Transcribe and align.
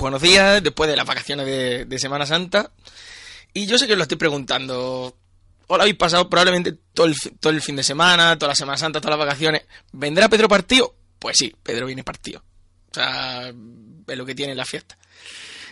Buenos 0.00 0.22
días, 0.22 0.62
después 0.62 0.88
de 0.88 0.96
las 0.96 1.04
vacaciones 1.04 1.44
de, 1.44 1.98
Semana 1.98 2.24
Santa. 2.24 2.72
Y 3.52 3.66
yo 3.66 3.76
sé 3.76 3.86
que 3.86 3.92
os 3.92 3.98
lo 3.98 4.04
estoy 4.04 4.16
preguntando. 4.16 5.14
¿Os 5.66 5.76
lo 5.76 5.82
habéis 5.82 5.98
pasado 5.98 6.30
probablemente 6.30 6.72
todo 6.94 7.06
el, 7.06 7.60
fin 7.60 7.76
de 7.76 7.82
semana, 7.82 8.38
toda 8.38 8.48
la 8.48 8.54
Semana 8.56 8.78
Santa, 8.78 9.02
todas 9.02 9.18
las 9.18 9.26
vacaciones? 9.26 9.66
¿Vendrá 9.92 10.30
Pedro 10.30 10.48
partido? 10.48 10.94
Pues 11.18 11.36
sí, 11.36 11.54
Pedro 11.62 11.84
viene 11.84 12.02
partido. 12.02 12.42
O 12.90 12.94
sea, 12.94 13.48
es 13.50 14.16
lo 14.16 14.24
que 14.24 14.34
tiene 14.34 14.54
la 14.54 14.64
fiesta. 14.64 14.96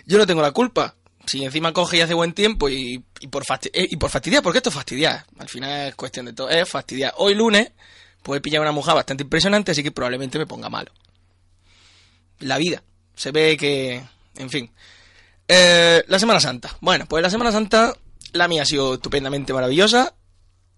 Yo 0.04 0.18
no 0.18 0.26
tengo 0.26 0.42
la 0.42 0.52
culpa. 0.52 0.94
Si 1.24 1.42
encima 1.42 1.72
coge 1.72 1.96
y 1.96 2.00
hace 2.02 2.12
buen 2.12 2.34
tiempo 2.34 2.68
y, 2.68 3.02
por, 3.30 3.44
fasti- 3.46 3.70
eh, 3.72 3.88
y 3.90 3.96
por 3.96 4.10
fastidiar, 4.10 4.42
porque 4.42 4.58
esto 4.58 4.68
es 4.68 4.74
fastidiar. 4.74 5.24
Al 5.38 5.48
final 5.48 5.88
es 5.88 5.94
cuestión 5.94 6.26
de 6.26 6.34
todo. 6.34 6.50
Es 6.50 6.68
fastidiar. 6.68 7.14
Hoy 7.16 7.34
lunes, 7.34 7.72
pues 8.22 8.38
he 8.38 8.40
pillado 8.42 8.60
una 8.62 8.72
mojada 8.72 8.96
bastante 8.96 9.22
impresionante, 9.22 9.72
así 9.72 9.82
que 9.82 9.90
probablemente 9.90 10.38
me 10.38 10.46
ponga 10.46 10.68
malo 10.68 10.92
la 12.40 12.58
vida. 12.58 12.82
Se 13.14 13.32
ve 13.32 13.56
que, 13.56 14.02
en 14.38 14.50
fin. 14.50 14.70
Eh, 15.46 16.04
la 16.06 16.18
Semana 16.18 16.40
Santa. 16.40 16.76
Bueno, 16.80 17.06
pues 17.06 17.22
la 17.22 17.30
Semana 17.30 17.52
Santa, 17.52 17.94
la 18.32 18.48
mía 18.48 18.62
ha 18.62 18.66
sido 18.66 18.94
estupendamente 18.94 19.52
maravillosa. 19.52 20.14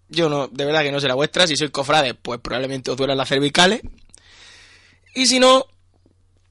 Yo 0.08 0.28
no, 0.28 0.48
de 0.48 0.64
verdad 0.64 0.82
que 0.82 0.92
no 0.92 1.00
sé 1.00 1.08
la 1.08 1.14
vuestra. 1.14 1.46
Si 1.46 1.56
sois 1.56 1.70
cofrades, 1.70 2.14
pues 2.20 2.40
probablemente 2.40 2.90
os 2.90 2.96
duelan 2.96 3.18
las 3.18 3.28
cervicales. 3.28 3.80
Y 5.14 5.26
si 5.26 5.38
no, 5.38 5.66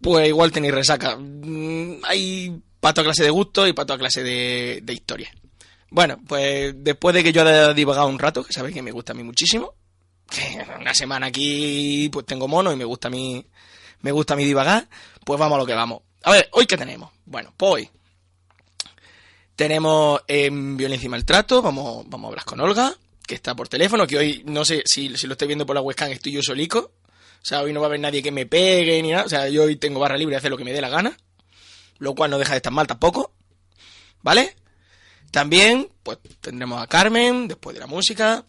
pues 0.02 0.28
igual 0.28 0.52
tenéis 0.52 0.74
resaca. 0.74 1.18
Mm, 1.18 2.02
Hay 2.04 2.62
para 2.80 2.94
toda 2.94 3.06
clase 3.06 3.24
de 3.24 3.30
gusto 3.30 3.68
y 3.68 3.74
para 3.74 3.86
toda 3.86 4.00
clase 4.00 4.24
de, 4.24 4.94
historia. 4.94 5.32
Bueno, 5.90 6.20
pues 6.28 6.74
después 6.78 7.16
de 7.16 7.24
que 7.24 7.34
yo 7.34 7.42
haya 7.42 7.74
divagado 7.74 8.08
un 8.08 8.20
rato, 8.20 8.44
que 8.44 8.54
sabéis 8.54 8.76
que 8.76 8.82
me 8.82 8.92
gusta 8.92 9.14
a 9.14 9.16
mí 9.16 9.24
muchísimo, 9.24 9.74
una 10.80 10.94
semana 10.94 11.28
aquí 11.28 12.10
pues 12.12 12.26
tengo 12.26 12.48
mono 12.48 12.72
y 12.72 12.76
me 12.76 12.86
gusta 12.86 13.08
a 13.08 13.12
mí 13.12 13.46
me 14.02 14.12
gusta 14.12 14.36
a 14.36 14.38
mí 14.38 14.46
divagar, 14.46 14.88
pues 15.26 15.40
vamos 15.40 15.56
a 15.56 15.60
lo 15.60 15.66
que 15.66 15.74
vamos. 15.74 16.02
A 16.24 16.32
ver, 16.32 16.50
¿hoy 16.54 16.66
qué 16.66 16.78
tenemos? 16.78 17.12
Bueno, 17.26 17.54
pues 17.56 17.72
hoy 17.74 17.90
tenemos 19.56 20.22
en 20.28 20.78
violencia 20.78 21.08
y 21.08 21.10
maltrato, 21.10 21.62
vamos, 21.62 22.06
vamos 22.08 22.28
a 22.28 22.30
hablar 22.30 22.46
con 22.46 22.60
Olga, 22.62 22.96
que 23.28 23.36
está 23.36 23.56
por 23.56 23.68
teléfono, 23.68 24.08
que 24.08 24.18
hoy 24.18 24.44
no 24.46 24.64
sé 24.64 24.84
si, 24.86 25.16
si 25.18 25.28
lo 25.28 25.34
estoy 25.34 25.48
viendo 25.48 25.66
por 25.66 25.76
la 25.76 25.82
webcam, 25.82 26.12
estoy 26.12 26.32
yo 26.32 26.42
solico. 26.42 26.94
O 27.42 27.46
sea, 27.46 27.62
hoy 27.62 27.72
no 27.72 27.80
va 27.80 27.88
a 27.88 27.90
haber 27.90 28.00
nadie 28.00 28.22
que 28.22 28.32
me 28.32 28.46
pegue 28.46 29.02
ni 29.02 29.12
nada. 29.12 29.24
O 29.26 29.30
sea, 29.30 29.48
yo 29.50 29.64
hoy 29.64 29.78
tengo 29.78 30.00
barra 30.00 30.18
libre 30.18 30.34
de 30.34 30.38
hacer 30.38 30.52
lo 30.52 30.58
que 30.58 30.66
me 30.66 30.74
dé 30.74 30.82
la 30.82 30.90
gana. 30.90 31.18
Lo 31.98 32.16
cual 32.16 32.32
no 32.32 32.38
deja 32.38 32.52
de 32.52 32.58
estar 32.58 32.74
mal 32.74 32.88
tampoco. 32.88 33.34
¿Vale? 34.22 34.56
También, 35.32 35.90
pues 36.04 36.18
tendremos 36.42 36.82
a 36.82 36.88
Carmen, 36.88 37.48
después 37.48 37.74
de 37.74 37.80
la 37.80 37.88
música, 37.88 38.46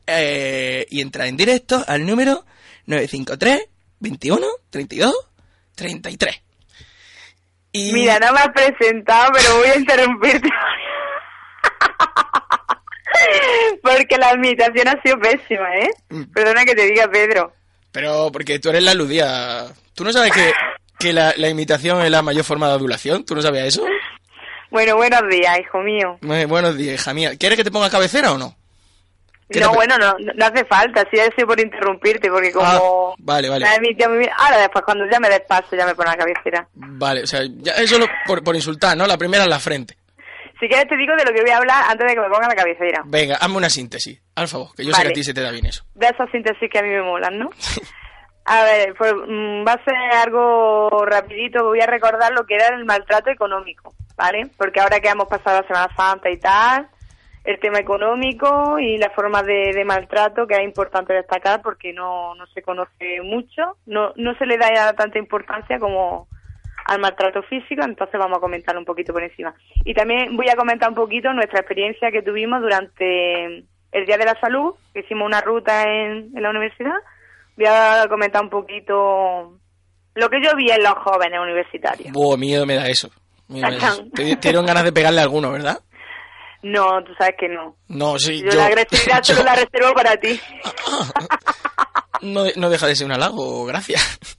eh, 0.06 0.86
y 0.88 1.00
entrar 1.00 1.26
en 1.26 1.36
directo 1.36 1.84
al 1.88 2.06
número 2.06 2.44
953 2.86 3.68
21 3.98 4.46
32 4.70 5.12
33. 5.74 6.40
Y 7.72 7.92
Mira, 7.92 8.20
no 8.20 8.32
me 8.32 8.38
has 8.38 8.50
presentado, 8.54 9.32
pero 9.32 9.56
voy 9.56 9.70
a 9.70 9.76
interrumpirte. 9.76 10.48
Porque 13.82 14.18
la 14.18 14.34
imitación 14.34 14.86
ha 14.86 15.02
sido 15.02 15.18
pésima, 15.18 15.76
¿eh? 15.78 15.90
Mm. 16.10 16.26
Perdona 16.32 16.64
que 16.64 16.76
te 16.76 16.86
diga 16.86 17.08
Pedro. 17.08 17.52
Pero 17.90 18.30
porque 18.30 18.60
tú 18.60 18.68
eres 18.68 18.84
la 18.84 18.92
aludida. 18.92 19.74
¿Tú 19.94 20.04
no 20.04 20.12
sabes 20.12 20.30
que, 20.30 20.52
que 20.98 21.12
la, 21.12 21.34
la 21.36 21.48
imitación 21.48 22.02
es 22.02 22.10
la 22.10 22.22
mayor 22.22 22.44
forma 22.44 22.68
de 22.68 22.74
adulación? 22.74 23.24
¿Tú 23.24 23.34
no 23.34 23.42
sabías 23.42 23.66
eso? 23.66 23.84
Bueno, 24.70 24.96
buenos 24.96 25.22
días, 25.30 25.58
hijo 25.60 25.78
mío. 25.80 26.18
Buenos 26.20 26.76
días, 26.76 26.94
hija 27.00 27.14
mía. 27.14 27.36
¿Quieres 27.38 27.56
que 27.56 27.64
te 27.64 27.70
ponga 27.70 27.88
cabecera 27.90 28.32
o 28.32 28.38
no? 28.38 28.54
¿Qué 29.48 29.60
No, 29.60 29.72
bueno, 29.74 29.96
no, 29.96 30.16
no 30.18 30.44
hace 30.44 30.64
falta, 30.64 31.06
sí, 31.08 31.20
ha 31.20 31.32
sido 31.36 31.46
por 31.46 31.60
interrumpirte, 31.60 32.28
porque 32.28 32.50
como... 32.52 32.66
Ah, 32.66 33.14
vale, 33.18 33.48
vale. 33.48 33.64
bien- 33.80 33.96
Ahora 34.38 34.58
después, 34.58 34.84
cuando 34.84 35.04
ya 35.08 35.20
me 35.20 35.28
despacho, 35.28 35.76
ya 35.76 35.86
me 35.86 35.94
pone 35.94 36.10
la 36.10 36.16
cabecera. 36.16 36.66
Vale, 36.74 37.22
o 37.22 37.26
sea, 37.28 37.42
ya 37.58 37.74
eso 37.74 37.96
lo- 37.96 38.08
por, 38.26 38.42
por 38.42 38.56
insultar, 38.56 38.96
¿no? 38.96 39.06
La 39.06 39.16
primera 39.16 39.44
en 39.44 39.50
la 39.50 39.60
frente. 39.60 39.96
Si 40.58 40.66
quieres 40.66 40.88
te 40.88 40.96
digo 40.96 41.14
de 41.16 41.24
lo 41.24 41.32
que 41.32 41.42
voy 41.42 41.50
a 41.50 41.58
hablar 41.58 41.84
antes 41.88 42.08
de 42.08 42.14
que 42.14 42.20
me 42.20 42.28
ponga 42.28 42.48
la 42.48 42.54
cabecera. 42.56 43.02
Venga, 43.04 43.36
hazme 43.36 43.56
una 43.58 43.70
síntesis, 43.70 44.18
al 44.34 44.48
favor, 44.48 44.74
que 44.74 44.84
yo 44.84 44.90
sé 44.90 44.96
que 44.96 45.04
Vale. 45.04 45.10
a 45.10 45.12
ti 45.14 45.22
se 45.22 45.34
te 45.34 45.42
da 45.42 45.50
bien 45.52 45.66
eso. 45.66 45.84
de 45.94 46.06
esas 46.06 46.28
síntesis 46.32 46.68
que 46.68 46.78
a 46.78 46.82
mí 46.82 46.88
me 46.88 47.02
molan, 47.02 47.38
¿no? 47.38 47.50
A 48.48 48.62
ver, 48.62 48.94
pues 48.94 49.12
va 49.12 49.72
a 49.72 49.84
ser 49.84 49.96
algo 50.22 51.04
rapidito, 51.04 51.64
voy 51.64 51.80
a 51.80 51.86
recordar 51.86 52.32
lo 52.32 52.46
que 52.46 52.54
era 52.54 52.68
el 52.68 52.84
maltrato 52.84 53.28
económico, 53.28 53.92
¿vale? 54.16 54.48
Porque 54.56 54.80
ahora 54.80 55.00
que 55.00 55.08
hemos 55.08 55.26
pasado 55.26 55.60
la 55.60 55.66
Semana 55.66 55.96
Santa 55.96 56.30
y 56.30 56.36
tal, 56.36 56.86
el 57.42 57.58
tema 57.58 57.80
económico 57.80 58.78
y 58.78 58.98
las 58.98 59.12
formas 59.14 59.44
de, 59.46 59.72
de 59.74 59.84
maltrato 59.84 60.46
que 60.46 60.54
es 60.54 60.62
importante 60.62 61.12
destacar 61.12 61.60
porque 61.60 61.92
no, 61.92 62.36
no 62.36 62.46
se 62.46 62.62
conoce 62.62 63.20
mucho, 63.20 63.76
no, 63.86 64.12
no 64.14 64.36
se 64.36 64.46
le 64.46 64.58
da 64.58 64.72
ya 64.72 64.92
tanta 64.92 65.18
importancia 65.18 65.80
como 65.80 66.28
al 66.84 67.00
maltrato 67.00 67.42
físico, 67.42 67.82
entonces 67.82 68.18
vamos 68.18 68.38
a 68.38 68.40
comentar 68.40 68.78
un 68.78 68.84
poquito 68.84 69.12
por 69.12 69.24
encima. 69.24 69.56
Y 69.84 69.92
también 69.92 70.36
voy 70.36 70.48
a 70.50 70.56
comentar 70.56 70.88
un 70.88 70.94
poquito 70.94 71.32
nuestra 71.32 71.58
experiencia 71.58 72.12
que 72.12 72.22
tuvimos 72.22 72.60
durante 72.62 73.64
el 73.90 74.06
Día 74.06 74.18
de 74.18 74.24
la 74.24 74.38
Salud, 74.40 74.74
que 74.94 75.00
hicimos 75.00 75.26
una 75.26 75.40
ruta 75.40 75.82
en, 75.82 76.30
en 76.32 76.42
la 76.42 76.50
universidad. 76.50 76.94
Voy 77.56 77.66
a 77.66 78.06
comentar 78.08 78.42
un 78.42 78.50
poquito 78.50 79.58
lo 80.14 80.28
que 80.28 80.36
yo 80.42 80.50
vi 80.56 80.70
en 80.70 80.82
los 80.82 80.94
jóvenes 80.94 81.38
universitarios. 81.40 82.12
Buah, 82.12 82.36
miedo 82.36 82.66
me 82.66 82.74
da 82.74 82.88
eso. 82.88 83.10
Miedo 83.48 83.68
me 83.68 83.76
da 83.76 83.78
eso. 83.78 83.96
Tachán. 83.96 84.10
Te, 84.14 84.36
te 84.36 84.48
dieron 84.48 84.66
ganas 84.66 84.84
de 84.84 84.92
pegarle 84.92 85.20
a 85.20 85.24
alguno, 85.24 85.50
¿verdad? 85.52 85.80
No, 86.62 87.02
tú 87.04 87.12
sabes 87.18 87.34
que 87.38 87.48
no. 87.48 87.76
No, 87.88 88.18
sí, 88.18 88.40
Yo, 88.42 88.50
yo... 88.50 88.56
la 88.56 88.66
agresividad 88.66 89.22
yo- 89.22 89.34
solo 89.34 89.44
la 89.44 89.54
reservo 89.54 89.94
para 89.94 90.16
ti. 90.16 90.40
no, 92.22 92.44
no 92.56 92.70
deja 92.70 92.86
de 92.86 92.96
ser 92.96 93.06
un 93.06 93.12
halago, 93.12 93.64
gracias. 93.66 94.36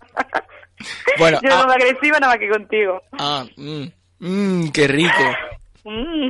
Bueno, 1.17 1.39
yo 1.41 1.49
ah- 1.51 1.61
no 1.61 1.67
me 1.67 1.73
agresiva 1.73 2.19
nada 2.19 2.33
más 2.33 2.39
que 2.39 2.49
contigo. 2.49 3.01
Ah, 3.17 3.45
mmm, 3.55 3.85
mmm, 4.19 4.69
qué 4.69 4.87
rico. 4.87 5.23
Mm. 5.85 6.29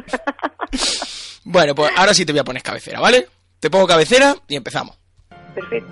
Bueno, 1.45 1.73
pues 1.73 1.91
ahora 1.95 2.13
sí 2.13 2.25
te 2.25 2.31
voy 2.31 2.39
a 2.39 2.43
poner 2.43 2.61
cabecera, 2.61 2.99
¿vale? 2.99 3.27
Te 3.59 3.69
pongo 3.69 3.87
cabecera 3.87 4.35
y 4.47 4.55
empezamos. 4.55 4.97
Perfecto. 5.55 5.89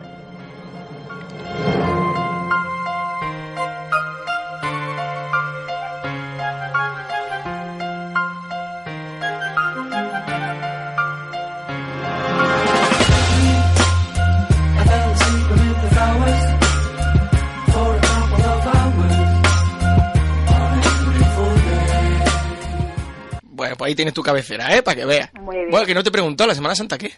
Ahí 23.95 23.97
tienes 23.97 24.13
tu 24.13 24.21
cabecera, 24.21 24.75
¿eh? 24.75 24.83
Para 24.83 24.95
que 24.97 25.05
veas. 25.05 25.33
Muy 25.35 25.55
bien. 25.55 25.69
Bueno, 25.71 25.85
que 25.85 25.93
no 25.93 26.03
te 26.03 26.11
preguntó, 26.11 26.45
¿la 26.45 26.53
Semana 26.53 26.75
Santa 26.75 26.97
qué? 26.97 27.13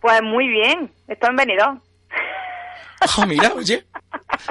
Pues 0.00 0.20
muy 0.22 0.46
bien, 0.48 0.92
estoy 1.08 1.30
en 1.30 1.36
Benidorm. 1.36 1.80
Ah, 3.00 3.26
mira, 3.26 3.52
oye. 3.56 3.84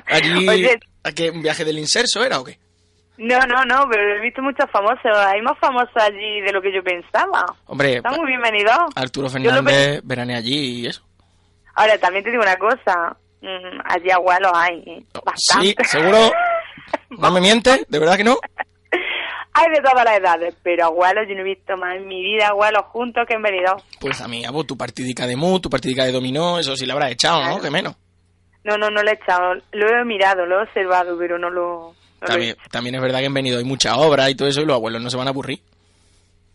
Allí, 0.08 0.48
Oye. 0.50 0.80
¿a 1.04 1.12
qué, 1.12 1.30
¿un 1.30 1.42
viaje 1.42 1.64
del 1.64 1.78
inserso 1.80 2.24
era 2.24 2.40
o 2.40 2.44
qué? 2.44 2.58
No, 3.18 3.40
no, 3.42 3.64
no, 3.66 3.88
pero 3.90 4.16
he 4.18 4.22
visto 4.22 4.42
muchos 4.42 4.70
famosos. 4.72 5.16
Hay 5.16 5.40
más 5.42 5.58
famosos 5.60 5.96
allí 5.96 6.42
de 6.42 6.52
lo 6.52 6.62
que 6.62 6.74
yo 6.74 6.84
pensaba. 6.84 7.46
Hombre, 7.68 7.98
Está 7.98 8.10
muy 8.10 8.26
bienvenido. 8.28 8.72
Arturo 8.96 9.30
Fernández 9.30 10.02
veranea 10.04 10.38
allí 10.38 10.82
y 10.82 10.88
eso. 10.88 11.04
Ahora, 11.76 11.98
también 12.00 12.24
te 12.24 12.32
digo 12.32 12.42
una 12.44 12.58
cosa. 12.58 13.16
mm, 13.42 13.80
allí 13.86 14.10
abuelos 14.10 14.52
hay. 14.56 14.80
¿eh? 14.88 15.04
Sí, 15.14 15.20
Bastante. 15.24 15.76
seguro. 15.86 16.32
¿No 17.12 17.32
me 17.32 17.40
mientes? 17.42 17.86
¿De 17.88 18.00
verdad 18.00 18.18
que 18.18 18.24
no? 18.24 18.38
Hay 19.54 19.72
de 19.72 19.82
todas 19.82 20.04
las 20.04 20.18
edades, 20.18 20.56
pero 20.64 20.86
abuelos 20.86 21.26
yo 21.28 21.36
no 21.36 21.42
he 21.42 21.44
visto 21.44 21.78
más 21.78 21.96
en 21.96 22.08
mi 22.08 22.22
vida 22.22 22.48
abuelos 22.48 22.84
juntos 22.88 23.26
que 23.28 23.36
en 23.36 23.42
Benidorm. 23.42 23.80
Pues 24.00 24.20
a 24.22 24.28
mí, 24.28 24.44
vos, 24.52 24.66
tu 24.66 24.78
partidica 24.78 25.28
de 25.28 25.36
mu, 25.36 25.60
tu 25.60 25.70
partidica 25.70 26.06
de 26.06 26.12
dominó, 26.12 26.60
eso 26.60 26.76
sí 26.76 26.86
le 26.86 26.94
habrás 26.94 27.12
echado, 27.12 27.44
¿no? 27.44 27.62
Que 27.62 27.70
menos. 27.70 27.96
No, 28.64 28.78
no, 28.78 28.90
no 28.90 29.04
lo 29.04 29.10
he 29.10 29.14
echado. 29.14 29.54
Lo 29.72 29.88
he 29.88 30.06
mirado, 30.06 30.46
lo 30.46 30.60
he 30.60 30.64
observado, 30.64 31.18
pero 31.18 31.38
no 31.38 31.50
lo... 31.50 31.94
no 32.22 32.38
lo 32.38 32.44
he 32.44 32.56
También, 32.72 32.96
es 32.96 33.02
verdad 33.02 33.20
que 33.20 33.28
han 33.28 33.34
venido 33.34 33.60
hay 33.60 33.66
mucha 33.66 33.96
obra 33.98 34.30
y 34.30 34.36
todo 34.36 34.48
eso 34.48 34.62
y 34.62 34.66
los 34.66 34.76
abuelos 34.76 35.02
no 35.02 35.10
se 35.10 35.18
van 35.18 35.28
a 35.28 35.32
aburrir. 35.32 35.60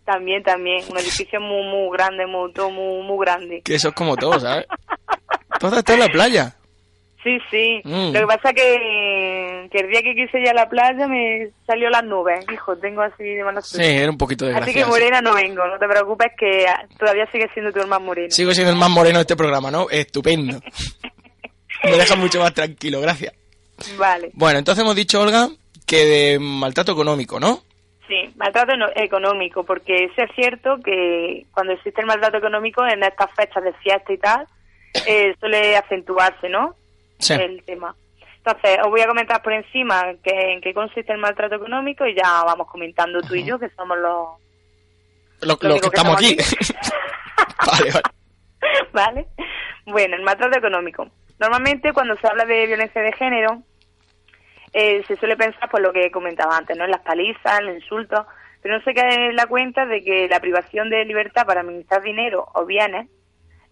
También, 0.05 0.43
también. 0.43 0.83
Un 0.91 0.97
edificio 0.97 1.39
muy, 1.41 1.63
muy 1.67 1.97
grande, 1.97 2.27
muy, 2.27 2.51
todo 2.53 2.71
muy, 2.71 3.03
muy 3.03 3.25
grande. 3.25 3.61
Que 3.63 3.75
eso 3.75 3.89
es 3.89 3.95
como 3.95 4.17
todo, 4.17 4.41
¿sabes? 4.41 4.67
Todo 5.61 5.79
está 5.79 5.95
en 5.95 6.01
la 6.01 6.09
playa. 6.09 6.55
Sí, 7.29 7.39
sí. 7.51 7.81
Mm. 7.85 8.13
Lo 8.15 8.21
que 8.21 8.27
pasa 8.27 8.53
que, 8.55 9.69
que 9.71 9.79
el 9.81 9.91
día 9.91 10.03
que 10.03 10.15
quise 10.15 10.41
ir 10.41 10.49
a 10.49 10.55
la 10.55 10.69
playa 10.69 11.07
me 11.07 11.51
salió 11.67 11.91
las 11.91 12.03
nubes. 12.05 12.43
Hijo, 12.51 12.75
tengo 12.79 13.03
así 13.03 13.23
de 13.23 13.45
mala 13.45 13.61
Sí, 13.61 13.83
era 13.83 14.11
un 14.11 14.17
poquito 14.17 14.47
Así 14.55 14.73
que 14.73 14.87
morena 14.87 15.21
no 15.21 15.35
vengo, 15.35 15.67
no 15.67 15.79
te 15.79 15.87
preocupes 15.87 16.29
que 16.39 16.65
todavía 16.99 17.31
sigue 17.31 17.51
siendo 17.53 17.71
tú 17.71 17.81
el 17.81 17.87
más 17.87 18.01
moreno. 18.01 18.31
Sigo 18.31 18.53
siendo 18.53 18.73
el 18.73 18.79
más 18.79 18.89
moreno 18.89 19.19
de 19.19 19.23
este 19.23 19.37
programa, 19.37 19.71
¿no? 19.71 19.91
Estupendo. 19.91 20.59
Me 21.85 21.99
deja 21.99 22.17
mucho 22.17 22.41
más 22.41 22.55
tranquilo, 22.55 23.01
gracias. 23.01 23.35
Vale. 23.99 24.31
Bueno, 24.33 24.59
entonces 24.59 24.83
hemos 24.83 24.97
dicho, 24.97 25.21
Olga, 25.21 25.49
que 25.87 26.05
de 26.07 26.39
maltrato 26.39 26.93
económico, 26.93 27.39
¿no? 27.39 27.61
Sí, 28.09 28.33
maltrato 28.37 28.75
no- 28.77 28.89
económico, 28.97 29.65
porque 29.65 30.11
sí 30.17 30.23
es 30.23 30.31
cierto 30.35 30.79
que 30.83 31.45
cuando 31.53 31.75
existe 31.75 32.01
el 32.01 32.07
maltrato 32.07 32.39
económico 32.39 32.87
en 32.87 33.03
estas 33.03 33.31
fechas 33.37 33.63
de 33.63 33.75
fiesta 33.75 34.13
y 34.13 34.19
tal, 34.19 34.47
eh, 35.07 35.35
suele 35.39 35.77
acentuarse, 35.77 36.49
¿no? 36.49 36.75
Sí. 37.19 37.35
El 37.35 37.63
tema. 37.65 37.95
Entonces, 38.39 38.79
os 38.83 38.91
voy 38.91 39.01
a 39.01 39.07
comentar 39.07 39.43
por 39.43 39.53
encima 39.53 40.15
que, 40.23 40.53
en 40.53 40.61
qué 40.61 40.73
consiste 40.73 41.13
el 41.13 41.19
maltrato 41.19 41.57
económico 41.57 42.07
y 42.07 42.15
ya 42.15 42.43
vamos 42.45 42.67
comentando 42.69 43.21
tú 43.21 43.35
y 43.35 43.45
yo, 43.45 43.59
que 43.59 43.69
somos 43.71 43.99
los, 43.99 44.29
Lo, 45.41 45.49
Lo 45.49 45.59
lo 45.61 45.75
único 45.75 45.91
que 45.91 45.97
que 45.97 45.97
estamos 45.97 46.17
aquí. 46.17 46.37
vale. 47.67 47.93
¿Vale? 48.93 49.27
Bueno, 49.87 50.17
el 50.17 50.23
maltrato 50.23 50.59
económico. 50.59 51.09
Normalmente 51.39 51.93
cuando 51.93 52.17
se 52.17 52.27
habla 52.27 52.45
de 52.45 52.67
violencia 52.67 53.03
de 53.03 53.13
género, 53.13 53.63
eh, 54.73 55.05
se 55.07 55.17
suele 55.17 55.37
pensar 55.37 55.69
por 55.71 55.81
lo 55.81 55.93
que 55.93 56.11
comentaba 56.11 56.57
antes, 56.57 56.77
¿no? 56.77 56.85
En 56.85 56.91
las 56.91 57.01
palizas, 57.01 57.61
en 57.61 57.67
los 57.67 57.75
insultos, 57.77 58.27
pero 58.63 58.79
no 58.79 58.85
se 58.85 58.95
cae 58.95 59.27
en 59.29 59.37
la 59.37 59.47
cuenta 59.47 59.87
de 59.87 60.03
que 60.03 60.29
la 60.29 60.41
privación 60.41 60.91
de 60.91 61.05
libertad 61.05 61.47
para 61.47 61.61
administrar 61.61 62.03
dinero 62.03 62.47
o 62.55 62.65
bienes 62.65 63.09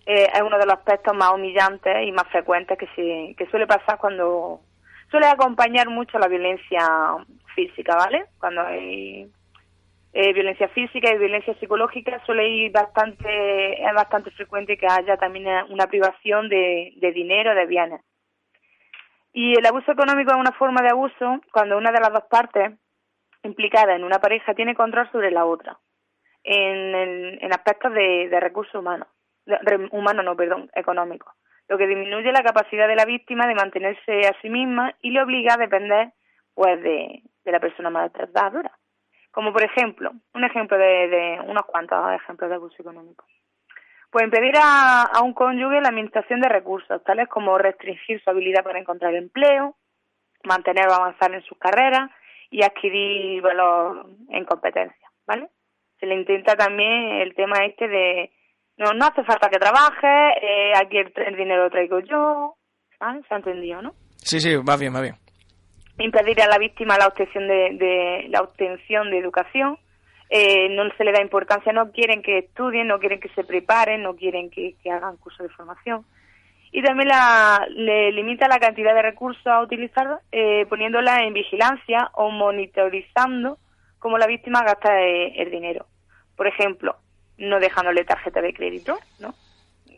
eh, 0.06 0.29
es 0.32 0.41
uno 0.41 0.56
de 0.56 0.67
los 0.67 0.75
aspectos 0.75 1.14
más 1.17 1.32
humillantes 1.32 2.06
y 2.06 2.12
más 2.12 2.29
frecuentes 2.29 2.79
que, 2.79 2.87
se, 2.94 3.35
que 3.37 3.50
suele 3.50 3.67
pasar 3.67 3.99
cuando 3.99 4.61
suele 5.11 5.26
acompañar 5.26 5.88
mucho 5.88 6.19
la 6.19 6.29
violencia 6.29 6.81
física, 7.56 7.97
¿vale? 7.97 8.26
Cuando 8.38 8.62
hay 8.62 9.29
eh, 10.12 10.32
violencia 10.32 10.69
física 10.69 11.12
y 11.12 11.19
violencia 11.19 11.55
psicológica 11.58 12.25
suele 12.25 12.49
ir 12.49 12.73
bastante 12.73 13.82
es 13.82 13.94
bastante 13.94 14.31
frecuente 14.31 14.79
que 14.79 14.87
haya 14.87 15.17
también 15.17 15.47
una 15.70 15.88
privación 15.88 16.49
de, 16.49 16.94
dinero 17.12 17.55
de 17.55 17.67
bienes 17.67 18.00
y 19.32 19.59
el 19.59 19.67
abuso 19.67 19.93
económico 19.93 20.31
es 20.31 20.38
una 20.38 20.52
forma 20.52 20.81
de 20.81 20.91
abuso 20.91 21.41
cuando 21.52 21.76
una 21.76 21.93
de 21.93 22.00
las 22.00 22.12
dos 22.12 22.25
partes 22.31 22.73
implicadas 23.43 23.97
en 23.97 24.05
una 24.05 24.19
pareja 24.19 24.55
tiene 24.55 24.75
control 24.75 25.11
sobre 25.12 25.31
la 25.31 25.44
otra 25.44 25.79
en, 26.44 27.52
aspectos 27.52 27.93
de 27.93 28.41
recursos 28.41 28.75
humanos 28.76 29.09
humanos 29.90 30.25
no 30.25 30.37
perdón 30.37 30.70
económicos 30.75 31.32
lo 31.69 31.78
que 31.78 31.87
disminuye 31.87 32.31
la 32.32 32.43
capacidad 32.43 32.87
de 32.87 32.96
la 32.96 33.04
víctima 33.04 33.46
de 33.46 33.54
mantenerse 33.54 34.26
a 34.26 34.40
sí 34.40 34.48
misma 34.48 34.94
y 35.02 35.10
le 35.10 35.22
obliga 35.22 35.54
a 35.54 35.58
depender 35.58 36.12
pues 36.54 36.81
de, 36.82 37.22
de 37.44 37.52
la 37.52 37.60
persona 37.60 37.90
maltratadora 37.90 38.72
como 39.37 39.52
por 39.52 39.62
ejemplo, 39.62 40.12
un 40.32 40.44
ejemplo 40.44 40.78
de, 40.78 41.38
unos 41.46 41.66
cuantos 41.66 41.98
ejemplos 42.14 42.48
de 42.48 42.56
abuso 42.56 42.76
económico. 42.81 43.26
Pues 44.10 44.25
impedir 44.25 44.54
a, 44.56 45.02
a 45.02 45.20
un 45.20 45.34
cónyuge 45.34 45.82
la 45.82 45.90
administración 45.90 46.40
de 46.40 46.49
recursos, 46.49 47.04
tales 47.04 47.28
como 47.28 47.58
restringir 47.58 48.19
su 48.25 48.31
habilidad 48.31 48.64
para 48.64 48.78
encontrar 48.78 49.14
empleo, 49.14 49.76
mantener 50.44 50.88
o 50.88 50.94
avanzar 50.94 51.34
en 51.34 51.42
sus 51.42 51.58
carreras 51.58 52.10
y 52.49 52.62
adquirir 52.62 53.42
valor 53.42 54.06
en 54.31 54.46
competencias, 54.46 55.12
¿vale? 55.26 55.50
Se 56.00 56.06
le 56.06 56.14
intenta 56.14 56.56
también 56.56 57.20
el 57.20 57.34
tema 57.34 57.58
este 57.66 57.88
de 57.88 58.32
no, 58.78 58.93
no 58.94 59.06
hace 59.06 59.25
falta 59.25 59.49
que 59.49 59.58
trabajes, 59.58 60.37
eh, 60.43 60.73
aquí 60.76 60.99
el, 60.99 61.12
el 61.17 61.37
dinero 61.37 61.64
lo 61.64 61.70
traigo 61.70 62.00
yo, 62.00 62.55
¿vale? 63.00 63.23
Se 63.28 63.34
ha 63.34 63.38
entendido, 63.38 63.82
¿no? 63.82 63.94
Sí, 64.17 64.40
sí, 64.40 64.56
va 64.56 64.76
bien, 64.76 64.94
va 64.94 65.00
bien. 65.00 65.14
impedir 65.99 66.40
a 66.43 66.46
la 66.49 66.58
víctima 66.58 66.99
la 66.99 67.06
obtención 67.06 67.46
de, 67.49 67.70
de- 67.78 68.26
la 68.28 68.40
obtención 68.43 69.11
de 69.11 69.19
educación 69.19 69.78
eh, 70.28 70.69
no 70.70 70.82
se 70.99 71.05
le 71.05 71.12
da 71.12 71.23
importancia 71.23 71.73
no 71.73 71.90
quieren 71.93 72.20
que 72.20 72.38
estudien 72.38 72.88
no 72.88 72.99
quieren 72.99 73.20
que 73.20 73.28
se 73.31 73.44
preparen 73.44 74.02
no 74.02 74.14
quieren 74.17 74.50
que, 74.50 74.75
que 74.82 74.90
hagan 74.90 75.17
cursos 75.19 75.46
de 75.46 75.55
formación 75.55 76.05
y 76.73 76.82
también 76.82 77.08
la, 77.08 77.64
le 77.70 78.11
limita 78.12 78.49
la 78.49 78.58
cantidad 78.58 78.93
de 78.93 79.02
recursos 79.02 79.46
a 79.46 79.62
utilizar 79.62 80.19
eh, 80.32 80.67
poniéndola 80.69 81.23
en 81.25 81.32
vigilancia 81.32 82.11
o 82.14 82.28
monitorizando 82.31 83.58
cómo 84.00 84.19
la 84.19 84.26
víctima 84.26 84.62
gasta 84.64 85.00
eh, 85.00 85.40
el 85.40 85.50
dinero 85.50 85.87
por 86.37 86.46
ejemplo 86.49 86.96
no 87.38 87.59
dejándole 87.61 88.05
tarjeta 88.05 88.41
de 88.41 88.53
crédito 88.53 88.99
no 89.19 89.35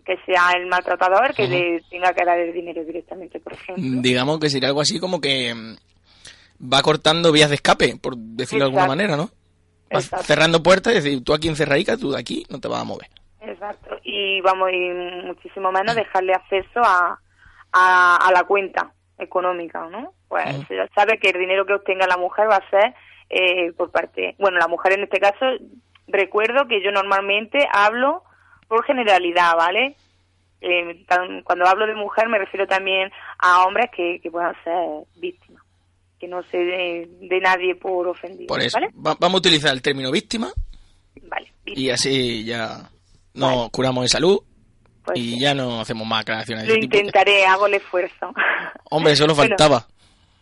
que 0.04 0.16
sea 0.24 0.52
el 0.56 0.66
maltratador 0.66 1.34
que 1.34 1.46
le 1.46 1.82
tenga 1.90 2.14
que 2.14 2.24
dar 2.24 2.38
el 2.38 2.52
dinero 2.52 2.82
directamente 2.84 3.40
por 3.40 3.52
ejemplo 3.52 3.84
Digamos 4.00 4.40
que 4.40 4.48
sería 4.48 4.68
algo 4.68 4.80
así 4.80 4.98
como 4.98 5.20
que 5.20 5.54
mm, 5.54 5.76
va 6.60 6.82
cortando 6.82 7.32
vías 7.32 7.50
de 7.50 7.56
escape, 7.56 7.96
por 8.00 8.16
decirlo 8.16 8.64
de 8.64 8.70
alguna 8.70 8.86
manera, 8.86 9.16
¿no? 9.16 9.30
Va 9.94 10.00
Exacto. 10.00 10.24
cerrando 10.24 10.62
puertas 10.62 10.92
y 10.92 10.96
decir, 10.96 11.24
tú 11.24 11.32
aquí 11.32 11.48
encerradica, 11.48 11.96
tú 11.96 12.10
de 12.10 12.20
aquí, 12.20 12.44
no 12.50 12.60
te 12.60 12.68
vas 12.68 12.82
a 12.82 12.84
mover. 12.84 13.08
Exacto. 13.40 13.96
Y 14.02 14.40
vamos, 14.40 14.70
y 14.72 14.90
muchísimo 15.26 15.72
menos 15.72 15.94
dejarle 15.94 16.34
acceso 16.34 16.80
a, 16.84 17.18
a, 17.72 18.16
a 18.16 18.32
la 18.32 18.44
cuenta 18.44 18.92
económica, 19.18 19.88
¿no? 19.88 20.12
Pues 20.28 20.44
se 20.68 20.76
ya 20.76 20.86
sabe 20.94 21.18
que 21.18 21.30
el 21.30 21.38
dinero 21.38 21.64
que 21.64 21.74
obtenga 21.74 22.06
la 22.06 22.18
mujer 22.18 22.50
va 22.50 22.56
a 22.56 22.70
ser 22.70 22.94
eh, 23.30 23.72
por 23.72 23.90
parte, 23.90 24.34
bueno, 24.38 24.58
la 24.58 24.68
mujer 24.68 24.92
en 24.92 25.04
este 25.04 25.20
caso, 25.20 25.46
recuerdo 26.08 26.66
que 26.66 26.82
yo 26.82 26.90
normalmente 26.90 27.66
hablo 27.72 28.22
por 28.66 28.84
generalidad, 28.84 29.54
¿vale? 29.56 29.94
Eh, 30.60 31.04
cuando 31.44 31.66
hablo 31.66 31.86
de 31.86 31.94
mujer 31.94 32.28
me 32.28 32.38
refiero 32.38 32.66
también 32.66 33.10
a 33.38 33.64
hombres 33.64 33.90
que, 33.96 34.18
que 34.20 34.30
puedan 34.30 34.52
ser 34.64 34.74
víctimas, 35.16 35.62
que 36.18 36.26
no 36.26 36.42
se 36.44 36.58
dé 36.58 37.08
de 37.20 37.40
nadie 37.40 37.76
por 37.76 38.08
ofendido, 38.08 38.48
Por 38.48 38.60
eso, 38.60 38.76
¿vale? 38.80 38.92
va- 38.94 39.16
vamos 39.20 39.36
a 39.36 39.38
utilizar 39.38 39.72
el 39.72 39.80
término 39.82 40.10
víctima 40.10 40.50
Vale, 41.22 41.52
y 41.64 41.90
así 41.90 42.44
ya 42.44 42.90
nos 43.34 43.56
Vale. 43.56 43.70
curamos 43.70 44.02
en 44.04 44.08
salud 44.08 44.40
pues 45.04 45.16
y 45.18 45.30
sí. 45.34 45.40
ya 45.40 45.54
no 45.54 45.80
hacemos 45.80 46.06
más 46.06 46.22
aclaraciones 46.22 46.66
de 46.66 46.70
Lo 46.74 46.82
intentaré, 46.82 47.46
hago 47.46 47.66
el 47.66 47.74
esfuerzo. 47.74 48.34
Hombre, 48.90 49.12
eso 49.12 49.26
lo 49.26 49.34
Bueno. 49.34 49.50
faltaba. 49.56 49.86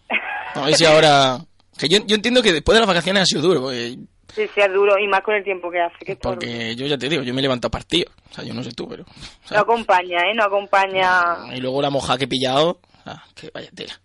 No, 0.54 0.62
a 0.62 0.66
ver 0.66 0.74
si 0.74 0.86
ahora... 0.86 1.38
Que 1.78 1.88
yo, 1.90 1.98
yo 2.06 2.14
entiendo 2.16 2.42
que 2.42 2.52
después 2.54 2.74
de 2.74 2.80
las 2.80 2.88
vacaciones 2.88 3.22
ha 3.22 3.26
sido 3.26 3.42
duro, 3.42 3.60
porque, 3.60 3.96
Sí, 4.34 4.46
sea 4.54 4.68
duro 4.68 4.98
y 4.98 5.06
más 5.08 5.20
con 5.22 5.34
el 5.34 5.44
tiempo 5.44 5.70
que 5.70 5.80
hace. 5.80 6.04
Que 6.04 6.12
es 6.12 6.18
porque 6.18 6.74
yo 6.76 6.86
ya 6.86 6.98
te 6.98 7.08
digo, 7.08 7.22
yo 7.22 7.32
me 7.32 7.40
he 7.40 7.42
levantado 7.42 7.70
partido. 7.70 8.10
O 8.30 8.34
sea, 8.34 8.44
yo 8.44 8.52
no 8.52 8.62
sé 8.62 8.72
tú, 8.72 8.88
pero... 8.88 9.04
o 9.04 9.54
No 9.54 9.60
acompaña, 9.60 10.18
¿eh? 10.28 10.34
No 10.34 10.44
acompaña. 10.44 11.36
y 11.54 11.60
luego 11.60 11.80
la 11.80 11.90
moja 11.90 12.18
que 12.18 12.24
he 12.24 12.28
pillado... 12.28 12.80
Ah, 13.06 13.22
que 13.34 13.50
vaya 13.54 13.70
tela. 13.74 14.00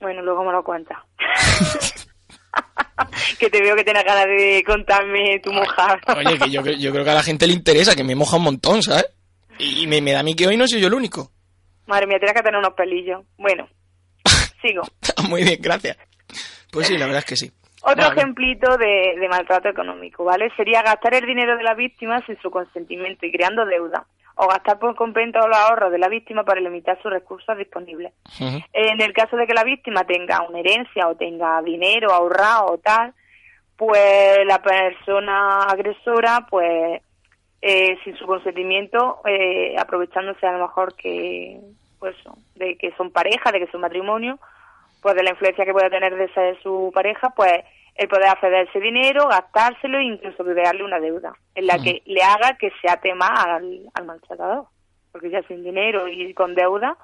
Bueno, 0.00 0.22
luego 0.22 0.44
me 0.44 0.52
lo 0.52 0.62
cuentas. 0.62 0.98
que 3.38 3.50
te 3.50 3.60
veo 3.60 3.74
que 3.74 3.84
tienes 3.84 4.04
ganas 4.04 4.26
de 4.26 4.62
contarme 4.64 5.40
tu 5.40 5.52
mojada. 5.52 5.98
Oye, 6.16 6.38
que 6.38 6.50
yo, 6.50 6.62
yo 6.62 6.92
creo 6.92 7.04
que 7.04 7.10
a 7.10 7.14
la 7.14 7.22
gente 7.22 7.46
le 7.46 7.52
interesa, 7.52 7.94
que 7.96 8.04
me 8.04 8.14
moja 8.14 8.36
un 8.36 8.44
montón, 8.44 8.82
¿sabes? 8.82 9.06
Y, 9.58 9.82
y 9.82 9.86
me, 9.86 10.00
me 10.00 10.12
da 10.12 10.20
a 10.20 10.22
mí 10.22 10.34
que 10.34 10.46
hoy 10.46 10.56
no 10.56 10.66
soy 10.68 10.80
yo 10.80 10.86
el 10.88 10.94
único. 10.94 11.32
Madre 11.86 12.06
mía, 12.06 12.18
tienes 12.18 12.34
que 12.36 12.42
tener 12.42 12.58
unos 12.58 12.74
pelillos. 12.74 13.22
Bueno, 13.38 13.68
sigo. 14.62 14.82
Muy 15.28 15.44
bien, 15.44 15.58
gracias. 15.60 15.96
Pues 16.70 16.86
sí, 16.86 16.96
la 16.98 17.06
verdad 17.06 17.20
es 17.20 17.24
que 17.24 17.36
sí. 17.36 17.52
Otro 17.88 18.02
Vale. 18.02 18.20
ejemplito 18.20 18.76
de, 18.76 19.14
de 19.18 19.28
maltrato 19.28 19.68
económico, 19.68 20.24
¿vale? 20.24 20.50
Sería 20.56 20.82
gastar 20.82 21.14
el 21.14 21.24
dinero 21.24 21.56
de 21.56 21.62
la 21.62 21.74
víctima 21.74 22.20
sin 22.26 22.36
su 22.40 22.50
consentimiento 22.50 23.24
y 23.24 23.30
creando 23.30 23.64
deuda. 23.64 24.04
O 24.38 24.48
gastar 24.48 24.78
por 24.78 24.94
completo 24.96 25.46
los 25.46 25.56
ahorros 25.56 25.92
de 25.92 25.98
la 25.98 26.08
víctima 26.08 26.44
para 26.44 26.60
limitar 26.60 27.00
sus 27.00 27.10
recursos 27.10 27.56
disponibles. 27.56 28.12
En 28.72 29.00
el 29.00 29.12
caso 29.14 29.34
de 29.36 29.46
que 29.46 29.54
la 29.54 29.64
víctima 29.64 30.04
tenga 30.04 30.42
una 30.42 30.58
herencia 30.58 31.08
o 31.08 31.14
tenga 31.14 31.62
dinero 31.62 32.12
ahorrado 32.12 32.66
o 32.72 32.78
tal, 32.78 33.14
pues 33.76 34.44
la 34.44 34.60
persona 34.60 35.60
agresora, 35.62 36.46
pues 36.50 37.00
eh, 37.62 37.96
sin 38.04 38.14
su 38.16 38.26
consentimiento, 38.26 39.20
eh, 39.24 39.74
aprovechándose 39.78 40.46
a 40.46 40.52
lo 40.52 40.66
mejor 40.66 40.94
que, 40.96 41.58
pues, 41.98 42.14
de 42.56 42.76
que 42.76 42.92
son 42.96 43.10
pareja, 43.12 43.52
de 43.52 43.60
que 43.60 43.70
son 43.70 43.80
matrimonio, 43.80 44.38
pues 45.00 45.14
de 45.14 45.22
la 45.22 45.30
influencia 45.30 45.64
que 45.64 45.72
pueda 45.72 45.88
tener 45.88 46.14
de 46.14 46.28
ser 46.34 46.60
su 46.62 46.90
pareja, 46.92 47.30
pues 47.30 47.64
el 47.96 48.08
poder 48.08 48.28
acceder 48.28 48.54
a 48.54 48.62
ese 48.70 48.80
dinero, 48.80 49.28
gastárselo 49.28 49.98
e 49.98 50.04
incluso 50.04 50.44
crearle 50.44 50.84
una 50.84 51.00
deuda 51.00 51.32
en 51.54 51.66
la 51.66 51.78
que 51.78 52.02
le 52.04 52.22
haga 52.22 52.56
que 52.58 52.70
se 52.80 52.90
ate 52.90 53.14
más 53.14 53.30
al, 53.44 53.82
al 53.94 54.04
maltratador. 54.04 54.66
Porque 55.12 55.30
ya 55.30 55.40
sin 55.48 55.64
dinero 55.64 56.08
y 56.08 56.34
con 56.34 56.54
deuda, 56.54 56.96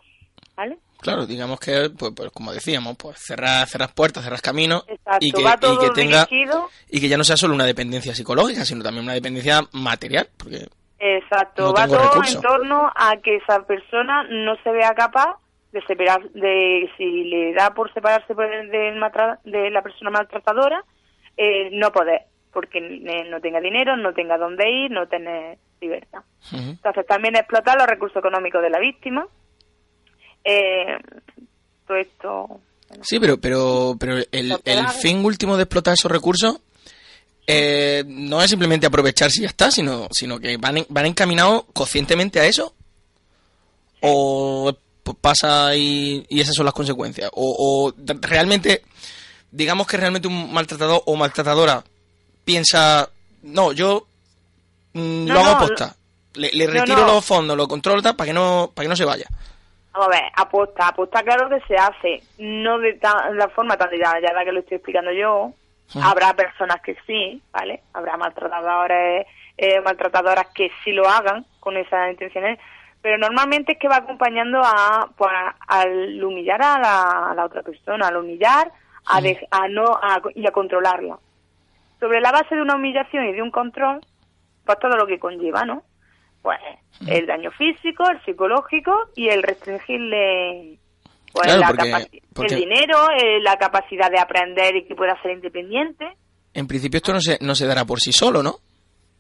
¿vale? 0.55 0.79
Claro, 1.01 1.27
digamos 1.27 1.59
que, 1.59 1.91
pues, 1.99 2.13
pues, 2.15 2.31
como 2.31 2.53
decíamos, 2.53 2.97
pues 2.97 3.19
cerrar, 3.19 3.67
cerrar 3.67 3.95
puertas, 3.95 4.23
cerrar 4.23 4.41
caminos 4.41 4.85
y 5.19 5.33
que, 5.33 5.43
va 5.43 5.55
y 5.55 5.61
todo 5.61 5.81
que 5.81 5.91
tenga 5.91 6.27
dirigido 6.27 6.69
y 6.89 7.01
que 7.01 7.09
ya 7.09 7.17
no 7.17 7.25
sea 7.25 7.37
solo 7.37 7.55
una 7.55 7.65
dependencia 7.65 8.15
psicológica, 8.15 8.65
sino 8.65 8.85
también 8.85 9.05
una 9.05 9.15
dependencia 9.15 9.63
material, 9.73 10.29
porque 10.37 10.69
Exacto, 11.05 11.63
No 11.65 11.73
va 11.73 11.87
todo 11.89 11.99
recursos. 11.99 12.37
en 12.37 12.43
torno 12.43 12.93
a 12.95 13.17
que 13.17 13.35
esa 13.37 13.67
persona 13.67 14.23
no 14.31 14.55
se 14.63 14.71
vea 14.71 14.95
capaz 14.95 15.37
de 15.73 15.81
separar, 15.87 16.23
de 16.33 16.91
si 16.97 17.25
le 17.25 17.53
da 17.55 17.73
por 17.75 17.93
separarse 17.95 18.35
por 18.35 18.45
el- 18.45 18.71
del 18.71 18.97
maltra- 18.97 19.41
de 19.45 19.71
la 19.71 19.83
persona 19.83 20.11
maltratadora, 20.11 20.85
eh, 21.37 21.71
no 21.73 21.91
poder, 21.93 22.23
porque 22.53 22.79
eh, 22.79 23.25
no 23.31 23.41
tenga 23.41 23.61
dinero, 23.61 23.97
no 23.97 24.13
tenga 24.13 24.37
dónde 24.39 24.71
ir, 24.71 24.91
no 24.91 25.07
tener 25.09 25.59
libertad. 25.81 26.21
Entonces 26.53 27.07
también 27.07 27.37
explotar 27.37 27.77
los 27.79 27.87
recursos 27.87 28.19
económicos 28.19 28.63
de 28.63 28.71
la 28.71 28.79
víctima. 28.79 29.27
Eh, 30.45 30.97
todo 31.87 31.97
esto. 31.97 32.47
bueno, 32.89 33.05
Sí, 33.05 33.19
pero, 33.19 33.39
pero, 33.41 33.97
pero 33.99 34.17
el, 34.31 34.53
fin 35.01 35.25
último 35.25 35.57
de 35.57 35.63
explotar 35.65 35.95
esos 35.95 36.11
recursos 36.11 36.61
eh, 37.47 38.05
no 38.07 38.41
es 38.43 38.51
simplemente 38.51 38.87
aprovecharse 38.87 39.41
y 39.41 39.43
ya 39.43 39.49
está, 39.49 39.71
sino, 39.71 40.07
sino 40.11 40.39
que 40.39 40.57
van, 40.59 40.79
en- 40.79 40.87
van 40.91 41.07
encaminados 41.07 41.65
conscientemente 41.73 42.39
a 42.41 42.45
eso. 42.47 42.75
O 44.01 44.73
pues, 45.15 45.37
pasa 45.41 45.75
y, 45.77 46.25
y 46.29 46.41
esas 46.41 46.55
son 46.55 46.65
las 46.65 46.75
consecuencias. 46.75 47.31
O, 47.35 47.93
o 47.95 47.95
realmente, 48.21 48.83
digamos 49.51 49.87
que 49.87 49.97
realmente 49.97 50.29
un 50.29 50.53
maltratador 50.53 51.03
o 51.07 51.17
maltratadora 51.17 51.83
piensa, 52.45 53.09
no, 53.43 53.73
yo 53.73 54.07
mm, 54.93 55.27
No, 55.27 55.35
lo 55.35 55.41
hago 55.41 55.51
no, 55.51 55.57
aposta. 55.57 55.97
Le, 56.35 56.51
le 56.53 56.67
retiro 56.67 57.01
no. 57.01 57.07
los 57.07 57.25
fondos, 57.25 57.57
lo 57.57 57.69
controlo 57.69 58.03
para 58.03 58.25
que 58.25 58.33
no, 58.33 58.71
para 58.75 58.85
que 58.85 58.89
no 58.89 58.97
se 58.97 59.05
vaya. 59.05 59.27
Vamos 59.93 60.09
a 60.09 60.11
ver, 60.11 60.23
aposta, 60.37 60.89
aposta 60.89 61.23
claro 61.23 61.51
que 61.51 61.61
se 61.67 61.77
hace, 61.77 62.23
no 62.39 62.79
de 62.79 62.95
ta- 62.95 63.29
la 63.33 63.49
forma 63.51 63.77
tan 63.77 63.91
detallada 63.91 64.43
que 64.45 64.53
lo 64.53 64.61
estoy 64.61 64.77
explicando 64.77 65.13
yo. 65.13 65.53
Habrá 66.03 66.33
personas 66.35 66.81
que 66.83 66.97
sí, 67.07 67.43
¿vale? 67.53 67.83
Habrá 67.93 68.17
maltratadores, 68.17 69.27
eh, 69.59 69.81
maltratadoras 69.83 70.47
que 70.55 70.71
sí 70.83 70.93
lo 70.93 71.07
hagan 71.07 71.45
con 71.61 71.77
esas 71.77 72.11
intenciones, 72.11 72.59
pero 73.03 73.19
normalmente 73.19 73.73
es 73.73 73.79
que 73.79 73.89
va 73.89 73.97
acompañando 73.97 74.61
a, 74.65 75.11
pues, 75.17 75.31
al 75.69 76.23
humillar 76.25 76.63
a 76.63 76.79
la, 76.79 77.31
a 77.31 77.35
la 77.35 77.45
otra 77.45 77.63
persona, 77.63 78.07
al 78.09 78.17
humillar, 78.17 78.71
a, 79.07 79.21
dej- 79.21 79.47
a 79.51 79.67
no 79.69 79.85
a- 80.01 80.23
y 80.35 80.47
a 80.47 80.53
controlarla. 80.53 81.19
Sobre 82.01 82.21
la 82.21 82.33
base 82.33 82.55
de 82.55 82.63
una 82.63 82.77
humillación 82.77 83.27
y 83.27 83.33
de 83.33 83.43
un 83.43 83.51
control, 83.51 84.01
pues 84.65 84.79
todo 84.79 84.97
lo 84.97 85.07
que 85.07 85.19
conlleva, 85.19 85.65
¿no? 85.65 85.83
Pues 86.43 86.59
el 87.07 87.27
daño 87.27 87.51
físico, 87.53 88.05
el 88.11 88.21
psicológico 88.25 88.93
y 89.17 89.29
el 89.29 89.43
restringirle 89.43 90.79
pues, 91.33 91.45
Claro, 91.47 91.61
la 91.61 91.67
porque- 91.69 91.91
capaci- 91.93 92.23
porque- 92.35 92.55
el 92.55 92.61
dinero, 92.61 92.99
eh, 93.17 93.41
la 93.41 93.57
capacidad 93.57 94.11
de 94.11 94.19
aprender 94.21 94.77
y 94.77 94.85
que 94.87 94.95
pueda 94.95 95.21
ser 95.23 95.33
independiente. 95.33 96.07
En 96.55 96.67
principio 96.67 96.99
esto 96.99 97.13
no 97.13 97.21
se, 97.21 97.39
no 97.41 97.55
se 97.55 97.67
dará 97.67 97.85
por 97.85 98.01
sí 98.01 98.13
solo, 98.13 98.43
¿no? 98.43 98.57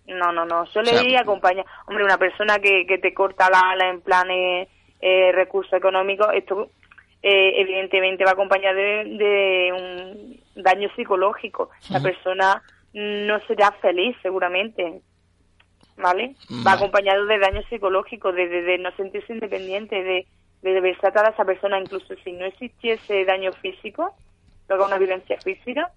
No, 0.06 0.32
no, 0.32 0.44
no, 0.44 0.66
suele 0.66 0.90
O 0.90 0.94
sea, 0.94 1.04
ir 1.04 1.16
acompañar. 1.16 1.64
Hombre, 1.86 2.04
una 2.04 2.18
persona 2.18 2.58
que, 2.58 2.86
que 2.86 2.98
te 2.98 3.14
corta 3.14 3.48
la 3.48 3.70
ala 3.70 3.88
en 3.88 4.00
plan 4.00 4.30
eh, 4.30 4.68
eh, 5.00 5.32
recursos 5.32 5.72
económicos, 5.72 6.26
esto 6.34 6.70
eh, 7.22 7.60
evidentemente 7.60 8.24
va 8.24 8.32
acompañado 8.32 8.76
de, 8.76 9.04
de 9.04 9.72
un 9.72 10.62
daño 10.62 10.88
psicológico. 10.96 11.70
La 11.90 12.00
persona 12.00 12.62
no 12.92 13.40
será 13.46 13.70
feliz 13.80 14.16
seguramente, 14.22 15.00
¿vale? 15.96 16.34
Va 16.50 16.64
Vale. 16.64 16.76
acompañado 16.76 17.24
de 17.26 17.38
daño 17.38 17.62
psicológico, 17.70 18.32
de, 18.32 18.48
de, 18.48 18.62
de 18.62 18.78
no 18.78 18.90
sentirse 18.96 19.32
independiente, 19.32 20.02
de, 20.02 20.26
de 20.62 20.80
verse 20.80 21.06
atada 21.06 21.28
a 21.28 21.32
esa 21.32 21.44
persona, 21.44 21.78
incluso 21.78 22.14
si 22.24 22.32
no 22.32 22.44
existiese 22.44 23.24
daño 23.24 23.52
físico, 23.52 24.14
luego 24.68 24.86
una 24.86 24.98
violencia 24.98 25.38
física, 25.40 25.90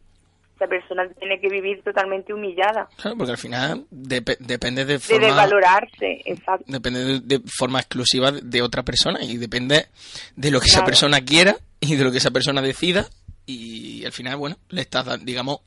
esa 0.55 0.67
persona 0.67 1.07
tiene 1.19 1.39
que 1.39 1.49
vivir 1.49 1.81
totalmente 1.83 2.33
humillada 2.33 2.87
Claro, 2.97 3.17
porque 3.17 3.31
al 3.31 3.37
final 3.37 3.85
depe- 3.91 4.37
depende 4.39 4.85
de 4.85 4.93
de 4.93 4.99
forma, 4.99 5.25
desvalorarse, 5.27 6.21
exacto. 6.25 6.65
depende 6.67 7.03
de, 7.03 7.19
de 7.19 7.41
forma 7.47 7.79
exclusiva 7.79 8.31
de, 8.31 8.41
de 8.41 8.61
otra 8.61 8.83
persona 8.83 9.23
y 9.23 9.37
depende 9.37 9.87
de 10.35 10.51
lo 10.51 10.59
que 10.61 10.67
esa 10.67 10.85
persona 10.85 11.21
quiera 11.21 11.57
y 11.79 11.95
de 11.95 12.03
lo 12.03 12.11
que 12.11 12.17
esa 12.19 12.31
persona 12.31 12.61
decida 12.61 13.07
y 13.45 14.03
al 14.05 14.11
final, 14.11 14.37
bueno, 14.37 14.57
le 14.69 14.81
estás 14.81 15.05
dando, 15.05 15.25
digamos, 15.25 15.59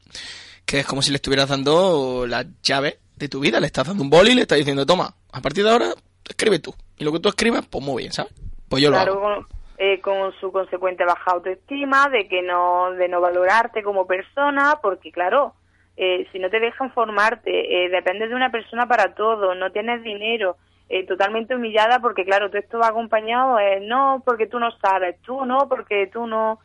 que 0.64 0.80
es 0.80 0.87
como 0.87 1.00
si 1.02 1.11
le 1.11 1.16
estuvieras 1.16 1.49
dando 1.49 2.26
la 2.26 2.45
llave 2.62 2.99
de 3.16 3.28
tu 3.28 3.40
vida, 3.40 3.61
le 3.61 3.66
estás 3.66 3.87
dando 3.87 4.02
un 4.02 4.11
boli 4.11 4.33
y 4.33 4.35
le 4.35 4.42
estás 4.42 4.59
diciendo, 4.59 4.85
toma, 4.87 5.14
a 5.33 5.40
partir 5.40 5.64
de 5.64 5.71
ahora 5.71 5.95
escribe 6.28 6.59
tú 6.59 6.75
y 6.99 7.04
lo 7.04 7.12
que 7.12 7.21
tú 7.21 7.28
escribas, 7.28 7.64
pues 7.71 7.85
muy 7.85 8.02
bien, 8.02 8.12
¿sabes? 8.12 8.33
Pues 8.68 8.83
yo 8.83 8.90
lo 8.90 8.99
hago. 8.99 9.21
con, 9.21 9.47
eh, 9.80 10.00
con 10.00 10.32
su 10.40 10.50
consecuente 10.50 11.04
baja 11.04 11.30
autoestima, 11.30 12.08
de 12.08 12.26
que 12.26 12.42
no, 12.42 12.90
de 12.92 13.08
no 13.08 13.20
valorarte 13.20 13.85
como 13.85 14.06
persona, 14.08 14.80
porque 14.82 15.12
claro, 15.12 15.54
eh, 15.97 16.26
si 16.32 16.40
no 16.40 16.50
te 16.50 16.58
dejan 16.58 16.92
formarte, 16.92 17.85
eh, 17.85 17.88
dependes 17.88 18.28
de 18.28 18.35
una 18.35 18.50
persona 18.50 18.88
para 18.88 19.14
todo, 19.14 19.54
no 19.54 19.70
tienes 19.70 20.02
dinero, 20.02 20.56
eh, 20.88 21.06
totalmente 21.06 21.54
humillada, 21.54 22.00
porque 22.00 22.25
claro, 22.25 22.49
todo 22.49 22.58
esto 22.58 22.78
va 22.78 22.88
acompañado, 22.88 23.61
eh, 23.61 23.78
no 23.80 24.20
porque 24.26 24.49
tú 24.49 24.58
no 24.58 24.73
sabes, 24.78 25.20
tú 25.23 25.44
no 25.44 25.68
porque 25.68 26.08
tú 26.12 26.26
no. 26.26 26.58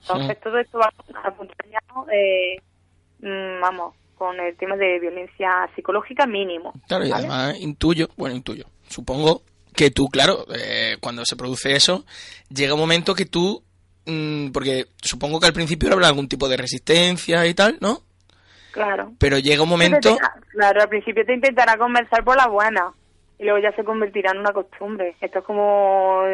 Entonces 0.00 0.36
Sí. 0.38 0.42
todo 0.42 0.58
esto 0.58 0.78
va 0.78 0.90
acompañado, 1.22 2.06
eh, 2.10 2.56
mm, 3.20 3.60
vamos, 3.60 3.94
con 4.16 4.40
el 4.40 4.56
tema 4.56 4.76
de 4.76 4.98
violencia 4.98 5.70
psicológica 5.76 6.26
mínimo. 6.26 6.72
Claro, 6.88 7.04
y 7.04 7.10
¿vale? 7.10 7.26
además 7.26 7.60
intuyo, 7.60 8.08
bueno, 8.16 8.34
intuyo, 8.34 8.64
supongo 8.88 9.42
que 9.78 9.92
tú, 9.92 10.08
claro, 10.08 10.44
eh, 10.52 10.96
cuando 11.00 11.24
se 11.24 11.36
produce 11.36 11.76
eso, 11.76 12.04
llega 12.50 12.74
un 12.74 12.80
momento 12.80 13.14
que 13.14 13.26
tú, 13.26 13.62
mm, 14.06 14.50
porque 14.50 14.86
supongo 15.00 15.38
que 15.38 15.46
al 15.46 15.52
principio 15.52 15.92
habrá 15.92 16.08
algún 16.08 16.28
tipo 16.28 16.48
de 16.48 16.56
resistencia 16.56 17.46
y 17.46 17.54
tal, 17.54 17.78
¿no? 17.80 18.00
Claro. 18.72 19.12
Pero 19.20 19.38
llega 19.38 19.62
un 19.62 19.68
momento, 19.68 20.18
Claro, 20.50 20.82
al 20.82 20.88
principio 20.88 21.24
te 21.24 21.32
intentará 21.32 21.78
convencer 21.78 22.24
por 22.24 22.36
la 22.36 22.48
buena 22.48 22.92
y 23.38 23.44
luego 23.44 23.60
ya 23.60 23.70
se 23.76 23.84
convertirá 23.84 24.32
en 24.32 24.38
una 24.38 24.52
costumbre. 24.52 25.14
Esto 25.20 25.38
es 25.38 25.44
como 25.44 26.24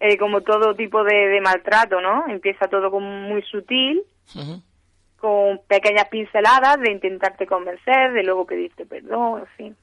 eh, 0.00 0.18
como 0.18 0.42
todo 0.42 0.74
tipo 0.74 1.02
de, 1.04 1.14
de 1.14 1.40
maltrato, 1.40 2.02
¿no? 2.02 2.26
Empieza 2.28 2.68
todo 2.68 2.90
como 2.90 3.08
muy 3.08 3.40
sutil, 3.44 4.02
con 5.18 5.58
pequeñas 5.66 6.08
pinceladas 6.10 6.78
de 6.80 6.92
intentarte 6.92 7.46
convencer, 7.46 8.12
de 8.12 8.24
luego 8.24 8.44
pedirte 8.44 8.84
perdón, 8.84 9.40
en 9.40 9.46
fin. 9.56 9.76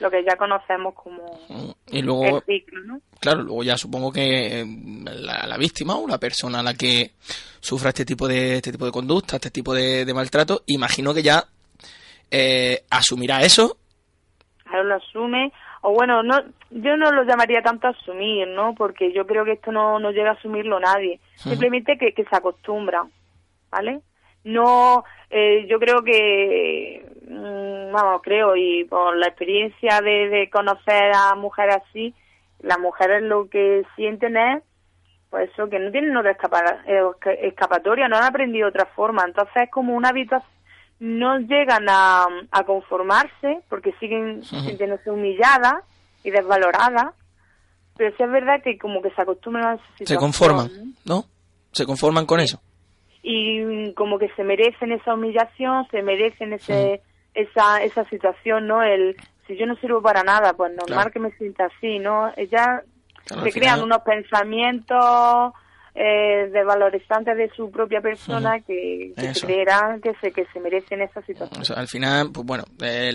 Lo 0.00 0.10
que 0.10 0.24
ya 0.24 0.36
conocemos 0.36 0.94
como 0.94 1.38
y 1.86 2.02
luego, 2.02 2.38
el 2.38 2.42
ciclo, 2.44 2.80
¿no? 2.84 3.00
claro, 3.20 3.42
luego 3.42 3.62
ya 3.62 3.76
supongo 3.76 4.10
que 4.12 4.60
eh, 4.60 4.64
la, 5.04 5.46
la 5.46 5.56
víctima 5.58 5.96
o 5.96 6.08
la 6.08 6.18
persona 6.18 6.60
a 6.60 6.62
la 6.62 6.74
que 6.74 7.10
sufra 7.60 7.90
este 7.90 8.04
tipo 8.04 8.26
de 8.26 8.56
este 8.56 8.72
tipo 8.72 8.86
de 8.86 8.92
conducta, 8.92 9.36
este 9.36 9.50
tipo 9.50 9.74
de, 9.74 10.04
de 10.04 10.14
maltrato, 10.14 10.62
imagino 10.66 11.12
que 11.12 11.22
ya 11.22 11.44
eh, 12.30 12.84
asumirá 12.90 13.42
eso. 13.42 13.76
Claro, 14.64 14.84
lo 14.84 14.94
asume. 14.96 15.52
O 15.82 15.92
bueno, 15.92 16.22
no, 16.22 16.38
yo 16.70 16.96
no 16.96 17.10
lo 17.10 17.24
llamaría 17.24 17.62
tanto 17.62 17.88
asumir, 17.88 18.46
¿no? 18.48 18.74
Porque 18.74 19.12
yo 19.12 19.26
creo 19.26 19.44
que 19.44 19.52
esto 19.52 19.72
no, 19.72 19.98
no 19.98 20.10
llega 20.10 20.30
a 20.30 20.34
asumirlo 20.34 20.78
nadie. 20.78 21.20
Simplemente 21.36 21.96
que, 21.98 22.12
que 22.12 22.24
se 22.24 22.36
acostumbra, 22.36 23.04
¿vale? 23.70 24.00
No, 24.44 25.04
eh, 25.30 25.66
yo 25.68 25.78
creo 25.78 26.02
que, 26.02 27.04
mm, 27.28 27.92
vamos, 27.92 28.20
creo, 28.22 28.56
y 28.56 28.84
por 28.84 29.16
la 29.16 29.28
experiencia 29.28 30.00
de, 30.00 30.28
de 30.28 30.50
conocer 30.50 31.12
a 31.14 31.34
mujeres 31.36 31.76
así, 31.88 32.14
las 32.60 32.78
mujeres 32.78 33.22
lo 33.22 33.48
que 33.48 33.84
sienten 33.96 34.36
es, 34.36 34.62
pues 35.30 35.48
eso, 35.52 35.68
que 35.68 35.78
no 35.78 35.90
tienen 35.92 36.16
otra 36.16 36.32
eh, 36.32 36.36
esca- 36.36 37.38
escapatoria, 37.40 38.08
no 38.08 38.16
han 38.16 38.24
aprendido 38.24 38.68
otra 38.68 38.86
forma. 38.86 39.22
Entonces 39.24 39.54
es 39.62 39.70
como 39.70 39.94
una 39.94 40.08
habitación, 40.10 40.50
no 40.98 41.38
llegan 41.38 41.86
a, 41.88 42.26
a 42.50 42.64
conformarse 42.64 43.60
porque 43.68 43.92
siguen 44.00 44.38
Ujú. 44.40 44.60
sintiéndose 44.66 45.10
humilladas 45.10 45.84
y 46.24 46.30
desvaloradas. 46.30 47.14
Pero 47.96 48.16
sí 48.16 48.22
es 48.22 48.30
verdad 48.30 48.62
que 48.62 48.76
como 48.78 49.00
que 49.02 49.10
se 49.10 49.22
acostumbran 49.22 49.66
a 49.66 49.74
esa 49.74 49.84
Se 49.84 49.92
situación. 50.04 50.20
conforman, 50.20 50.70
¿no? 51.04 51.14
¿no? 51.16 51.24
Se 51.72 51.86
conforman 51.86 52.26
con 52.26 52.40
eso. 52.40 52.60
Y 53.22 53.92
como 53.94 54.18
que 54.18 54.28
se 54.36 54.44
merecen 54.44 54.92
esa 54.92 55.14
humillación, 55.14 55.86
se 55.90 56.02
merecen 56.02 56.52
ese 56.54 57.02
esa 57.34 57.82
esa 57.82 58.04
situación, 58.08 58.66
¿no? 58.66 58.82
El 58.82 59.16
si 59.46 59.56
yo 59.56 59.66
no 59.66 59.74
sirvo 59.76 60.00
para 60.02 60.22
nada, 60.22 60.52
pues 60.54 60.70
normal 60.70 60.86
Claro. 60.86 61.10
que 61.10 61.18
me 61.20 61.30
sienta 61.32 61.66
así, 61.66 61.98
¿no? 61.98 62.32
Claro, 62.48 62.82
se 63.44 63.52
crean 63.52 63.74
final- 63.76 63.82
unos 63.84 63.98
pensamientos 64.02 65.52
eh, 65.94 66.48
desvalorizantes 66.52 67.36
de 67.36 67.50
su 67.56 67.70
propia 67.70 68.00
persona 68.00 68.60
que, 68.60 69.12
que 69.16 69.32
creerán 69.40 70.00
que 70.00 70.14
se, 70.20 70.30
que 70.32 70.46
se 70.52 70.60
merecen 70.60 71.02
esa 71.02 71.20
situación. 71.22 71.60
O 71.60 71.64
sea, 71.64 71.76
al 71.76 71.88
final, 71.88 72.30
pues 72.32 72.46
bueno, 72.46 72.64
eh, 72.82 73.12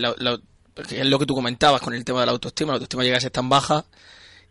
porque 0.74 1.00
es 1.00 1.06
lo 1.06 1.18
que 1.18 1.24
tú 1.26 1.34
comentabas 1.34 1.80
con 1.80 1.94
el 1.94 2.04
tema 2.04 2.20
de 2.20 2.26
la 2.26 2.32
autoestima. 2.32 2.72
La 2.72 2.74
autoestima 2.74 3.02
llega 3.02 3.16
a 3.16 3.20
ser 3.20 3.30
tan 3.30 3.48
baja 3.48 3.84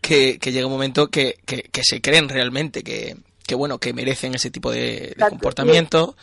que, 0.01 0.39
que 0.39 0.51
llega 0.51 0.65
un 0.65 0.71
momento 0.73 1.07
que, 1.07 1.35
que, 1.45 1.63
que 1.71 1.81
se 1.83 2.01
creen 2.01 2.27
realmente 2.27 2.81
que, 2.83 3.15
que, 3.47 3.55
bueno, 3.55 3.77
que 3.79 3.93
merecen 3.93 4.33
ese 4.35 4.51
tipo 4.51 4.71
de, 4.71 5.15
comportamiento. 5.29 6.15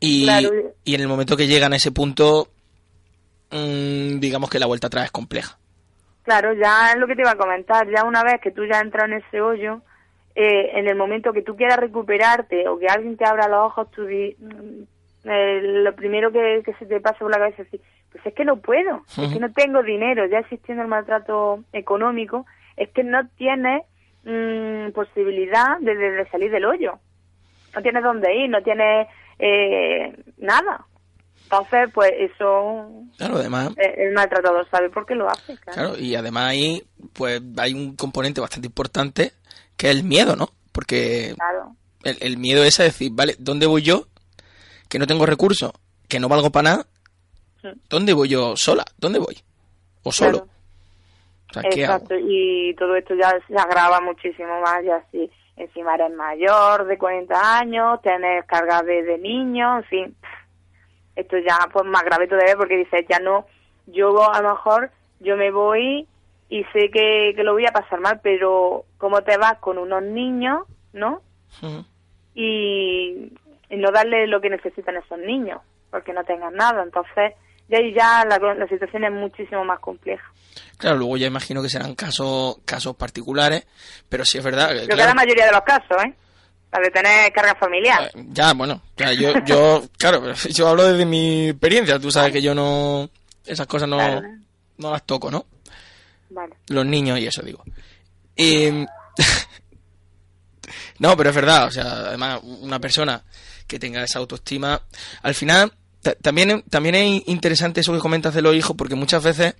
Y, 0.00 0.24
Claro. 0.24 0.50
y 0.84 0.94
en 0.94 1.00
el 1.00 1.08
momento 1.08 1.36
que 1.36 1.46
llegan 1.46 1.72
a 1.72 1.76
ese 1.76 1.90
punto, 1.92 2.48
mm, 3.50 4.18
digamos 4.20 4.50
que 4.50 4.58
la 4.58 4.66
vuelta 4.66 4.88
atrás 4.88 5.06
es 5.06 5.10
compleja. 5.10 5.58
Claro, 6.24 6.52
ya 6.54 6.90
es 6.92 6.96
lo 6.98 7.06
que 7.06 7.14
te 7.14 7.22
iba 7.22 7.32
a 7.32 7.36
comentar, 7.36 7.86
ya 7.94 8.04
una 8.04 8.22
vez 8.22 8.40
que 8.42 8.50
tú 8.50 8.62
ya 8.64 8.80
entras 8.80 9.06
en 9.08 9.14
ese 9.14 9.40
hoyo, 9.40 9.82
eh, 10.34 10.70
en 10.78 10.88
el 10.88 10.96
momento 10.96 11.32
que 11.32 11.42
tú 11.42 11.54
quieras 11.54 11.78
recuperarte 11.78 12.66
o 12.68 12.78
que 12.78 12.86
alguien 12.88 13.16
te 13.16 13.24
abra 13.26 13.46
los 13.48 13.66
ojos, 13.66 13.90
tú 13.90 14.04
di- 14.06 14.34
mm, 14.38 14.82
eh, 15.28 15.60
lo 15.62 15.94
primero 15.94 16.32
que, 16.32 16.62
que 16.64 16.74
se 16.74 16.86
te 16.86 17.00
pasa 17.00 17.18
por 17.20 17.30
la 17.30 17.38
cabeza 17.38 17.62
es 17.62 17.70
decir, 17.70 17.86
pues 18.10 18.26
es 18.26 18.34
que 18.34 18.44
no 18.44 18.56
puedo, 18.56 19.02
es 19.16 19.32
que 19.32 19.38
no 19.40 19.52
tengo 19.52 19.82
dinero, 19.82 20.26
ya 20.26 20.38
existiendo 20.38 20.82
el 20.82 20.88
maltrato 20.88 21.62
económico, 21.72 22.46
es 22.76 22.88
que 22.90 23.04
no 23.04 23.26
tienes 23.36 23.82
mm, 24.24 24.90
posibilidad 24.92 25.78
de, 25.80 25.94
de- 25.94 26.10
de 26.12 26.28
salir 26.30 26.50
del 26.50 26.64
hoyo, 26.64 26.92
no 27.74 27.82
tienes 27.82 28.02
dónde 28.02 28.34
ir, 28.36 28.50
no 28.50 28.62
tienes 28.62 29.08
eh, 29.38 30.16
nada. 30.38 30.86
Entonces, 31.44 31.90
pues 31.92 32.10
eso, 32.18 32.90
Claro, 33.18 33.36
además, 33.36 33.70
eh, 33.76 33.94
el 33.98 34.14
maltratador 34.14 34.68
sabe 34.70 34.88
por 34.90 35.04
qué 35.06 35.14
lo 35.14 35.28
hace, 35.28 35.56
claro. 35.58 35.72
claro, 35.90 35.98
y 35.98 36.14
además 36.16 36.44
ahí, 36.50 36.82
pues 37.12 37.40
hay 37.58 37.74
un 37.74 37.96
componente 37.96 38.40
bastante 38.40 38.66
importante 38.68 39.32
que 39.76 39.90
es 39.90 39.96
el 39.96 40.04
miedo, 40.04 40.36
¿no? 40.36 40.48
Porque 40.72 41.34
Claro. 41.36 41.76
el, 42.02 42.16
el 42.20 42.38
miedo 42.38 42.64
es 42.64 42.80
a 42.80 42.84
decir, 42.84 43.10
vale, 43.12 43.36
¿dónde 43.38 43.66
voy 43.66 43.82
yo? 43.82 44.06
Que 44.88 44.98
no 44.98 45.06
tengo 45.06 45.26
recursos, 45.26 45.72
que 46.08 46.18
no 46.18 46.28
valgo 46.28 46.50
para 46.50 46.70
nada. 46.70 46.86
Sí. 47.60 47.68
¿Dónde 47.88 48.12
voy 48.14 48.28
yo 48.28 48.56
sola? 48.56 48.84
¿Dónde 48.98 49.18
voy? 49.18 49.36
¿O 50.02 50.12
solo? 50.12 50.38
Claro. 50.44 50.50
O 51.56 51.60
sea, 51.60 51.70
¿qué 51.70 51.80
Exacto, 51.80 52.14
y 52.18 52.74
todo 52.74 52.96
esto 52.96 53.14
ya 53.14 53.32
se 53.46 53.56
agrava 53.56 54.00
muchísimo 54.00 54.60
más, 54.60 54.84
ya 54.84 55.04
si 55.10 55.30
encima 55.56 55.94
eres 55.94 56.12
mayor, 56.12 56.86
de 56.86 56.98
40 56.98 57.58
años, 57.58 58.02
tienes 58.02 58.44
cargas 58.46 58.84
de, 58.84 59.02
de 59.02 59.18
niños, 59.18 59.84
en 59.84 59.84
fin, 59.84 60.16
esto 61.16 61.38
ya 61.38 61.58
pues 61.72 61.84
más 61.84 62.02
grave 62.04 62.26
todavía 62.26 62.56
porque 62.56 62.76
dices, 62.76 63.06
ya 63.08 63.18
no, 63.20 63.46
yo 63.86 64.32
a 64.32 64.42
lo 64.42 64.50
mejor, 64.50 64.90
yo 65.20 65.36
me 65.36 65.50
voy 65.50 66.08
y 66.48 66.64
sé 66.72 66.90
que, 66.90 67.32
que 67.34 67.44
lo 67.44 67.52
voy 67.52 67.66
a 67.66 67.72
pasar 67.72 68.00
mal, 68.00 68.20
pero 68.22 68.84
¿cómo 68.98 69.22
te 69.22 69.36
vas 69.36 69.58
con 69.58 69.78
unos 69.78 70.02
niños, 70.02 70.62
no? 70.92 71.22
Y, 72.34 73.32
y 73.70 73.76
no 73.76 73.90
darle 73.92 74.26
lo 74.26 74.40
que 74.40 74.50
necesitan 74.50 74.96
esos 74.96 75.18
niños, 75.18 75.60
porque 75.90 76.12
no 76.12 76.24
tengan 76.24 76.54
nada. 76.54 76.82
Entonces, 76.82 77.34
ya 77.68 77.78
ahí 77.78 77.92
ya 77.94 78.24
la, 78.24 78.38
la 78.54 78.68
situación 78.68 79.04
es 79.04 79.12
muchísimo 79.12 79.64
más 79.64 79.78
compleja. 79.80 80.24
Claro, 80.76 80.96
luego 80.98 81.16
ya 81.16 81.26
imagino 81.26 81.62
que 81.62 81.68
serán 81.68 81.94
casos 81.94 82.58
casos 82.64 82.96
particulares, 82.96 83.66
pero 84.08 84.24
sí 84.24 84.38
es 84.38 84.44
verdad. 84.44 84.68
Creo 84.70 84.82
que 84.82 84.88
claro, 84.88 85.08
la 85.10 85.14
mayoría 85.14 85.46
de 85.46 85.52
los 85.52 85.62
casos, 85.62 85.96
¿eh? 86.04 86.14
La 86.72 86.80
de 86.80 86.90
tener 86.90 87.32
carga 87.32 87.54
familiar. 87.54 88.10
eh, 88.14 88.24
ya, 88.30 88.52
bueno, 88.52 88.82
ya, 88.96 89.12
yo, 89.12 89.32
yo, 89.46 89.84
claro, 89.98 90.32
yo 90.50 90.68
hablo 90.68 90.84
desde 90.84 91.06
mi 91.06 91.50
experiencia. 91.50 91.98
Tú 91.98 92.10
sabes 92.10 92.32
que 92.32 92.42
yo 92.42 92.54
no, 92.54 93.08
esas 93.46 93.66
cosas 93.66 93.88
no, 93.88 93.96
Claro. 93.98 94.22
no 94.78 94.90
las 94.90 95.04
toco, 95.04 95.30
¿no? 95.30 95.46
Vale. 96.30 96.54
los 96.68 96.84
niños 96.84 97.18
y 97.20 97.26
eso 97.26 97.42
digo. 97.42 97.62
Y... 98.34 98.68
no, 100.98 101.16
pero 101.16 101.30
es 101.30 101.36
verdad, 101.36 101.66
o 101.66 101.70
sea, 101.70 101.84
además 101.84 102.40
una 102.42 102.80
persona 102.80 103.22
que 103.68 103.78
tenga 103.78 104.02
esa 104.02 104.18
autoestima, 104.18 104.82
al 105.22 105.34
final 105.34 105.72
también 106.22 106.62
también 106.70 106.94
es 106.94 107.22
interesante 107.28 107.80
eso 107.80 107.92
que 107.92 107.98
comentas 107.98 108.34
de 108.34 108.42
los 108.42 108.54
hijos 108.54 108.76
porque 108.76 108.94
muchas 108.94 109.22
veces 109.24 109.54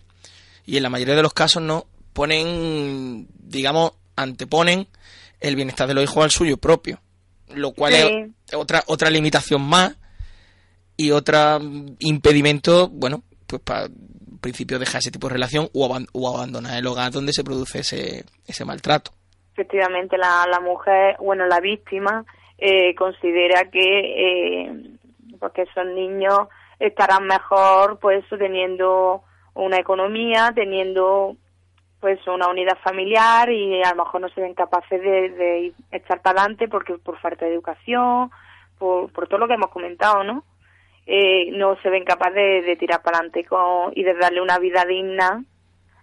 y 0.67 0.77
en 0.77 0.83
la 0.83 0.91
mayoría 0.91 1.15
de 1.15 1.23
los 1.23 1.35
casos 1.35 1.63
no 1.63 1.87
ponen, 2.13 3.27
digamos, 3.39 3.93
anteponen 4.17 4.87
el 5.41 5.57
bienestar 5.57 5.87
de 5.89 5.95
los 5.95 6.05
hijos 6.05 6.25
al 6.25 6.31
suyo 6.31 6.57
propio, 6.57 7.01
lo 7.55 7.73
cual 7.73 7.93
Sí. 7.93 7.99
es 8.49 8.55
otra 8.55 8.83
otra 8.87 9.11
limitación 9.11 9.63
más 9.63 9.97
y 10.97 11.11
otra 11.11 11.59
mm, 11.59 11.97
impedimento, 11.99 12.89
bueno, 12.89 13.23
pues 13.47 13.61
para 13.63 13.89
principio 14.41 14.79
dejar 14.79 15.01
ese 15.01 15.11
tipo 15.11 15.27
de 15.29 15.35
relación 15.35 15.69
o, 15.73 15.87
aban- 15.87 16.07
o 16.13 16.29
abandonar 16.35 16.79
el 16.79 16.87
hogar 16.87 17.11
donde 17.13 17.33
se 17.33 17.43
produce 17.45 17.81
ese, 17.81 18.25
ese 18.47 18.65
maltrato. 18.65 19.11
Efectivamente, 19.55 20.19
la, 20.19 20.47
la 20.51 20.61
mujer, 20.61 21.17
bueno, 21.21 21.47
la 21.47 21.61
víctima, 21.61 22.25
eh, 22.59 22.95
considera 22.95 23.71
que 23.71 23.81
eh, 23.81 24.94
porque 25.45 25.61
esos 25.61 25.85
niños 25.85 26.49
estarán 26.79 27.27
mejor, 27.27 27.99
pues, 27.99 28.25
teniendo 28.31 29.23
una 29.53 29.77
economía, 29.77 30.53
teniendo 30.55 31.37
pues 32.01 32.19
una 32.27 32.49
unidad 32.49 32.79
familiar 32.83 33.51
y 33.51 33.83
a 33.83 33.91
lo 33.91 34.05
mejor 34.05 34.23
no 34.23 34.31
se 34.31 34.41
ven 34.41 34.55
capaces 34.55 35.03
de, 35.03 35.29
de 35.29 35.73
echar 35.93 36.23
para 36.23 36.41
adelante 36.41 36.67
porque 36.67 36.97
por 36.97 37.19
falta 37.19 37.45
de 37.45 37.53
educación, 37.53 38.31
por, 38.79 39.11
todo 39.29 39.37
lo 39.39 39.47
que 39.47 39.53
hemos 39.53 39.69
comentado, 39.69 40.25
¿no? 40.25 40.45
Eh, 41.05 41.51
no 41.53 41.77
se 41.83 41.91
ven 41.91 42.05
capaces 42.05 42.35
de, 42.35 42.63
de 42.63 42.77
tirar 42.77 43.03
para 43.03 43.19
adelante 43.19 43.47
y 43.95 44.03
de 44.03 44.15
darle 44.15 44.41
una 44.41 44.59
vida 44.59 44.87
digna 44.87 45.45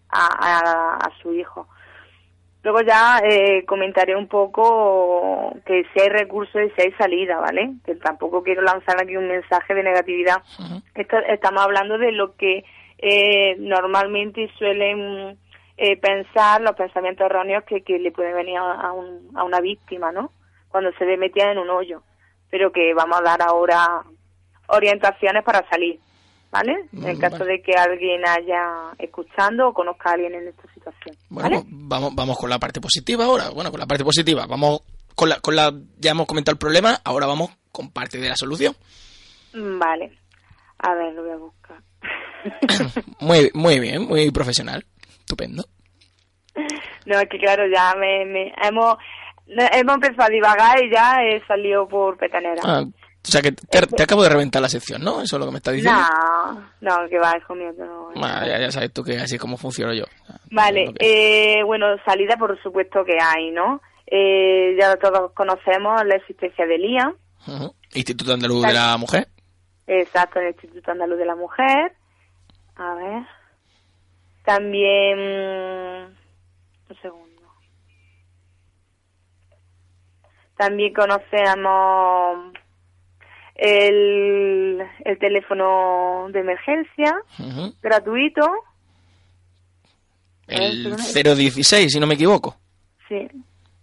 a, 0.10 0.28
a, 0.28 0.98
a 0.98 1.12
su 1.24 1.34
hijo. 1.34 1.68
Luego 2.64 2.82
ya 2.82 3.20
eh, 3.24 3.66
comentaré 3.66 4.16
un 4.16 4.28
poco 4.28 5.52
que 5.66 5.84
si 5.94 6.00
hay 6.00 6.10
recursos 6.10 6.62
y 6.62 6.70
si 6.72 6.82
hay 6.88 6.92
salida, 6.94 7.40
¿vale? 7.40 7.72
Que 7.86 7.96
tampoco 7.96 8.44
quiero 8.44 8.62
lanzar 8.62 9.02
aquí 9.02 9.18
un 9.18 9.28
mensaje 9.28 9.74
de 9.74 9.84
negatividad. 9.84 10.44
Esto, 10.94 11.18
estamos 11.28 11.64
hablando 11.64 11.98
de 11.98 12.12
lo 12.12 12.36
que 12.36 12.64
eh, 13.00 13.56
normalmente 13.58 14.48
suelen 14.60 15.38
eh, 15.78 15.98
pensar, 15.98 16.62
los 16.62 16.76
pensamientos 16.76 17.26
erróneos 17.26 17.64
que, 17.64 17.82
que 17.82 17.98
le 17.98 18.12
pueden 18.12 18.36
venir 18.36 18.58
a, 18.60 18.74
a 18.74 18.92
un- 18.94 19.30
a 19.36 19.44
una 19.44 19.60
víctima, 19.60 20.12
¿no? 20.12 20.32
Cuando 20.70 20.92
se 20.94 21.06
ve 21.06 21.18
metida 21.18 21.52
en 21.52 21.58
un 21.58 21.70
hoyo. 21.72 22.04
Pero 22.52 22.72
que 22.72 22.94
vamos 22.94 23.20
a 23.20 23.24
dar 23.24 23.42
ahora 23.42 24.04
orientaciones 24.68 25.44
para 25.44 25.68
salir, 25.70 26.00
¿vale? 26.52 26.74
En 26.94 27.06
el 27.06 27.18
Mm, 27.18 27.20
caso 27.20 27.40
vale. 27.40 27.52
de 27.54 27.62
que 27.62 27.74
alguien 27.74 28.22
haya 28.28 28.92
escuchando 29.00 29.70
o 29.70 29.74
conozca 29.74 30.10
a 30.10 30.14
alguien 30.14 30.36
en 30.36 30.48
esta 30.50 30.64
situación. 30.74 31.16
Bueno, 31.30 31.50
¿vale? 31.50 31.64
vamos, 31.70 32.16
vamos 32.16 32.38
con 32.38 32.50
la 32.50 32.60
parte 32.60 32.80
positiva 32.82 33.26
ahora. 33.26 33.50
Bueno, 33.50 33.72
con 33.72 33.80
la 33.80 33.88
parte 33.88 34.04
positiva. 34.04 34.46
Vamos 34.48 34.82
con 35.16 35.30
la, 35.30 35.40
con 35.40 35.56
la, 35.56 35.74
ya 35.98 36.12
hemos 36.12 36.28
comentado 36.28 36.54
el 36.54 36.60
problema, 36.60 37.00
ahora 37.04 37.26
vamos 37.28 37.52
con 37.72 37.92
parte 37.92 38.18
de 38.18 38.30
la 38.30 38.36
solución. 38.36 38.76
Mm, 39.54 39.80
Vale. 39.80 40.18
A 40.80 40.96
ver, 40.96 41.14
lo 41.14 41.22
voy 41.24 41.32
a 41.32 41.38
buscar. 41.38 41.78
Muy, 43.20 43.52
muy 43.54 43.80
bien, 43.80 44.02
muy 44.08 44.32
profesional. 44.32 44.84
Estupendo. 45.20 45.64
no, 47.06 47.20
es 47.20 47.30
que 47.30 47.38
claro, 47.38 47.64
ya 47.68 47.94
me, 47.96 48.26
me- 48.26 48.54
hemos, 48.64 48.98
hemos 49.48 49.96
empezado 49.96 50.24
a 50.24 50.30
divagar 50.30 50.84
y 50.84 50.92
ya 50.92 51.24
he 51.24 51.40
salido 51.46 51.88
por 51.88 52.18
petanera. 52.18 52.62
Ah, 52.66 52.84
o 53.24 53.28
sea 53.32 53.42
que 53.42 53.52
te, 53.52 53.82
te 53.88 54.04
acabo 54.04 54.24
de 54.24 54.30
reventar 54.30 54.62
la 54.62 54.70
sección, 54.70 55.04
¿no? 55.04 55.22
Eso 55.22 55.36
es 55.36 55.40
lo 55.40 55.46
que 55.46 55.52
me 55.52 55.58
estás 55.58 55.74
diciendo. 55.76 56.02
no, 56.82 57.00
no, 57.04 57.10
que 57.10 57.20
va, 57.20 57.38
hijo 57.38 57.54
mío. 57.56 57.72
no, 57.78 58.06
Bueno, 58.16 58.46
ya, 58.48 58.60
ya 58.60 58.72
sabes 58.72 58.92
tú 58.92 59.04
que 59.04 59.18
así 59.20 59.36
es 59.36 59.42
como 59.42 59.58
funciono 59.58 59.94
yo. 59.94 60.06
Vale, 60.52 60.92
que- 60.98 61.60
eh, 61.60 61.64
bueno, 61.64 61.86
salida 62.06 62.36
por 62.38 62.60
supuesto 62.64 63.04
que 63.06 63.18
hay, 63.22 63.52
¿no? 63.52 63.82
Eh, 64.08 64.76
ya 64.80 64.96
todos 64.98 65.32
conocemos 65.34 66.04
la 66.06 66.16
existencia 66.16 66.66
del 66.66 66.84
IA, 66.84 67.14
Ujú. 67.48 67.74
Instituto 67.94 68.34
Andaluz 68.34 68.66
de 68.66 68.74
la 68.74 68.98
Mujer. 68.98 69.28
exacto, 69.88 70.40
el 70.40 70.48
Instituto 70.50 70.92
Andaluz 70.92 71.18
de 71.20 71.26
la 71.26 71.36
Mujer. 71.36 71.94
A 72.76 72.96
ver. 72.96 73.24
También. 74.44 75.20
Un 76.90 76.98
segundo. 77.02 77.42
También 80.58 80.94
conocemos 80.94 82.54
el, 83.64 84.82
el 85.06 85.20
teléfono 85.20 86.28
de 86.32 86.40
emergencia 86.40 87.16
gratuito. 87.80 88.42
El 90.48 90.94
Eh, 91.16 91.36
016, 91.36 91.92
si 91.92 92.00
no 92.00 92.08
me 92.08 92.16
equivoco. 92.16 92.58
Sí, 93.08 93.28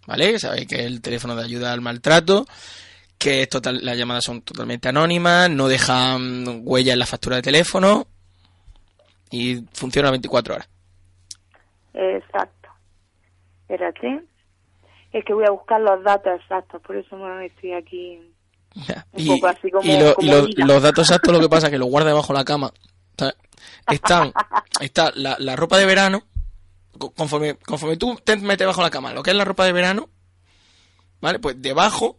¿Vale? 0.05 0.37
Sabéis 0.37 0.67
que 0.67 0.75
es 0.75 0.85
el 0.85 1.01
teléfono 1.01 1.35
de 1.35 1.45
ayuda 1.45 1.71
al 1.71 1.79
maltrato, 1.81 2.45
que 3.17 3.43
es 3.43 3.49
total, 3.49 3.79
las 3.83 3.97
llamadas 3.97 4.25
son 4.25 4.41
totalmente 4.41 4.89
anónimas, 4.89 5.49
no 5.49 5.67
dejan 5.67 6.61
huella 6.63 6.93
en 6.93 6.99
la 6.99 7.05
factura 7.05 7.37
de 7.37 7.43
teléfono 7.43 8.05
y 9.31 9.63
funciona 9.73 10.09
24 10.11 10.55
horas. 10.55 10.69
exacto. 11.93 12.69
Espérate. 13.61 14.23
Es 15.13 15.23
que 15.23 15.33
voy 15.33 15.45
a 15.47 15.51
buscar 15.51 15.79
los 15.79 16.03
datos 16.03 16.33
exactos, 16.41 16.81
por 16.81 16.97
eso 16.97 17.15
me 17.15 17.45
estoy 17.45 17.73
aquí. 17.73 18.19
Un 18.75 18.85
Y, 19.21 19.27
poco 19.27 19.47
así 19.47 19.69
como- 19.71 19.83
y 19.91 19.97
lo- 19.99 20.15
como 20.15 20.31
los 20.67 20.81
datos 20.83 21.07
exactos 21.09 21.33
lo 21.33 21.39
que 21.39 21.49
pasa 21.49 21.67
es 21.67 21.71
que 21.71 21.77
los 21.79 21.89
guarda 21.89 22.09
debajo 22.09 22.33
de 22.33 22.39
la 22.39 22.45
cama. 22.45 22.71
¿sabes? 23.17 23.35
Están, 23.89 24.31
está 24.81 25.11
la, 25.15 25.35
la 25.39 25.55
ropa 25.55 25.77
de 25.77 25.85
verano, 25.85 26.23
co- 26.97 27.11
conforme, 27.11 27.55
conforme 27.55 27.97
tú 27.97 28.19
te 28.23 28.37
metes 28.37 28.65
bajo 28.67 28.81
la 28.81 28.89
cama, 28.89 29.13
lo 29.13 29.23
que 29.23 29.31
es 29.31 29.35
la 29.35 29.43
ropa 29.45 29.65
de 29.65 29.73
verano, 29.73 30.09
¿vale? 31.21 31.39
Pues 31.39 31.61
debajo 31.61 32.17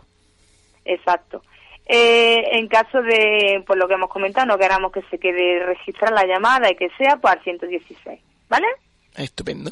Exacto. 0.84 1.42
Eh, 1.88 2.58
en 2.58 2.68
caso 2.68 3.02
de, 3.02 3.64
por 3.66 3.78
lo 3.78 3.88
que 3.88 3.94
hemos 3.94 4.10
comentado, 4.10 4.46
no 4.48 4.58
queramos 4.58 4.92
que 4.92 5.04
se 5.04 5.18
quede 5.20 5.64
registrar 5.66 6.12
la 6.12 6.26
llamada 6.26 6.70
y 6.72 6.76
que 6.76 6.90
sea, 6.98 7.16
pues 7.18 7.36
al 7.36 7.44
116. 7.44 8.20
¿Vale? 8.50 8.68
Estupendo. 9.16 9.72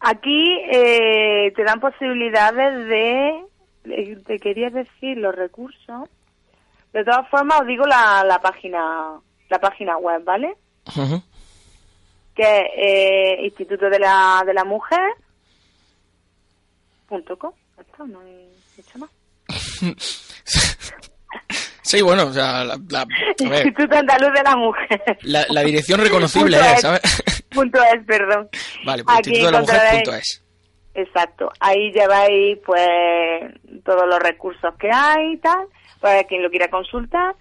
Aquí 0.00 0.60
eh, 0.70 1.52
te 1.54 1.64
dan 1.64 1.80
posibilidades 1.80 2.86
de, 2.88 3.42
de- 3.84 4.16
te 4.26 4.38
quería 4.38 4.70
decir 4.70 5.18
los 5.18 5.34
recursos. 5.34 6.08
De 6.92 7.04
todas 7.04 7.28
formas 7.28 7.60
os 7.62 7.66
digo 7.66 7.84
la, 7.86 8.24
la 8.24 8.40
página 8.40 9.18
la 9.48 9.58
página 9.58 9.96
web, 9.98 10.22
¿vale? 10.24 10.54
Que 12.34 12.42
es 12.60 12.70
eh, 12.76 13.44
Instituto 13.44 13.88
de 13.88 13.98
la 13.98 14.42
de 14.46 14.54
la 14.54 14.64
Mujer 14.64 15.00
punto 17.08 17.38
com. 17.38 17.52
Ya 17.76 17.82
está, 17.82 18.04
no 18.04 18.20
hay 18.20 18.48
mucho 18.76 18.98
más. 18.98 19.10
Sí, 21.82 22.02
bueno, 22.02 22.24
o 22.26 22.32
sea, 22.32 22.64
la, 22.64 22.76
la- 22.88 23.02
a 23.02 23.48
ver, 23.48 23.64
Instituto 23.66 23.96
Andaluz 23.96 24.32
de 24.32 24.42
la 24.42 24.56
Mujer. 24.56 25.18
la, 25.22 25.46
la 25.50 25.60
dirección 25.60 26.00
reconocible 26.00 26.56
Punto 26.58 26.66
es, 26.68 26.74
es. 26.74 26.80
¿sabes? 26.80 27.22
punto 27.50 27.80
es, 27.84 28.04
perdón. 28.04 28.48
Vale, 28.84 29.04
pues 29.04 29.18
Aquí 29.18 29.30
Instituto 29.30 29.46
de 29.46 29.52
la 29.52 29.60
Mujer 29.60 29.90
punto 30.02 30.14
es. 30.16 30.42
Exacto. 30.94 31.52
Ahí 31.60 31.92
lleváis 31.92 32.58
pues 32.66 32.88
todos 33.84 34.04
los 34.08 34.18
recursos 34.18 34.74
que 34.80 34.90
hay 34.92 35.34
y 35.34 35.36
tal, 35.36 35.68
para 36.00 36.24
quien 36.24 36.42
lo 36.42 36.50
quiera 36.50 36.66
consultar. 36.68 37.36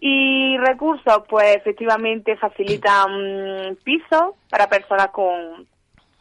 Y 0.00 0.56
recursos, 0.58 1.22
pues 1.28 1.56
efectivamente 1.56 2.36
facilitan 2.36 3.76
pisos 3.84 4.34
para 4.48 4.68
personas 4.68 5.08
con 5.08 5.66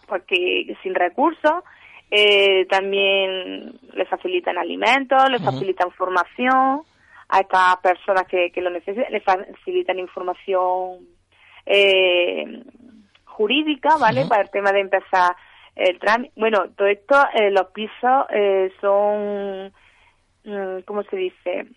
porque 0.07 0.75
sin 0.83 0.95
recursos. 0.95 1.63
Eh, 2.11 2.65
también 2.65 3.79
les 3.93 4.09
facilitan 4.09 4.57
alimentos, 4.57 5.29
les 5.29 5.43
facilitan 5.43 5.91
formación 5.91 6.81
a 7.29 7.39
estas 7.39 7.77
personas 7.77 8.23
que, 8.27 8.51
que 8.51 8.61
lo 8.61 8.71
necesitan, 8.71 9.11
les 9.11 9.23
facilitan 9.23 9.99
información 9.99 11.07
eh, 11.67 12.63
jurídica, 13.25 13.97
¿vale? 13.97 14.25
Para 14.25 14.41
el 14.41 14.49
tema 14.49 14.71
de 14.71 14.79
empezar 14.79 15.35
el 15.75 15.99
trámite. 15.99 16.33
Bueno, 16.35 16.69
todo 16.75 16.87
esto, 16.87 17.15
eh, 17.35 17.51
los 17.51 17.67
pisos 17.67 18.25
eh, 18.31 18.71
son, 18.81 19.71
mm, 20.43 20.81
¿cómo 20.85 21.03
se 21.03 21.15
dice? 21.15 21.67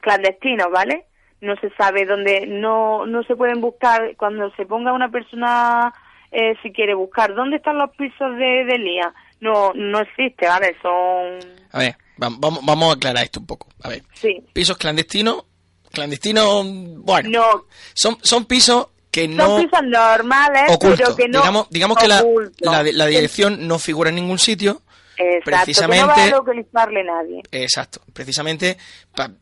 Clandestinos, 0.00 0.70
¿vale? 0.70 1.06
No 1.40 1.54
se 1.56 1.70
sabe 1.76 2.06
dónde, 2.06 2.46
no, 2.46 3.04
no 3.06 3.22
se 3.24 3.36
pueden 3.36 3.60
buscar, 3.60 4.16
cuando 4.16 4.50
se 4.56 4.64
ponga 4.64 4.92
una 4.92 5.10
persona, 5.10 5.92
eh, 6.32 6.54
si 6.62 6.72
quiere 6.72 6.94
buscar, 6.94 7.34
¿dónde 7.34 7.56
están 7.56 7.76
los 7.78 7.90
pisos 7.90 8.36
de, 8.36 8.64
de 8.64 8.78
Lía? 8.78 9.12
No, 9.40 9.72
no 9.74 10.00
existe, 10.00 10.46
¿vale? 10.48 10.74
Son, 10.80 11.38
A 11.72 11.78
ver, 11.78 11.96
vam- 12.16 12.36
vamos, 12.38 12.60
vamos 12.64 12.88
a 12.90 12.96
aclarar 12.96 13.22
esto 13.24 13.40
un 13.40 13.46
poco. 13.46 13.68
A 13.82 13.90
ver, 13.90 14.02
sí, 14.14 14.42
pisos 14.54 14.78
clandestinos, 14.78 15.44
clandestinos, 15.92 16.64
bueno, 17.02 17.28
no, 17.30 17.64
son, 17.94 18.16
son 18.22 18.46
pisos 18.46 18.88
que 19.10 19.26
son 19.26 19.36
no 19.36 19.56
pisos 19.56 19.82
normales, 19.84 20.62
pero 20.96 21.14
que 21.16 21.28
no, 21.28 21.40
digamos, 21.40 21.70
digamos 21.70 21.98
que 21.98 22.08
la, 22.08 22.82
la 22.92 23.06
dirección 23.06 23.66
no 23.68 23.78
figura 23.78 24.08
en 24.10 24.16
ningún 24.16 24.38
sitio. 24.38 24.80
Exacto, 25.18 25.44
precisamente- 25.44 26.02
que 26.02 26.06
no 26.06 26.08
va 26.08 26.22
a 26.24 26.30
localizarle 26.38 27.04
nadie. 27.04 27.42
Exacto, 27.52 28.00
precisamente 28.12 28.76
para 29.14 29.32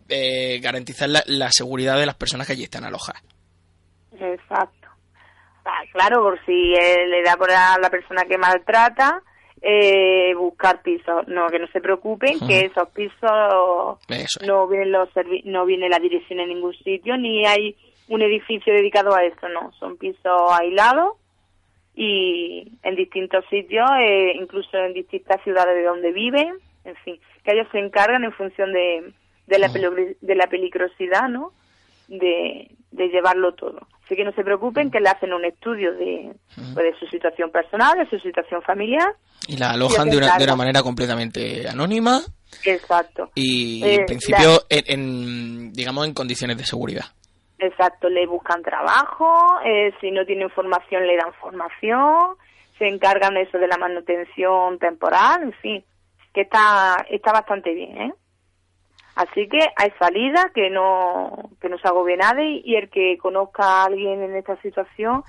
garantizar 0.61 1.09
la, 1.09 1.23
la 1.27 1.51
seguridad 1.51 1.99
de 1.99 2.07
las 2.07 2.15
personas 2.17 2.47
que 2.47 2.53
allí 2.55 2.65
están 2.65 2.85
alojadas. 2.85 3.23
Exacto. 4.19 4.89
Ah, 5.65 5.83
claro, 5.93 6.23
por 6.23 6.39
si 6.45 6.75
eh, 6.75 7.07
le 7.09 7.23
da 7.23 7.37
por 7.37 7.51
a 7.51 7.79
la 7.79 7.89
persona 7.91 8.25
que 8.27 8.37
maltrata, 8.39 9.23
eh, 9.63 10.35
buscar 10.35 10.83
pisos. 10.83 11.27
No, 11.27 11.49
que 11.49 11.59
no 11.59 11.67
se 11.69 11.81
preocupen, 11.81 12.39
que 12.47 12.67
esos 12.67 12.89
pisos 12.91 13.99
Eso 14.09 14.41
es. 14.41 14.47
no 14.47 14.69
vienen 14.69 14.93
los 14.93 15.09
servi- 15.15 15.43
no 15.45 15.65
viene 15.65 15.89
la 15.89 15.99
dirección 15.99 16.41
en 16.41 16.51
ningún 16.51 16.75
sitio, 16.75 17.17
ni 17.17 17.47
hay 17.47 17.75
un 18.09 18.21
edificio 18.21 18.75
dedicado 18.75 19.15
a 19.15 19.25
esto, 19.25 19.49
no. 19.49 19.73
Son 19.81 19.97
pisos 19.97 20.53
aislados 20.61 21.15
y 21.95 22.73
en 22.83 22.97
distintos 22.97 23.45
sitios, 23.51 23.89
eh, 24.01 24.33
incluso 24.35 24.77
en 24.77 24.93
distintas 24.95 25.43
ciudades 25.45 25.75
de 25.77 25.85
donde 25.85 26.13
viven, 26.13 26.55
en 26.85 26.97
fin, 27.05 27.19
que 27.45 27.53
ellos 27.53 27.69
se 27.73 27.79
encargan 27.79 28.25
en 28.25 28.33
función 28.33 28.73
de, 28.73 29.13
de, 29.47 29.59
la, 29.59 29.69
peligro- 29.69 30.17
de 30.21 30.35
la 30.35 30.47
peligrosidad, 30.49 31.29
¿no? 31.29 31.53
De, 32.09 32.71
de 32.91 33.09
llevarlo 33.09 33.55
todo. 33.55 33.87
Así 34.05 34.17
que 34.17 34.25
no 34.25 34.33
se 34.33 34.45
preocupen 34.45 34.91
que 34.91 35.01
le 35.01 35.09
hacen 35.09 35.33
un 35.33 35.45
estudio 35.47 35.95
de, 35.95 36.33
pues, 36.55 36.75
de 36.75 36.95
su 36.99 37.07
situación 37.07 37.51
personal, 37.51 37.97
de 37.97 38.09
su 38.11 38.19
situación 38.19 38.61
familiar. 38.63 39.15
Y 39.49 39.57
la 39.57 39.71
alojan 39.71 40.11
de 40.11 40.19
una, 40.19 40.37
de 40.37 40.45
una 40.45 40.57
manera 40.57 40.83
completamente 40.83 41.67
anónima 41.69 42.21
Exacto. 42.65 43.31
y 43.35 43.83
Eh, 43.83 43.95
en 44.01 44.07
principio 44.07 44.63
en, 44.69 44.85
en, 44.89 45.73
digamos 45.73 46.07
en 46.07 46.13
condiciones 46.13 46.59
de 46.59 46.65
seguridad. 46.65 47.05
Exacto, 47.65 48.09
le 48.09 48.27
buscan 48.27 48.63
trabajo, 48.63 49.59
eh, 49.65 49.93
si 50.01 50.11
no 50.11 50.27
tienen 50.27 50.51
formación 50.51 51.07
le 51.07 51.17
dan 51.17 51.33
formación, 51.35 52.37
se 52.79 52.87
encargan 52.87 53.37
eso 53.39 53.59
de 53.59 53.69
la 53.69 53.79
manutención 53.79 54.79
temporal, 54.79 55.43
en 55.45 55.53
fin, 55.55 55.85
que 56.35 56.43
está 56.43 57.07
está 57.09 57.33
bastante 57.33 57.73
bien, 57.73 57.97
¿eh? 57.97 58.15
Así 59.17 59.49
que 59.49 59.61
hay 59.77 59.93
salida, 59.99 60.51
que 60.55 60.69
no 60.69 61.51
que 61.61 61.69
no 61.69 61.79
se 61.79 61.89
agobie 61.89 62.17
nadie 62.17 62.61
y 62.65 62.75
el 62.77 62.91
que 62.91 63.17
conozca 63.17 63.63
a 63.65 63.85
alguien 63.85 64.23
en 64.23 64.37
esta 64.37 64.61
situación 64.61 65.23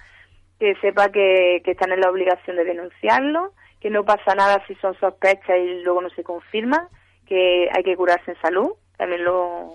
que 0.59 0.75
sepa 0.81 1.09
que, 1.09 1.61
que 1.63 1.71
están 1.71 1.91
en 1.91 2.01
la 2.01 2.09
obligación 2.09 2.57
de 2.57 2.65
denunciarlo, 2.65 3.53
que 3.79 3.89
no 3.89 4.03
pasa 4.03 4.35
nada 4.35 4.61
si 4.67 4.75
son 4.75 4.93
sospechas 4.99 5.57
y 5.57 5.83
luego 5.83 6.01
no 6.01 6.09
se 6.09 6.23
confirman, 6.23 6.87
que 7.27 7.69
hay 7.71 7.83
que 7.83 7.95
curarse 7.95 8.31
en 8.31 8.41
salud, 8.41 8.71
también 8.97 9.23
lo 9.23 9.73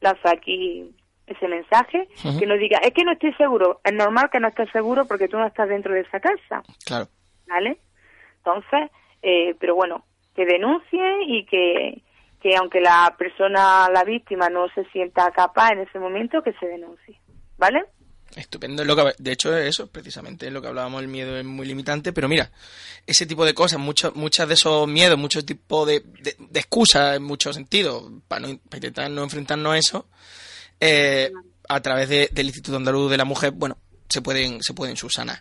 lanzo 0.00 0.28
aquí 0.28 0.94
ese 1.26 1.48
mensaje, 1.48 2.08
que 2.38 2.46
no 2.46 2.56
diga, 2.56 2.78
es 2.78 2.92
que 2.92 3.04
no 3.04 3.12
estoy 3.12 3.32
seguro, 3.34 3.80
es 3.82 3.92
normal 3.94 4.28
que 4.30 4.40
no 4.40 4.48
estés 4.48 4.70
seguro 4.70 5.06
porque 5.06 5.28
tú 5.28 5.38
no 5.38 5.46
estás 5.46 5.68
dentro 5.68 5.94
de 5.94 6.00
esa 6.00 6.20
casa, 6.20 6.62
Claro. 6.84 7.08
¿vale? 7.46 7.78
Entonces, 8.38 8.90
eh, 9.22 9.54
pero 9.58 9.74
bueno, 9.74 10.04
que 10.36 10.44
denuncie 10.44 11.22
y 11.26 11.46
que, 11.46 12.02
que 12.42 12.56
aunque 12.56 12.80
la 12.80 13.14
persona, 13.18 13.88
la 13.90 14.04
víctima, 14.04 14.50
no 14.50 14.68
se 14.74 14.84
sienta 14.86 15.30
capaz 15.30 15.72
en 15.72 15.80
ese 15.80 15.98
momento, 15.98 16.42
que 16.42 16.52
se 16.54 16.66
denuncie, 16.66 17.18
¿vale? 17.56 17.84
Estupendo. 18.36 18.82
es 18.82 18.88
Lo 18.88 18.96
que, 18.96 19.12
de 19.16 19.32
hecho, 19.32 19.56
eso, 19.56 19.86
precisamente, 19.86 20.46
es 20.46 20.52
lo 20.52 20.60
que 20.60 20.68
hablábamos, 20.68 21.00
el 21.00 21.08
miedo 21.08 21.38
es 21.38 21.44
muy 21.44 21.66
limitante, 21.66 22.12
pero 22.12 22.28
mira, 22.28 22.50
ese 23.06 23.26
tipo 23.26 23.44
de 23.46 23.54
cosas, 23.54 23.78
muchos 23.78 24.14
muchas 24.16 24.48
de 24.48 24.54
esos 24.54 24.88
miedos, 24.88 25.16
muchos 25.18 25.46
tipos 25.46 25.86
de, 25.86 26.00
de, 26.00 26.34
de 26.38 26.60
excusas 26.60 27.16
en 27.16 27.22
muchos 27.22 27.54
sentidos, 27.54 28.10
para, 28.28 28.46
no, 28.46 28.58
para 28.68 28.76
intentar 28.78 29.10
no 29.10 29.22
enfrentarnos 29.22 29.72
a 29.72 29.78
eso, 29.78 30.06
eh, 30.80 31.30
a 31.68 31.80
través 31.80 32.08
de- 32.08 32.28
del 32.32 32.46
Instituto 32.46 32.76
Andaluz 32.76 33.10
de 33.10 33.16
la 33.16 33.24
Mujer, 33.24 33.52
bueno, 33.52 33.76
se 34.08 34.20
pueden, 34.22 34.62
se 34.62 34.74
pueden 34.74 34.96
subsanar. 34.96 35.38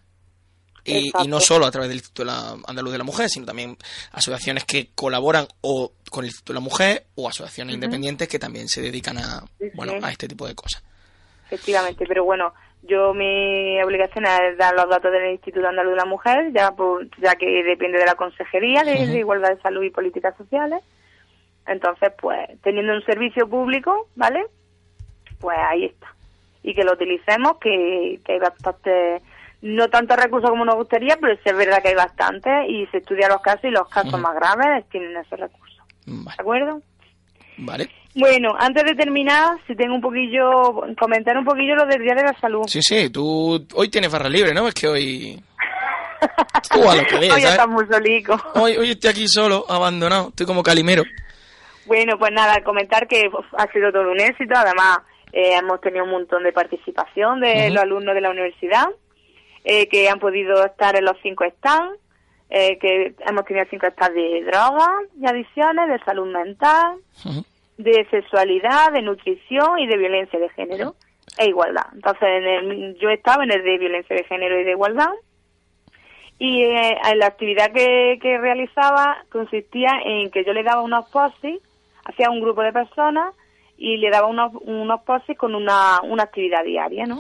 Y, 0.86 1.12
y 1.24 1.28
no 1.30 1.40
solo 1.40 1.66
a 1.66 1.72
través 1.72 1.88
del 1.90 1.98
Instituto 2.00 2.30
Andaluz 2.68 2.92
de 2.92 2.98
la 2.98 3.04
Mujer, 3.06 3.30
sino 3.30 3.46
también 3.46 3.78
asociaciones 4.12 4.66
que 4.66 4.90
colaboran 4.94 5.48
o 5.62 5.94
con 6.12 6.24
el 6.26 6.28
Instituto 6.30 6.52
de 6.54 6.60
la 6.60 6.64
Mujer 6.64 7.06
o 7.16 7.30
asociaciones 7.30 7.76
independientes 7.76 8.28
que 8.28 8.38
también 8.40 8.68
se 8.68 8.82
dedican 8.82 9.18
a, 9.18 9.46
Sí, 9.60 9.68
bueno, 9.76 9.94
sí. 9.94 10.00
a 10.02 10.12
este 10.12 10.28
tipo 10.28 10.46
de 10.46 10.56
cosas. 10.56 10.84
Efectivamente, 11.46 12.04
pero 12.06 12.26
bueno, 12.26 12.54
yo 12.82 13.14
mi 13.14 13.82
obligación 13.82 14.26
es 14.26 14.58
dar 14.58 14.74
los 14.76 14.90
datos 14.90 15.10
del 15.14 15.32
Instituto 15.32 15.66
Andaluz 15.68 15.92
de 15.94 15.98
la 15.98 16.06
Mujer, 16.06 16.52
ya 16.54 16.72
por, 16.72 17.08
ya 17.22 17.36
que 17.36 17.46
depende 17.64 17.98
de 18.00 18.06
la 18.06 18.16
Consejería 18.16 18.84
de 18.84 19.18
Igualdad 19.18 19.56
de 19.56 19.62
Salud 19.62 19.84
y 19.84 19.90
Políticas 19.90 20.36
Sociales. 20.38 20.82
Entonces, 21.66 22.12
pues, 22.20 22.50
teniendo 22.62 22.94
un 22.94 23.06
servicio 23.06 23.48
público, 23.50 24.10
¿vale? 24.16 24.44
Pues 25.44 25.58
ahí 25.60 25.86
está. 25.86 26.08
Y 26.64 26.74
que 26.74 26.86
lo 26.86 26.94
utilicemos, 26.94 27.58
que, 27.60 28.22
que 28.26 28.32
hay 28.32 28.40
bastantes 28.40 29.22
no 29.62 29.90
tantos 29.90 30.18
recursos 30.18 30.50
como 30.50 30.64
nos 30.64 30.76
gustaría, 30.76 31.18
pero 31.20 31.36
sí 31.36 31.42
es 31.46 31.56
verdad 31.56 31.82
que 31.82 31.90
hay 31.90 31.96
bastantes 31.96 32.70
y 32.70 32.86
se 32.88 32.98
estudian 32.98 33.30
los 33.30 33.42
casos 33.42 33.66
y 33.66 33.72
los 33.72 33.90
casos 33.90 34.18
más 34.20 34.36
graves 34.36 34.86
tienen 34.90 35.16
esos 35.18 35.38
recursos. 35.38 35.80
Vale. 36.06 36.36
¿De 36.38 36.42
acuerdo? 36.42 36.82
Vale. 37.58 37.90
Bueno, 38.16 38.54
antes 38.58 38.86
de 38.86 38.96
terminar, 38.96 39.58
si 39.68 39.76
tengo 39.76 39.96
un 39.96 40.02
poquillo, 40.02 40.86
comentar 40.98 41.38
un 41.38 41.44
poquillo 41.44 41.76
lo 41.76 41.86
del 41.86 42.02
Día 42.02 42.16
de 42.16 42.24
la 42.24 42.40
Salud. 42.40 42.64
Sí, 42.68 42.82
sí, 42.82 43.10
tú 43.10 43.66
hoy 43.74 43.90
tienes 43.90 44.12
barra 44.12 44.30
libre, 44.30 44.54
¿no? 44.54 44.68
Es 44.68 44.74
que 44.74 44.88
hoy... 44.88 45.44
Tú 46.72 46.90
a 46.90 46.96
lo 46.96 47.06
que 47.06 47.18
veas, 47.18 47.60
Hoy 47.68 47.86
solico. 47.92 48.42
Hoy, 48.56 48.78
hoy 48.78 48.92
estoy 48.92 49.10
aquí 49.10 49.28
solo, 49.28 49.66
abandonado, 49.68 50.30
estoy 50.30 50.46
como 50.46 50.64
calimero. 50.64 51.04
Bueno, 51.86 52.18
pues 52.18 52.32
nada, 52.32 52.64
comentar 52.64 53.08
que 53.08 53.30
ha 53.58 53.68
sido 53.74 53.92
todo 53.92 54.10
un 54.10 54.22
éxito. 54.22 54.54
Además, 54.56 55.00
eh, 55.34 55.56
hemos 55.58 55.82
tenido 55.82 56.06
un 56.06 56.12
montón 56.12 56.44
de 56.44 56.54
participación 56.54 57.42
de 57.42 57.70
los 57.74 57.84
alumnos 57.84 58.16
de 58.16 58.22
la 58.22 58.30
universidad, 58.30 58.86
eh, 59.66 59.88
que 59.88 60.08
han 60.08 60.20
podido 60.20 60.64
estar 60.66 60.96
en 60.96 61.04
los 61.06 61.18
cinco 61.22 61.44
stands, 61.58 62.00
eh, 62.50 62.78
que 62.80 63.16
hemos 63.28 63.44
tenido 63.46 63.66
cinco 63.70 63.88
stands 63.92 64.16
de 64.16 64.44
drogas 64.46 64.92
y 65.20 65.26
adicciones, 65.26 65.90
de 65.90 66.00
salud 66.06 66.32
mental, 66.32 66.98
de 67.78 68.06
sexualidad, 68.12 68.92
de 68.94 69.02
nutrición 69.02 69.80
y 69.80 69.88
de 69.88 69.98
violencia 69.98 70.40
de 70.40 70.50
género 70.50 70.96
e 71.40 71.48
igualdad. 71.48 71.88
Entonces, 71.94 72.24
en 72.30 72.44
el- 72.46 72.98
yo 73.00 73.10
estaba 73.10 73.44
en 73.44 73.52
el 73.52 73.64
de 73.64 73.78
violencia 73.80 74.16
de 74.16 74.24
género 74.26 74.60
y 74.60 74.64
de 74.64 74.72
igualdad. 74.72 75.10
Y 76.40 76.64
eh, 76.64 76.98
la 77.16 77.28
actividad 77.28 77.72
que, 77.72 78.20
que 78.22 78.38
realizaba 78.38 79.18
consistía 79.32 79.92
en 80.06 80.30
que 80.30 80.44
yo 80.44 80.54
le 80.54 80.64
daba 80.64 80.82
unos 80.82 81.10
posis, 81.10 81.60
hacía 82.06 82.30
un 82.30 82.42
grupo 82.42 82.62
de 82.62 82.74
personas 82.74 83.34
y 83.86 83.98
le 83.98 84.10
daba 84.10 84.28
unos, 84.28 84.54
unos 84.62 85.02
posis 85.02 85.38
con 85.38 85.56
una, 85.56 86.00
una 86.04 86.24
actividad 86.24 86.64
diaria, 86.64 87.06
¿no? 87.06 87.20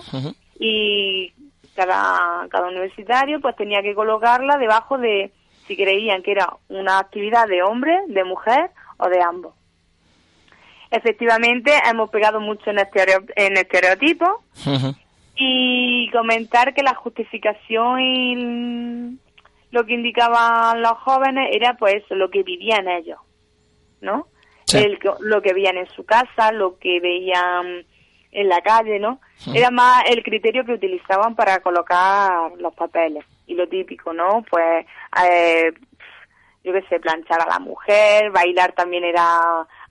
Y 0.58 1.34
cada, 1.76 2.48
cada 2.50 2.68
universitario 2.70 3.42
pues 3.42 3.56
tenía 3.58 3.82
que 3.82 3.94
colocarla 3.94 4.56
debajo 4.58 4.98
de 4.98 5.34
si 5.68 5.76
creían 5.76 6.24
que 6.24 6.32
era 6.32 6.56
una 6.70 7.00
actividad 7.00 7.48
de 7.50 7.64
hombre, 7.64 8.00
de 8.08 8.24
mujer 8.24 8.72
o 8.98 9.10
de 9.10 9.22
ambos. 9.22 9.54
Efectivamente, 10.90 11.72
hemos 11.90 12.10
pegado 12.12 12.40
mucho 12.40 12.70
en, 12.70 12.78
estereo- 12.78 13.26
en 13.36 13.58
estereotipos 13.58 14.30
Ujú. 14.66 14.96
y 15.36 16.10
comentar 16.12 16.74
que 16.74 16.84
la 16.84 16.94
justificación 16.96 18.00
y 18.00 19.20
lo 19.72 19.86
que 19.86 19.94
indicaban 19.96 20.82
los 20.82 20.94
jóvenes 21.00 21.50
era 21.52 21.74
pues 21.76 22.04
lo 22.12 22.30
que 22.30 22.44
vivían 22.44 22.88
ellos, 22.88 23.18
¿no? 24.02 24.28
Sí. 24.80 24.86
El 24.86 25.00
lo 25.22 25.42
que 25.42 25.54
veían 25.54 25.78
en 25.78 25.90
su 25.90 26.06
casa, 26.06 26.52
lo 26.52 26.78
que 26.78 27.00
veían 27.00 27.86
en 28.34 28.50
la 28.50 28.62
calle, 28.62 29.00
¿no? 29.00 29.20
Era 29.54 29.70
más 29.72 30.04
el 30.10 30.24
criterio 30.24 30.66
que 30.66 30.74
utilizaban 30.74 31.36
para 31.36 31.60
colocar 31.60 32.52
los 32.58 32.74
papeles. 32.74 33.24
Y 33.46 33.56
lo 33.56 33.68
típico, 33.68 34.14
¿no? 34.14 34.44
Pues, 34.50 34.86
eh, 35.24 35.72
yo 36.64 36.74
qué 36.74 36.82
sé, 36.90 37.00
planchar 37.00 37.42
a 37.42 37.48
la 37.50 37.60
mujer, 37.60 38.32
bailar 38.32 38.74
también 38.74 39.04
era 39.04 39.40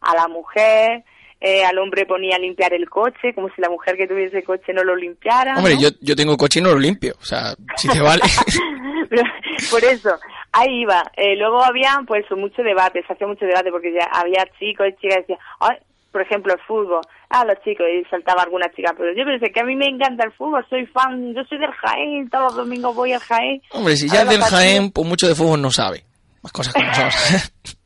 a 0.01 0.14
la 0.16 0.27
mujer, 0.29 1.05
eh, 1.40 1.64
al 1.64 1.79
hombre 1.79 2.07
ponía 2.07 2.37
a 2.37 2.38
limpiar 2.38 2.73
el 2.73 2.88
coche, 2.88 3.35
como 3.35 3.49
si 3.49 3.61
la 3.61 3.68
mujer 3.68 3.97
que 3.97 4.07
tuviese 4.07 4.42
coche 4.42 4.73
no 4.73 4.85
lo 4.85 4.97
limpiara. 4.97 5.57
Hombre, 5.57 5.75
¿no? 5.75 5.81
yo, 5.81 5.88
yo 6.01 6.16
tengo 6.16 6.37
coche 6.37 6.61
y 6.61 6.62
no 6.62 6.71
lo 6.71 6.79
limpio, 6.79 7.14
o 7.21 7.25
sea, 7.25 7.55
si 7.77 7.88
te 7.88 8.01
vale. 8.01 8.23
Pero, 9.11 9.23
por 9.71 9.85
eso, 9.85 10.18
ahí 10.53 10.83
iba. 10.83 11.03
Eh, 11.17 11.37
luego 11.37 11.62
había, 11.65 12.01
pues, 12.07 12.25
mucho 12.37 12.62
debate, 12.62 13.03
se 13.07 13.12
hacía 13.12 13.27
mucho 13.27 13.45
debate 13.47 13.71
porque 13.71 13.93
ya 13.93 14.07
había 14.12 14.45
chicos 14.59 14.87
y 14.88 14.93
chicas 15.01 15.17
que 15.17 15.33
decían, 15.33 15.38
"Ay", 15.61 15.77
por 16.12 16.21
ejemplo, 16.23 16.53
el 16.53 16.61
fútbol, 16.67 17.01
ah, 17.31 17.45
los 17.47 17.57
chicos, 17.65 17.87
y 17.91 18.05
saltaba 18.11 18.43
alguna 18.43 18.69
chica, 18.77 18.93
pero 18.97 19.12
yo 19.17 19.25
pensé 19.25 19.51
que 19.51 19.61
a 19.61 19.65
mí 19.65 19.75
me 19.77 19.87
encanta 19.87 20.25
el 20.27 20.33
fútbol, 20.33 20.65
soy 20.69 20.85
fan, 20.87 21.33
yo 21.35 21.43
soy 21.45 21.59
del 21.59 21.73
Jaén, 21.73 22.29
todos 22.29 22.45
los 22.55 22.57
domingos 22.57 22.95
voy 22.95 23.12
al 23.15 23.21
Jaén. 23.21 23.62
Hombre, 23.71 23.97
si 23.97 24.07
A 24.11 24.12
ya 24.15 24.23
es 24.23 24.29
del 24.29 24.41
partidos. 24.41 24.61
Jaén, 24.62 24.91
pues 24.91 25.09
mucho 25.09 25.27
de 25.27 25.35
fútbol 25.35 25.62
no 25.62 25.71
sabe. 25.71 26.05
Más 26.43 26.53
cosas 26.53 26.75
como 26.75 26.93
son. 26.95 27.09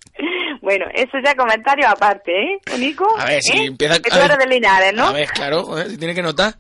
Bueno, 0.63 0.87
eso 0.95 1.19
ya 1.25 1.35
comentarios 1.37 1.89
aparte, 1.89 2.33
¿eh, 2.33 2.59
Nico? 2.79 3.07
A 3.21 3.27
ver, 3.27 3.41
si 3.41 3.57
¿Eh? 3.57 3.67
empieza- 3.67 4.01
Que 4.03 4.09
a 4.11 4.15
tú 4.15 4.19
ver. 4.21 4.33
eres 4.33 4.39
de 4.39 4.47
Linares, 4.53 4.93
¿no? 4.95 5.05
A 5.09 5.13
ver, 5.13 5.29
claro, 5.29 5.65
si 5.89 5.97
tiene 5.97 6.13
que 6.15 6.23
notar. 6.23 6.55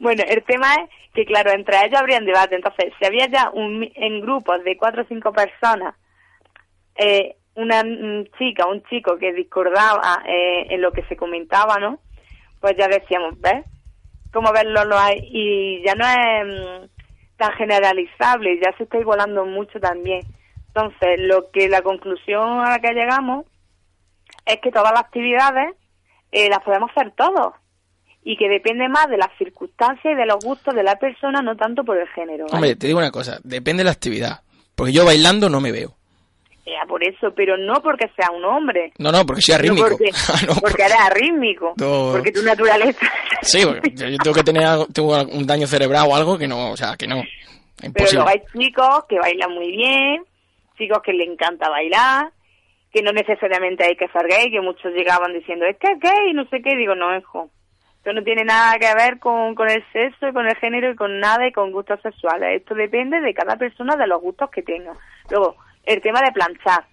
Bueno, 0.00 0.24
el 0.26 0.42
tema 0.44 0.74
es 0.76 0.90
que, 1.12 1.26
claro, 1.26 1.52
entre 1.52 1.76
ellos 1.84 2.00
habrían 2.00 2.24
debate. 2.24 2.56
Entonces, 2.56 2.92
si 2.98 3.06
había 3.06 3.26
ya 3.26 3.50
un, 3.50 3.86
en 3.94 4.20
grupos 4.22 4.64
de 4.64 4.76
cuatro 4.78 5.02
o 5.02 5.06
cinco 5.06 5.30
personas 5.30 5.94
eh, 6.96 7.36
una 7.54 7.84
mm, 7.84 8.24
chica, 8.38 8.66
un 8.66 8.82
chico 8.84 9.18
que 9.18 9.34
discordaba 9.34 10.22
eh, 10.26 10.66
en 10.70 10.80
lo 10.80 10.92
que 10.92 11.04
se 11.04 11.16
comentaba, 11.16 11.78
¿no? 11.78 11.98
Pues 12.60 12.76
ya 12.78 12.88
decíamos, 12.88 13.38
¿ves? 13.40 13.66
Cómo 14.32 14.52
verlo 14.52 14.84
lo 14.86 14.98
hay. 14.98 15.20
Y 15.30 15.82
ya 15.84 15.94
no 15.94 16.06
es 16.06 16.46
mm, 16.46 16.86
tan 17.36 17.52
generalizable, 17.52 18.58
ya 18.58 18.74
se 18.78 18.84
está 18.84 18.98
igualando 18.98 19.44
mucho 19.44 19.78
también. 19.80 20.22
Entonces, 20.68 21.20
lo 21.20 21.50
que 21.50 21.68
la 21.68 21.82
conclusión 21.82 22.60
a 22.60 22.70
la 22.70 22.78
que 22.78 22.94
llegamos 22.94 23.44
es 24.46 24.60
que 24.62 24.72
todas 24.72 24.92
las 24.92 25.02
actividades 25.02 25.74
eh, 26.32 26.48
las 26.48 26.60
podemos 26.60 26.90
hacer 26.90 27.12
todos 27.12 27.59
y 28.22 28.36
que 28.36 28.48
depende 28.48 28.88
más 28.88 29.08
de 29.08 29.16
las 29.16 29.30
circunstancias 29.38 30.12
y 30.12 30.16
de 30.16 30.26
los 30.26 30.44
gustos 30.44 30.74
de 30.74 30.82
la 30.82 30.96
persona, 30.96 31.40
no 31.42 31.56
tanto 31.56 31.82
por 31.84 31.96
el 31.98 32.06
género. 32.08 32.44
¿vale? 32.44 32.54
Hombre, 32.56 32.76
te 32.76 32.86
digo 32.86 32.98
una 32.98 33.10
cosa, 33.10 33.38
depende 33.44 33.80
de 33.80 33.84
la 33.86 33.92
actividad. 33.92 34.40
Porque 34.74 34.92
yo 34.92 35.04
bailando 35.04 35.48
no 35.48 35.60
me 35.60 35.72
veo. 35.72 35.94
Ya, 36.66 36.86
por 36.86 37.02
eso, 37.02 37.32
pero 37.34 37.56
no 37.56 37.82
porque 37.82 38.06
sea 38.14 38.30
un 38.30 38.44
hombre. 38.44 38.92
No, 38.98 39.10
no, 39.10 39.26
porque 39.26 39.40
No 39.48 39.54
arrítmico. 39.56 39.88
porque, 39.88 40.10
Ah, 40.28 40.40
no, 40.46 40.54
porque 40.60 40.82
eres 40.82 40.96
arrítmico. 41.00 41.74
No. 41.78 42.10
Porque 42.12 42.30
tu 42.32 42.42
naturaleza. 42.42 43.06
Sí, 43.42 43.64
porque 43.64 43.90
yo 43.94 44.18
tengo 44.22 44.34
que 44.36 44.42
tener 44.44 44.64
algo- 44.64 44.86
tengo 44.92 45.18
un 45.22 45.46
daño 45.46 45.66
cerebral 45.66 46.06
o 46.10 46.14
algo 46.14 46.36
que 46.36 46.46
no, 46.46 46.70
o 46.72 46.76
sea, 46.76 46.94
que 46.98 47.06
no. 47.06 47.22
Pero 47.94 48.06
luego 48.12 48.28
hay 48.28 48.42
chicos 48.52 49.04
que 49.08 49.18
bailan 49.18 49.54
muy 49.54 49.70
bien, 49.74 50.22
chicos 50.76 50.98
que 51.02 51.14
le 51.14 51.24
encanta 51.24 51.70
bailar, 51.70 52.30
que 52.92 53.00
no 53.02 53.12
necesariamente 53.12 53.86
hay 53.86 53.96
que 53.96 54.08
ser 54.08 54.26
gay, 54.28 54.50
que 54.50 54.60
muchos 54.60 54.92
llegaban 54.92 55.32
diciendo, 55.32 55.64
es 55.64 55.78
que 55.78 55.90
es 55.92 55.98
gay, 56.00 56.34
no 56.34 56.44
sé 56.50 56.60
qué. 56.62 56.76
Digo, 56.76 56.94
no, 56.94 57.16
hijo. 57.16 57.48
Esto 58.00 58.14
no 58.14 58.22
tiene 58.22 58.44
nada 58.44 58.78
que 58.78 58.94
ver 58.94 59.18
con, 59.18 59.54
con 59.54 59.68
el 59.70 59.84
sexo 59.92 60.28
y 60.28 60.32
con 60.32 60.48
el 60.48 60.56
género 60.56 60.90
y 60.90 60.96
con 60.96 61.20
nada 61.20 61.46
y 61.46 61.52
con 61.52 61.70
gustos 61.70 62.00
sexuales. 62.02 62.60
Esto 62.60 62.74
depende 62.74 63.20
de 63.20 63.34
cada 63.34 63.56
persona, 63.56 63.94
de 63.94 64.06
los 64.06 64.22
gustos 64.22 64.48
que 64.50 64.62
tenga. 64.62 64.94
Luego, 65.30 65.56
el 65.84 66.00
tema 66.00 66.22
de 66.22 66.32
planchar. 66.32 66.84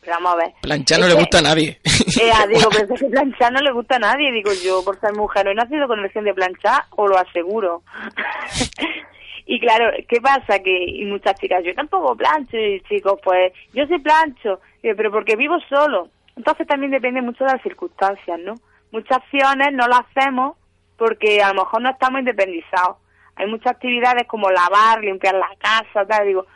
Pero 0.00 0.14
vamos 0.14 0.32
a 0.34 0.36
ver. 0.38 0.52
Planchar 0.60 0.98
no 0.98 1.06
Es 1.06 1.10
le 1.12 1.16
que- 1.16 1.22
gusta 1.22 1.38
a 1.38 1.42
nadie. 1.42 1.78
Eh, 2.20 2.30
ah, 2.34 2.46
digo, 2.48 2.68
pero 2.72 2.92
es 2.94 3.00
que 3.00 3.06
planchar 3.08 3.52
no 3.52 3.60
le 3.60 3.70
gusta 3.72 3.94
a 3.94 4.00
nadie. 4.00 4.32
Digo, 4.32 4.50
yo 4.64 4.82
por 4.84 4.98
ser 4.98 5.14
mujer 5.14 5.44
no 5.44 5.52
he 5.52 5.54
nacido 5.54 5.86
con 5.86 6.00
el 6.00 6.10
gen 6.10 6.24
de 6.24 6.34
planchar, 6.34 6.82
o 6.96 7.06
lo 7.06 7.16
aseguro. 7.16 7.82
y 9.46 9.60
claro, 9.60 9.92
¿qué 10.08 10.20
pasa? 10.20 10.58
Que 10.58 10.84
y 10.84 11.04
muchas 11.04 11.38
chicas, 11.38 11.62
yo 11.64 11.74
tampoco 11.74 12.16
plancho, 12.16 12.56
y 12.56 12.80
chicos, 12.88 13.20
pues 13.22 13.52
yo 13.72 13.86
sí 13.86 13.98
plancho, 13.98 14.60
pero 14.82 15.12
porque 15.12 15.36
vivo 15.36 15.58
solo. 15.68 16.08
Entonces 16.36 16.66
también 16.66 16.90
depende 16.90 17.22
mucho 17.22 17.44
de 17.44 17.52
las 17.52 17.62
circunstancias, 17.62 18.40
¿no? 18.40 18.54
Muchas 18.92 19.18
acciones 19.18 19.72
no 19.72 19.88
las 19.88 20.00
hacemos 20.00 20.56
porque 20.96 21.42
a 21.42 21.48
lo 21.48 21.64
mejor 21.64 21.82
no 21.82 21.90
estamos 21.90 22.20
independizados. 22.20 22.98
Hay 23.34 23.46
muchas 23.46 23.72
actividades 23.72 24.26
como 24.28 24.50
lavar, 24.50 25.00
limpiar 25.00 25.34
la 25.34 25.50
casa, 25.58 26.06
tal, 26.06 26.26
digo, 26.26 26.46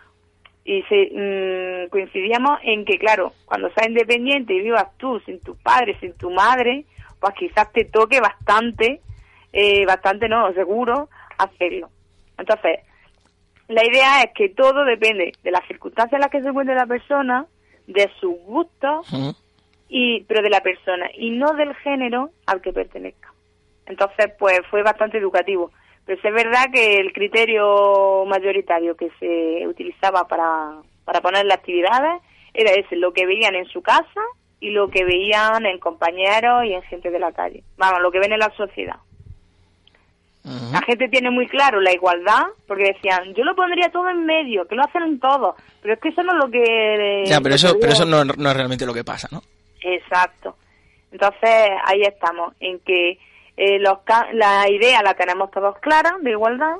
y 0.64 0.83
se, 0.83 1.11
mm, 1.12 1.88
coincidíamos 1.90 2.59
en 2.62 2.85
que, 2.85 2.99
claro, 2.99 3.33
cuando 3.46 3.70
seas 3.70 3.88
independiente 3.88 4.53
y 4.53 4.61
vivas 4.61 4.87
tú 4.99 5.18
sin 5.20 5.40
tu 5.40 5.57
padre, 5.57 5.99
sin 6.01 6.12
tu 6.14 6.31
madre, 6.31 6.85
pues 7.20 7.35
quizás 7.35 7.72
te 7.72 7.85
toque 7.85 8.20
bastante, 8.20 9.01
eh, 9.53 9.87
bastante 9.87 10.29
no, 10.29 10.53
seguro, 10.53 11.09
hacerlo. 11.38 11.88
Entonces, 12.37 12.81
la 13.68 13.85
idea 13.85 14.22
es 14.22 14.33
que 14.35 14.51
todo 14.51 14.85
depende 14.85 15.33
de 15.42 15.51
las 15.51 15.66
circunstancias 15.66 16.14
en 16.14 16.20
las 16.20 16.31
que 16.31 16.42
se 16.42 16.49
encuentre 16.49 16.75
la 16.75 16.87
persona, 16.87 17.46
de 17.87 18.11
sus 18.20 18.35
gustos. 18.44 19.37
Y 19.88 20.22
pero 20.25 20.42
de 20.42 20.51
la 20.51 20.61
persona, 20.61 21.09
y 21.14 21.31
no 21.31 21.53
del 21.55 21.75
género 21.77 22.31
al 22.46 22.61
que 22.61 22.72
pertenezca. 22.72 23.33
Entonces, 23.87 24.33
pues 24.38 24.61
fue 24.70 24.83
bastante 24.83 25.18
educativo. 25.18 25.70
Pero 26.05 26.20
es 26.22 26.35
verdad 26.35 26.66
que 26.72 26.99
el 26.99 27.12
criterio 27.12 28.25
mayoritario 28.27 28.96
que 28.96 29.11
se 29.18 29.66
utilizaba 29.66 30.27
para, 30.29 30.81
para 31.05 31.20
poner 31.20 31.44
las 31.46 31.59
actividades 31.59 32.22
era 32.55 32.72
ese, 32.72 32.96
lo 32.96 33.12
que 33.12 33.27
veían 33.27 33.55
en 33.55 33.66
su 33.66 33.83
casa 33.83 34.20
y 34.61 34.70
lo 34.70 34.88
que 34.88 35.05
veían 35.05 35.66
en 35.66 35.79
compañeros 35.79 36.64
y 36.64 36.75
en 36.75 36.83
gente 36.83 37.11
de 37.11 37.18
la 37.18 37.33
calle. 37.33 37.62
Vamos, 37.77 38.01
lo 38.01 38.11
que 38.11 38.20
ven 38.20 38.33
en 38.33 38.38
la 38.38 38.53
sociedad. 38.57 38.96
La 40.70 40.81
gente 40.83 41.09
tiene 41.09 41.29
muy 41.29 41.49
claro 41.49 41.81
la 41.81 41.92
igualdad, 41.92 42.44
porque 42.68 42.92
decían, 42.94 43.35
yo 43.35 43.42
lo 43.42 43.57
pondría 43.57 43.90
todo 43.90 44.09
en 44.09 44.25
medio, 44.25 44.64
que 44.68 44.77
lo 44.77 44.85
hacen 44.85 45.18
todos, 45.18 45.57
pero 45.83 45.94
es 45.94 46.01
que 46.01 46.11
eso 46.11 46.22
no 46.22 46.35
es 46.35 46.44
lo 46.44 46.49
que... 46.49 47.25
Ya, 47.27 47.40
pero 47.40 47.57
eso, 47.57 47.77
pero 47.81 47.92
eso 47.92 48.05
no, 48.05 48.25
no 48.25 48.51
es 48.51 48.57
realmente 48.57 48.87
lo 48.87 48.94
que 48.94 49.03
pasa, 49.03 49.29
¿no? 49.33 49.42
Exacto. 49.94 50.57
Entonces, 51.12 51.70
ahí 51.85 52.03
estamos, 52.03 52.55
en 52.61 52.81
que 52.81 53.18
eh, 53.57 53.79
los 53.79 53.99
la 54.33 54.68
idea 54.68 55.03
la 55.03 55.14
tenemos 55.14 55.51
todos 55.51 55.79
clara, 55.79 56.16
de 56.20 56.33
igualdad, 56.33 56.77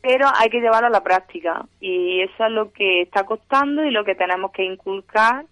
pero 0.00 0.28
hay 0.36 0.50
que 0.50 0.60
llevarlo 0.60 0.86
a 0.86 0.90
la 0.90 1.02
práctica. 1.02 1.66
Y 1.80 2.20
eso 2.20 2.46
es 2.46 2.52
lo 2.52 2.72
que 2.72 3.02
está 3.02 3.24
costando 3.24 3.84
y 3.84 3.90
lo 3.90 4.04
que 4.04 4.14
tenemos 4.14 4.52
que 4.52 4.64
inculcar 4.64 5.46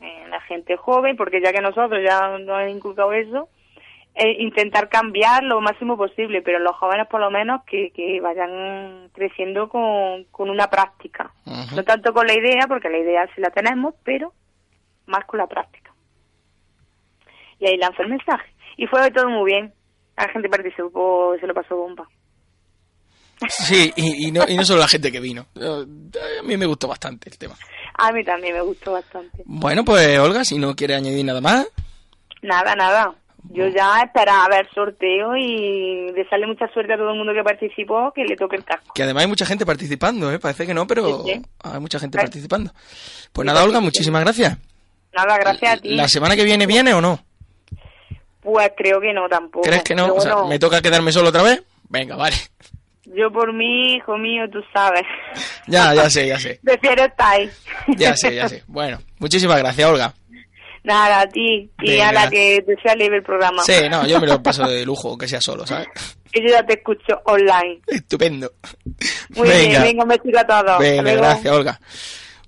en 0.00 0.30
la 0.30 0.40
gente 0.42 0.76
joven, 0.76 1.16
porque 1.16 1.40
ya 1.40 1.52
que 1.52 1.62
nosotros 1.62 2.00
ya 2.04 2.36
nos 2.38 2.58
han 2.58 2.68
inculcado 2.68 3.12
eso, 3.12 3.48
eh, 4.14 4.36
intentar 4.40 4.88
cambiar 4.88 5.42
lo 5.42 5.60
máximo 5.60 5.96
posible, 5.96 6.42
pero 6.42 6.58
los 6.58 6.76
jóvenes 6.76 7.08
por 7.08 7.20
lo 7.20 7.30
menos 7.30 7.62
que, 7.64 7.90
que 7.90 8.20
vayan 8.20 9.08
creciendo 9.12 9.68
con, 9.68 10.24
con 10.30 10.50
una 10.50 10.68
práctica. 10.68 11.32
No 11.74 11.82
tanto 11.82 12.12
con 12.12 12.26
la 12.26 12.34
idea, 12.34 12.66
porque 12.68 12.90
la 12.90 12.98
idea 12.98 13.28
sí 13.34 13.40
la 13.40 13.50
tenemos, 13.50 13.94
pero 14.04 14.32
más 15.06 15.24
con 15.24 15.38
la 15.38 15.46
práctica. 15.46 15.83
Y 17.60 17.66
ahí 17.66 17.76
lanzó 17.76 18.02
el 18.02 18.08
mensaje. 18.10 18.46
Y 18.76 18.86
fue 18.86 19.10
todo 19.10 19.28
muy 19.30 19.52
bien. 19.52 19.72
La 20.16 20.28
gente 20.28 20.48
participó, 20.48 21.34
se 21.40 21.46
lo 21.46 21.54
pasó 21.54 21.76
bomba. 21.76 22.08
Sí, 23.48 23.92
y, 23.96 24.28
y 24.28 24.32
no, 24.32 24.44
y 24.48 24.56
no 24.56 24.64
solo 24.64 24.80
la 24.80 24.88
gente 24.88 25.10
que 25.10 25.20
vino. 25.20 25.46
Yo- 25.54 25.82
A 25.82 26.42
mí 26.44 26.56
me 26.56 26.66
gustó 26.66 26.88
bastante 26.88 27.28
el 27.28 27.36
tema. 27.38 27.54
A 27.98 28.12
mí 28.12 28.24
también 28.24 28.54
me 28.54 28.60
gustó 28.62 28.92
bastante. 28.92 29.42
Bueno, 29.44 29.84
pues 29.84 30.18
Olga, 30.18 30.44
si 30.44 30.58
no 30.58 30.74
quiere 30.74 30.94
añadir 30.94 31.24
nada 31.24 31.40
más, 31.40 31.66
Nada, 32.42 32.74
nada. 32.74 33.14
Yo 33.50 33.66
ya 33.68 34.00
esperaba 34.02 34.46
ver 34.48 34.68
sorteo 34.74 35.34
y 35.36 36.12
desearle 36.12 36.46
mucha 36.46 36.66
suerte 36.68 36.92
a 36.94 36.96
todo 36.96 37.10
el 37.10 37.16
mundo 37.16 37.32
que 37.34 37.42
participó, 37.42 38.12
que 38.14 38.22
le 38.24 38.36
toque 38.36 38.56
el 38.56 38.64
casco. 38.64 38.92
que 38.94 39.02
además 39.02 39.22
hay 39.24 39.28
mucha 39.28 39.46
gente 39.46 39.64
participando, 39.66 40.30
¿eh? 40.32 40.38
Parece 40.38 40.66
que 40.66 40.72
no, 40.74 40.86
pero 40.86 41.24
Sí, 41.24 41.32
sí. 41.34 41.42
hay 41.62 41.80
mucha 41.80 41.98
gente 41.98 42.18
Eh. 42.18 42.20
participando. 42.22 42.72
Pues 43.32 43.46
nada, 43.46 43.64
Olga, 43.64 43.80
muchísimas 43.80 44.22
gracias. 44.22 44.58
Nada, 45.14 45.36
gracias 45.38 45.72
a 45.72 45.76
ti. 45.80 45.94
¿La 45.94 46.08
semana 46.08 46.36
que 46.36 46.44
viene 46.44 46.66
viene 46.66 46.92
o 46.94 47.00
no? 47.00 47.18
Pues 48.44 48.70
creo 48.76 49.00
que 49.00 49.12
no 49.12 49.26
tampoco. 49.28 49.66
¿Crees 49.66 49.82
que 49.82 49.94
no? 49.94 50.14
O 50.14 50.20
sea, 50.20 50.44
¿me 50.44 50.58
toca 50.58 50.82
quedarme 50.82 51.10
solo 51.10 51.30
otra 51.30 51.42
vez? 51.42 51.62
Venga, 51.88 52.14
vale. 52.14 52.36
Yo 53.06 53.30
por 53.32 53.52
mí, 53.52 53.94
hijo 53.94 54.16
mío, 54.18 54.44
tú 54.52 54.60
sabes. 54.72 55.02
Ya, 55.66 55.94
ya 55.94 56.10
sé, 56.10 56.26
ya 56.28 56.38
sé. 56.38 56.60
Prefiero 56.62 57.06
estar 57.06 57.32
ahí. 57.32 57.50
Ya 57.96 58.14
sé, 58.14 58.34
ya 58.34 58.46
sé. 58.46 58.62
Bueno, 58.66 58.98
muchísimas 59.18 59.56
gracias, 59.58 59.88
Olga. 59.88 60.12
Nada, 60.82 61.22
a 61.22 61.26
ti. 61.26 61.70
Y 61.80 61.92
Venga. 61.92 62.10
a 62.10 62.12
la 62.12 62.28
que 62.28 62.62
te 62.66 62.76
sea 62.82 62.94
libre 62.94 63.16
el 63.16 63.22
programa. 63.22 63.62
Sí, 63.62 63.88
no, 63.90 64.06
yo 64.06 64.20
me 64.20 64.26
lo 64.26 64.42
paso 64.42 64.68
de 64.68 64.84
lujo, 64.84 65.16
que 65.16 65.26
sea 65.26 65.40
solo, 65.40 65.66
¿sabes? 65.66 65.88
Que 66.30 66.42
yo 66.42 66.48
ya 66.48 66.62
te 66.66 66.74
escucho 66.74 67.18
online. 67.24 67.80
Estupendo. 67.86 68.52
Muy 69.30 69.48
bien, 69.48 69.82
venga, 69.82 70.02
un 70.02 70.08
besito 70.10 70.38
a 70.38 70.46
todos. 70.46 70.78
Venga, 70.78 71.14
gracias, 71.14 71.54
Olga. 71.54 71.80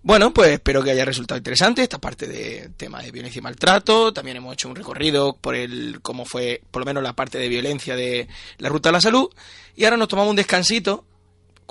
Bueno, 0.07 0.33
pues 0.33 0.51
espero 0.51 0.85
que 0.85 0.93
haya 0.93 1.05
resultado 1.05 1.37
interesante 1.37 1.83
esta 1.83 1.99
parte 1.99 2.29
de 2.29 2.71
tema 2.77 3.03
de 3.03 3.11
violencia 3.11 3.41
y 3.41 3.43
maltrato. 3.43 4.13
También 4.13 4.37
hemos 4.37 4.53
hecho 4.53 4.69
un 4.69 4.77
recorrido 4.77 5.35
por 5.35 5.57
el 5.57 5.99
cómo 6.01 6.25
fue, 6.25 6.63
por 6.71 6.83
lo 6.83 6.87
menos, 6.87 7.03
la 7.03 7.17
parte 7.17 7.39
de 7.39 7.49
violencia 7.49 7.97
de 7.97 8.29
la 8.59 8.69
ruta 8.69 8.91
a 8.91 8.93
la 8.93 9.01
salud. 9.01 9.29
Y 9.75 9.83
ahora 9.83 9.97
nos 9.97 10.07
tomamos 10.07 10.31
un 10.31 10.37
descansito, 10.37 11.05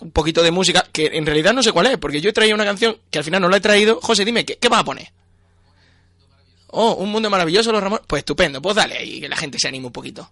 un 0.01 0.11
poquito 0.11 0.43
de 0.43 0.51
música, 0.51 0.85
que 0.91 1.11
en 1.13 1.25
realidad 1.25 1.53
no 1.53 1.63
sé 1.63 1.71
cuál 1.71 1.85
es, 1.85 1.97
porque 1.97 2.19
yo 2.19 2.29
he 2.29 2.33
traído 2.33 2.55
una 2.55 2.65
canción 2.65 2.97
que 3.09 3.19
al 3.19 3.23
final 3.23 3.41
no 3.41 3.47
la 3.47 3.55
he 3.55 3.61
traído. 3.61 4.01
José, 4.01 4.25
dime, 4.25 4.43
¿qué, 4.43 4.57
qué 4.57 4.67
vas 4.67 4.81
a 4.81 4.83
poner? 4.83 5.13
Oh, 6.71 6.95
un 6.95 7.11
mundo 7.13 7.29
maravilloso, 7.29 7.71
los 7.71 7.81
Ramones. 7.81 8.05
Pues 8.05 8.19
estupendo, 8.19 8.61
pues 8.61 8.75
dale 8.75 8.97
ahí, 8.97 9.21
que 9.21 9.29
la 9.29 9.37
gente 9.37 9.57
se 9.57 9.69
anime 9.69 9.87
un 9.87 9.93
poquito. 9.93 10.29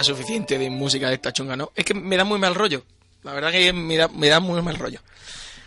Ya 0.00 0.04
suficiente 0.04 0.58
de 0.58 0.70
música 0.70 1.08
de 1.08 1.14
esta 1.14 1.32
chunga, 1.32 1.56
¿no? 1.56 1.72
Es 1.74 1.84
que 1.84 1.94
me 1.94 2.16
da 2.16 2.24
muy 2.24 2.38
mal 2.38 2.54
rollo. 2.54 2.84
La 3.22 3.32
verdad 3.34 3.50
que 3.52 3.72
me 3.72 3.96
da, 3.96 4.08
me 4.08 4.28
da 4.28 4.40
muy 4.40 4.60
mal 4.62 4.76
rollo. 4.76 5.00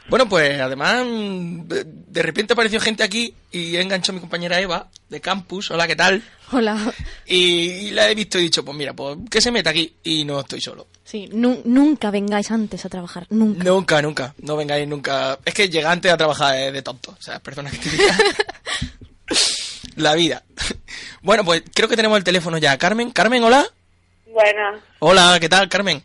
Bueno, 0.10 0.28
pues 0.28 0.60
además, 0.60 1.06
de, 1.06 1.86
de 1.86 2.24
repente 2.24 2.52
apareció 2.54 2.80
gente 2.82 3.04
aquí 3.04 3.34
y 3.52 3.78
he 3.78 3.82
enganchado 3.82 4.12
a 4.12 4.16
mi 4.16 4.20
compañera 4.20 4.60
Eva, 4.60 4.90
de 5.10 5.22
campus. 5.22 5.72
Hola, 5.72 5.88
¿qué 5.88 5.96
tal? 5.96 6.22
Hola. 6.52 6.94
Y, 7.26 7.38
y 7.38 7.92
la 7.92 8.10
he 8.10 8.16
visto 8.16 8.38
y 8.38 8.42
he 8.42 8.44
dicho, 8.44 8.66
pues 8.66 8.76
mira, 8.78 8.94
pues 8.94 9.18
que 9.32 9.40
se 9.40 9.50
meta 9.52 9.70
aquí 9.70 9.94
y 10.04 10.26
no 10.26 10.42
estoy 10.42 10.60
solo. 10.60 10.88
Sí, 11.06 11.30
nu- 11.32 11.62
nunca 11.64 12.12
vengáis 12.12 12.52
antes 12.52 12.84
a 12.86 12.90
trabajar, 12.90 13.28
nunca. 13.30 13.64
Nunca, 13.64 14.02
nunca. 14.02 14.36
No 14.40 14.58
vengáis 14.58 14.86
nunca. 14.90 15.40
Es 15.46 15.54
que 15.54 15.70
llegar 15.70 15.94
antes 15.94 16.12
a 16.12 16.18
trabajar 16.18 16.58
es 16.58 16.74
de 16.74 16.82
tonto. 16.82 17.16
O 17.18 17.22
sea, 17.22 17.40
personas 17.40 17.72
que 17.72 17.78
típicas. 17.78 18.18
La 19.96 20.16
vida. 20.16 20.44
Bueno, 21.22 21.46
pues 21.46 21.64
creo 21.74 21.88
que 21.88 21.96
tenemos 21.96 22.18
el 22.18 22.24
teléfono 22.24 22.58
ya. 22.58 22.78
Carmen, 22.78 23.12
Carmen, 23.12 23.44
hola. 23.44 23.66
Buenas, 24.34 24.82
Hola, 24.98 25.38
¿qué 25.40 25.48
tal, 25.48 25.70
Carmen? 25.70 26.04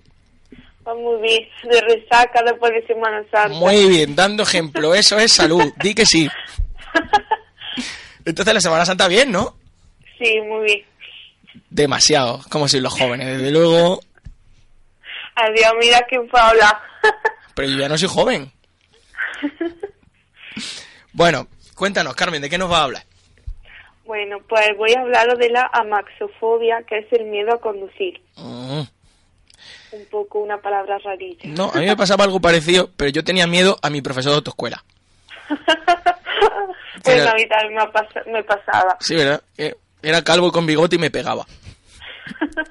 muy 0.85 1.21
bien. 1.23 1.49
De 1.65 1.81
resaca 1.81 2.43
después 2.43 2.73
de 2.73 2.87
Semana 2.87 3.23
Santa. 3.31 3.49
Muy 3.49 3.89
bien, 3.89 4.15
dando 4.15 4.43
ejemplo. 4.43 4.95
Eso 4.95 5.19
es 5.19 5.33
salud. 5.33 5.63
Di 5.83 5.95
que 5.95 6.05
sí. 6.07 6.29
Entonces 8.25 8.55
la 8.55 8.61
Semana 8.61 8.85
Santa 8.85 9.09
bien, 9.09 9.31
¿no? 9.33 9.57
Sí, 10.19 10.41
muy 10.47 10.65
bien. 10.65 10.85
Demasiado. 11.71 12.41
Como 12.51 12.69
si 12.69 12.81
los 12.81 12.93
jóvenes, 12.93 13.27
desde 13.39 13.51
luego. 13.51 14.01
Adiós, 15.35 15.73
mira 15.81 16.01
quién 16.09 16.29
fue 16.29 16.41
a 16.41 16.49
hablar. 16.49 16.79
Pero 17.55 17.69
yo 17.69 17.79
ya 17.79 17.89
no 17.89 17.99
soy 17.99 18.09
joven. 18.09 18.53
Bueno, 21.13 21.49
cuéntanos, 21.75 22.15
Carmen, 22.15 22.41
¿de 22.41 22.49
qué 22.49 22.59
nos 22.59 22.71
va 22.71 22.79
a 22.79 22.85
hablar? 22.85 23.03
Bueno, 24.09 24.39
pues 24.49 24.67
voy 24.79 24.95
a 24.95 25.01
hablaros 25.03 25.39
de 25.39 25.51
la 25.51 25.69
amaxofobia, 25.71 26.83
que 26.89 26.97
es 27.01 27.13
el 27.13 27.27
miedo 27.27 27.53
a 27.53 27.61
conducir. 27.61 28.23
Mm. 28.37 28.81
Un 29.93 30.05
poco 30.11 30.39
una 30.39 30.57
palabra 30.63 30.97
rarilla. 30.97 31.51
No, 31.51 31.71
a 31.75 31.79
mí 31.79 31.85
me 31.85 31.95
pasaba 31.95 32.25
algo 32.25 32.41
parecido, 32.41 32.89
pero 32.97 33.11
yo 33.11 33.23
tenía 33.23 33.47
miedo 33.47 33.77
a 33.83 33.91
mi 33.91 34.01
profesor 34.01 34.33
de 34.33 34.37
autoescuela. 34.37 34.83
Era- 37.05 37.33
a 37.33 37.35
mí 37.35 37.47
también 37.47 37.75
me, 37.75 38.33
me 38.33 38.43
pasaba. 38.45 38.97
Sí, 38.99 39.15
¿verdad? 39.15 39.43
Que 39.55 39.77
Era 40.03 40.25
calvo 40.25 40.49
y 40.49 40.53
con 40.53 40.65
bigote 40.65 40.97
y 40.97 40.99
me 40.99 41.11
pegaba. 41.11 41.45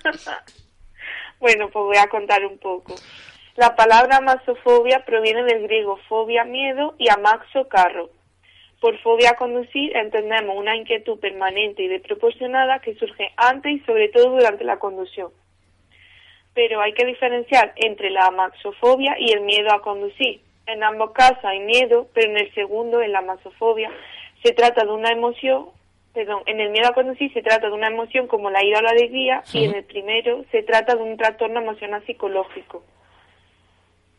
Bueno, 1.40 1.70
pues 1.70 1.86
voy 1.86 1.98
a 1.98 2.08
contar 2.10 2.44
un 2.44 2.58
poco. 2.58 2.96
La 3.58 3.76
palabra 3.76 4.18
amasofobia 4.18 5.06
proviene 5.06 5.44
del 5.44 5.62
griego 5.68 6.00
fobia, 6.10 6.44
miedo, 6.46 6.96
y 6.98 7.10
amaxo, 7.10 7.68
carro. 7.70 8.10
Por 8.80 8.98
fobia 9.00 9.32
a 9.32 9.36
conducir 9.36 9.96
entendemos 9.98 10.56
una 10.56 10.76
inquietud 10.76 11.20
permanente 11.20 11.84
y 11.84 11.88
desproporcionada 11.88 12.80
que 12.80 12.96
surge 12.96 13.32
antes 13.36 13.72
y 13.72 13.80
sobre 13.86 14.10
todo 14.10 14.32
durante 14.32 14.64
la 14.64 14.78
conducción. 14.78 15.32
Pero 16.54 16.82
hay 16.82 16.94
que 16.94 17.06
diferenciar 17.06 17.74
entre 17.76 18.12
la 18.12 18.28
amaxofobia 18.28 19.16
y 19.20 19.32
el 19.32 19.42
miedo 19.42 19.72
a 19.72 19.82
conducir. 19.82 20.42
En 20.68 20.84
ambos 20.84 21.12
casos 21.12 21.44
hay 21.44 21.60
miedo, 21.60 22.08
pero 22.14 22.30
en 22.30 22.38
el 22.38 22.54
segundo, 22.54 23.02
en 23.02 23.14
la 23.14 23.20
amasofobia, 23.20 23.90
se 24.44 24.54
trata 24.54 24.84
de 24.86 24.92
una 24.92 25.12
emoción, 25.12 25.70
perdón, 26.14 26.44
en 26.46 26.60
el 26.60 26.70
miedo 26.70 26.90
a 26.90 26.94
conducir 26.94 27.34
se 27.34 27.42
trata 27.42 27.68
de 27.68 27.74
una 27.74 27.88
emoción 27.88 28.28
como 28.28 28.50
la 28.52 28.64
ira 28.64 28.80
o 28.80 28.82
la 28.82 28.92
alegría 28.92 29.44
y 29.54 29.66
en 29.66 29.76
el 29.76 29.86
primero 29.86 30.46
se 30.52 30.62
trata 30.64 30.96
de 30.96 31.02
un 31.02 31.18
trastorno 31.18 31.62
emocional 31.62 32.06
psicológico. 32.06 32.84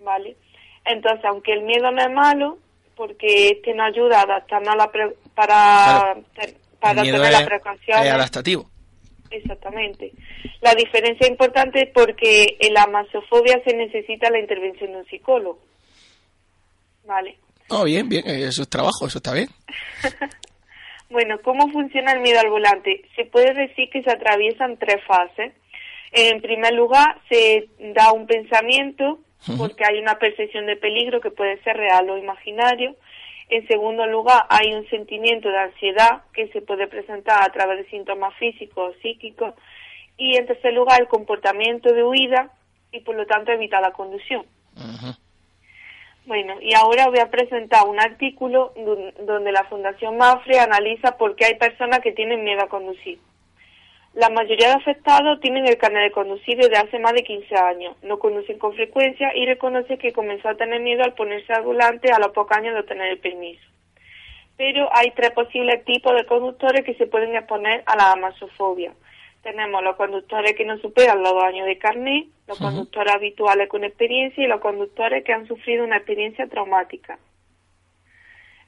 ¿Vale? 0.00 0.36
Entonces, 0.84 1.24
aunque 1.24 1.52
el 1.52 1.62
miedo 1.62 1.90
no 1.90 2.00
es 2.00 2.10
malo, 2.10 2.58
porque 2.98 3.48
este 3.50 3.72
nos 3.74 3.86
ayuda 3.86 4.18
a 4.18 4.22
adaptarnos 4.24 4.74
a 4.74 4.76
la 4.76 4.90
pre- 4.92 5.16
para, 5.34 5.54
Claro. 5.54 6.24
te- 6.34 6.56
para 6.80 7.02
tener 7.02 7.14
es, 7.22 7.30
las 7.32 7.42
precauciones. 7.44 8.04
es 8.06 8.12
adaptativo. 8.12 8.68
Exactamente. 9.30 10.12
La 10.60 10.74
diferencia 10.74 11.26
importante 11.28 11.82
es 11.84 11.90
porque 11.94 12.56
en 12.60 12.74
la 12.74 12.82
amasofobia 12.82 13.60
se 13.64 13.74
necesita 13.76 14.28
la 14.30 14.38
intervención 14.40 14.92
de 14.92 14.98
un 14.98 15.06
psicólogo. 15.06 15.60
¿Vale? 17.06 17.38
Oh, 17.70 17.84
bien, 17.84 18.08
bien, 18.08 18.24
eso 18.26 18.62
es 18.62 18.68
trabajo, 18.68 19.06
eso 19.06 19.18
está 19.18 19.32
bien. 19.32 19.48
Bueno, 21.10 21.38
¿cómo 21.42 21.70
funciona 21.72 22.12
el 22.12 22.20
miedo 22.20 22.38
al 22.38 22.50
volante? 22.50 23.00
Se 23.16 23.24
puede 23.24 23.54
decir 23.54 23.88
que 23.90 24.02
se 24.02 24.10
atraviesan 24.10 24.76
tres 24.76 25.02
fases. 25.06 25.54
En 26.12 26.42
primer 26.42 26.74
lugar, 26.74 27.18
se 27.30 27.66
da 27.94 28.12
un 28.12 28.26
pensamiento 28.26 29.18
porque 29.56 29.84
hay 29.84 29.98
una 29.98 30.18
percepción 30.18 30.66
de 30.66 30.76
peligro 30.76 31.20
que 31.20 31.30
puede 31.30 31.62
ser 31.62 31.76
real 31.76 32.08
o 32.10 32.18
imaginario. 32.18 32.96
En 33.48 33.66
segundo 33.66 34.06
lugar, 34.06 34.44
hay 34.50 34.74
un 34.74 34.86
sentimiento 34.88 35.48
de 35.48 35.58
ansiedad 35.58 36.22
que 36.32 36.48
se 36.48 36.60
puede 36.60 36.86
presentar 36.86 37.42
a 37.42 37.52
través 37.52 37.78
de 37.78 37.90
síntomas 37.90 38.34
físicos 38.36 38.94
o 38.94 39.00
psíquicos. 39.00 39.54
Y 40.18 40.36
en 40.36 40.46
tercer 40.46 40.74
lugar, 40.74 41.00
el 41.00 41.08
comportamiento 41.08 41.92
de 41.94 42.04
huida 42.04 42.50
y 42.92 43.00
por 43.00 43.14
lo 43.14 43.26
tanto 43.26 43.52
evitar 43.52 43.80
la 43.80 43.92
conducción. 43.92 44.44
Bueno, 46.26 46.56
y 46.60 46.74
ahora 46.74 47.08
voy 47.08 47.20
a 47.20 47.30
presentar 47.30 47.86
un 47.86 47.98
artículo 47.98 48.74
donde 49.20 49.50
la 49.50 49.64
Fundación 49.64 50.18
Mafre 50.18 50.58
analiza 50.58 51.16
por 51.16 51.36
qué 51.36 51.46
hay 51.46 51.54
personas 51.54 52.00
que 52.00 52.12
tienen 52.12 52.44
miedo 52.44 52.62
a 52.62 52.68
conducir. 52.68 53.18
La 54.14 54.30
mayoría 54.30 54.68
de 54.68 54.74
afectados 54.74 55.40
tienen 55.40 55.66
el 55.66 55.76
carnet 55.76 56.04
de 56.04 56.10
conducir 56.12 56.56
desde 56.56 56.76
hace 56.76 56.98
más 56.98 57.12
de 57.12 57.22
15 57.22 57.54
años, 57.56 57.96
no 58.02 58.18
conducen 58.18 58.58
con 58.58 58.74
frecuencia 58.74 59.30
y 59.36 59.46
reconoce 59.46 59.98
que 59.98 60.12
comenzó 60.12 60.48
a 60.48 60.56
tener 60.56 60.80
miedo 60.80 61.04
al 61.04 61.14
ponerse 61.14 61.52
al 61.52 61.62
volante 61.62 62.10
a 62.10 62.18
los 62.18 62.32
pocos 62.32 62.56
años 62.56 62.74
de 62.74 62.80
obtener 62.80 63.12
el 63.12 63.18
permiso. 63.18 63.62
Pero 64.56 64.88
hay 64.92 65.12
tres 65.12 65.30
posibles 65.30 65.84
tipos 65.84 66.14
de 66.16 66.26
conductores 66.26 66.84
que 66.84 66.94
se 66.94 67.06
pueden 67.06 67.36
exponer 67.36 67.84
a 67.86 67.96
la 67.96 68.12
amasofobia. 68.12 68.92
Tenemos 69.42 69.84
los 69.84 69.94
conductores 69.94 70.54
que 70.54 70.64
no 70.64 70.78
superan 70.78 71.22
los 71.22 71.32
dos 71.32 71.44
años 71.44 71.66
de 71.66 71.78
carnet, 71.78 72.26
los 72.48 72.58
conductores 72.58 73.14
habituales 73.14 73.68
con 73.68 73.84
experiencia 73.84 74.42
y 74.42 74.48
los 74.48 74.60
conductores 74.60 75.22
que 75.22 75.32
han 75.32 75.46
sufrido 75.46 75.84
una 75.84 75.98
experiencia 75.98 76.48
traumática. 76.48 77.18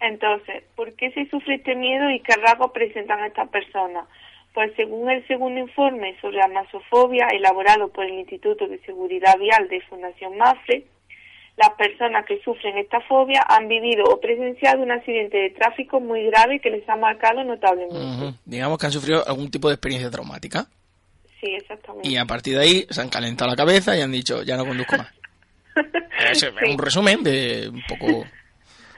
Entonces, 0.01 0.63
¿por 0.77 0.95
qué 0.95 1.11
se 1.11 1.29
sufre 1.29 1.57
este 1.57 1.75
miedo 1.75 2.09
y 2.11 2.21
qué 2.21 2.35
rasgos 2.37 2.71
presentan 2.71 3.25
estas 3.25 3.49
personas? 3.49 4.07
Pues 4.55 4.73
según 4.77 5.09
el 5.11 5.27
segundo 5.29 5.61
informe 5.61 6.17
sobre 6.21 6.39
la 6.39 6.49
masofobia 6.49 7.29
elaborado 7.33 7.89
por 7.89 8.05
el 8.05 8.15
Instituto 8.19 8.67
de 8.67 8.79
Seguridad 8.81 9.39
Vial 9.39 9.69
de 9.69 9.81
Fundación 9.83 10.37
Mafre, 10.37 10.85
las 11.57 11.71
personas 11.75 12.25
que 12.27 12.41
sufren 12.43 12.77
esta 12.79 13.01
fobia 13.03 13.43
han 13.49 13.69
vivido 13.69 14.05
o 14.05 14.19
presenciado 14.21 14.83
un 14.83 14.91
accidente 14.91 15.37
de 15.37 15.51
tráfico 15.51 16.01
muy 16.01 16.25
grave 16.27 16.59
que 16.61 16.71
les 16.71 16.89
ha 16.89 16.97
marcado 16.97 17.45
notablemente. 17.45 18.39
Digamos 18.45 18.79
que 18.79 18.87
han 18.87 18.93
sufrido 18.93 19.23
algún 19.27 19.51
tipo 19.51 19.69
de 19.69 19.75
experiencia 19.75 20.11
traumática. 20.11 20.67
Sí, 21.41 21.55
exactamente. 21.55 22.09
Y 22.09 22.17
a 22.17 22.25
partir 22.25 22.57
de 22.57 22.63
ahí 22.65 22.87
se 22.91 23.01
han 23.01 23.09
calentado 23.09 23.51
la 23.51 23.57
cabeza 23.57 23.97
y 23.97 24.01
han 24.01 24.13
dicho, 24.13 24.43
ya 24.43 24.57
no 24.57 24.67
conduzco 24.67 24.97
más. 24.97 25.13
Es 26.31 26.41
Sí. 26.41 26.47
un 26.71 26.77
resumen 26.79 27.23
de 27.23 27.71
un 27.73 27.83
poco, 27.89 28.25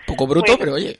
poco 0.07 0.26
bruto, 0.26 0.53
Bueno. 0.53 0.59
pero 0.59 0.74
oye. 0.74 0.98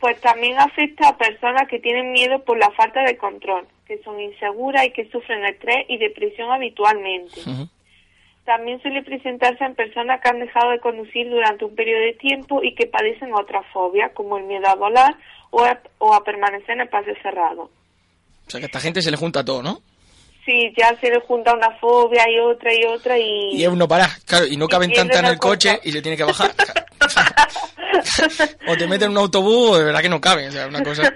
Pues 0.00 0.20
también 0.20 0.58
afecta 0.58 1.08
a 1.08 1.16
personas 1.16 1.68
que 1.68 1.78
tienen 1.78 2.12
miedo 2.12 2.44
por 2.44 2.58
la 2.58 2.70
falta 2.72 3.02
de 3.02 3.16
control, 3.16 3.66
que 3.86 4.02
son 4.02 4.20
inseguras 4.20 4.84
y 4.84 4.90
que 4.90 5.08
sufren 5.10 5.44
estrés 5.44 5.86
y 5.88 5.96
depresión 5.96 6.50
habitualmente. 6.50 7.40
También 8.44 8.80
suele 8.80 9.02
presentarse 9.02 9.64
en 9.64 9.74
personas 9.74 10.20
que 10.20 10.28
han 10.28 10.38
dejado 10.38 10.70
de 10.70 10.80
conducir 10.80 11.28
durante 11.28 11.64
un 11.64 11.74
periodo 11.74 12.02
de 12.02 12.12
tiempo 12.12 12.62
y 12.62 12.74
que 12.74 12.86
padecen 12.86 13.34
otra 13.34 13.62
fobia, 13.72 14.10
como 14.10 14.38
el 14.38 14.44
miedo 14.44 14.68
a 14.68 14.74
volar 14.74 15.16
o 15.50 15.64
a, 15.64 15.80
o 15.98 16.14
a 16.14 16.22
permanecer 16.22 16.70
en 16.72 16.82
espacios 16.82 17.16
cerrados. 17.22 17.70
O 18.46 18.50
sea 18.50 18.60
que 18.60 18.66
a 18.66 18.68
esta 18.68 18.80
gente 18.80 19.02
se 19.02 19.10
le 19.10 19.16
junta 19.16 19.44
todo, 19.44 19.62
¿no? 19.62 19.80
Sí, 20.46 20.72
ya 20.76 20.96
se 21.00 21.10
le 21.10 21.20
junta 21.22 21.52
una 21.52 21.72
fobia 21.72 22.24
y 22.30 22.38
otra 22.38 22.72
y 22.72 22.84
otra 22.84 23.18
y... 23.18 23.56
Y 23.56 23.64
es 23.64 23.68
uno 23.68 23.88
para, 23.88 24.08
claro, 24.24 24.46
y 24.46 24.56
no 24.56 24.68
caben 24.68 24.92
tantas 24.92 25.18
en 25.18 25.26
el 25.26 25.38
coche 25.38 25.70
cosa. 25.70 25.80
y 25.82 25.90
se 25.90 26.00
tiene 26.00 26.16
que 26.16 26.22
bajar. 26.22 26.52
o 28.68 28.76
te 28.76 28.86
meten 28.86 29.06
en 29.06 29.10
un 29.10 29.18
autobús 29.18 29.72
o 29.72 29.78
de 29.78 29.84
verdad 29.84 30.00
que 30.00 30.08
no 30.08 30.20
caben, 30.20 30.48
o 30.48 30.52
sea, 30.52 30.68
una 30.68 30.82
cosa... 30.82 31.02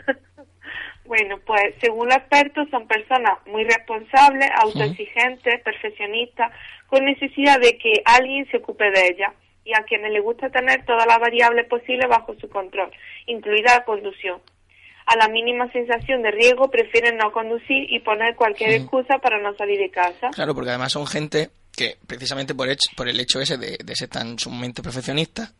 Bueno, 1.10 1.40
pues 1.44 1.74
según 1.80 2.06
los 2.06 2.18
expertos 2.18 2.68
son 2.70 2.86
personas 2.86 3.36
muy 3.46 3.64
responsables, 3.64 4.48
autoexigentes, 4.62 5.60
perfeccionistas, 5.64 6.52
con 6.86 7.04
necesidad 7.04 7.58
de 7.58 7.76
que 7.78 7.94
alguien 8.04 8.48
se 8.48 8.58
ocupe 8.58 8.92
de 8.92 9.08
ellas 9.08 9.32
y 9.64 9.74
a 9.74 9.82
quienes 9.82 10.12
les 10.12 10.22
gusta 10.22 10.50
tener 10.50 10.84
todas 10.84 11.06
las 11.06 11.18
variables 11.18 11.66
posibles 11.66 12.08
bajo 12.08 12.36
su 12.40 12.48
control, 12.48 12.92
incluida 13.26 13.74
la 13.74 13.84
conducción. 13.84 14.40
A 15.12 15.16
la 15.16 15.28
mínima 15.28 15.70
sensación 15.72 16.22
de 16.22 16.30
riesgo 16.30 16.70
prefieren 16.70 17.16
no 17.16 17.32
conducir 17.32 17.84
y 17.90 17.98
poner 18.00 18.36
cualquier 18.36 18.70
excusa 18.74 19.18
para 19.18 19.40
no 19.42 19.52
salir 19.56 19.78
de 19.78 19.90
casa. 19.90 20.28
Claro, 20.32 20.54
porque 20.54 20.70
además 20.70 20.92
son 20.92 21.06
gente 21.06 21.50
que 21.74 21.96
precisamente 22.06 22.54
por, 22.54 22.68
hecho- 22.68 22.90
por 22.96 23.08
el 23.08 23.18
hecho 23.18 23.40
ese 23.40 23.56
de, 23.58 23.76
de 23.82 23.96
ser 23.96 24.08
tan 24.08 24.38
sumamente 24.38 24.82
perfeccionistas, 24.82 25.52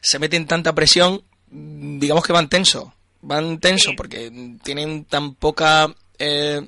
se 0.00 0.18
meten 0.18 0.46
tanta 0.46 0.72
presión, 0.74 1.22
mm, 1.50 1.98
digamos 2.00 2.24
que 2.26 2.32
van 2.32 2.48
tensos. 2.48 2.88
Van 3.20 3.58
tensos 3.60 3.90
Sí. 3.90 3.96
porque 3.96 4.30
tienen 4.64 5.04
tan 5.04 5.34
poca 5.34 5.86
eh, 6.18 6.60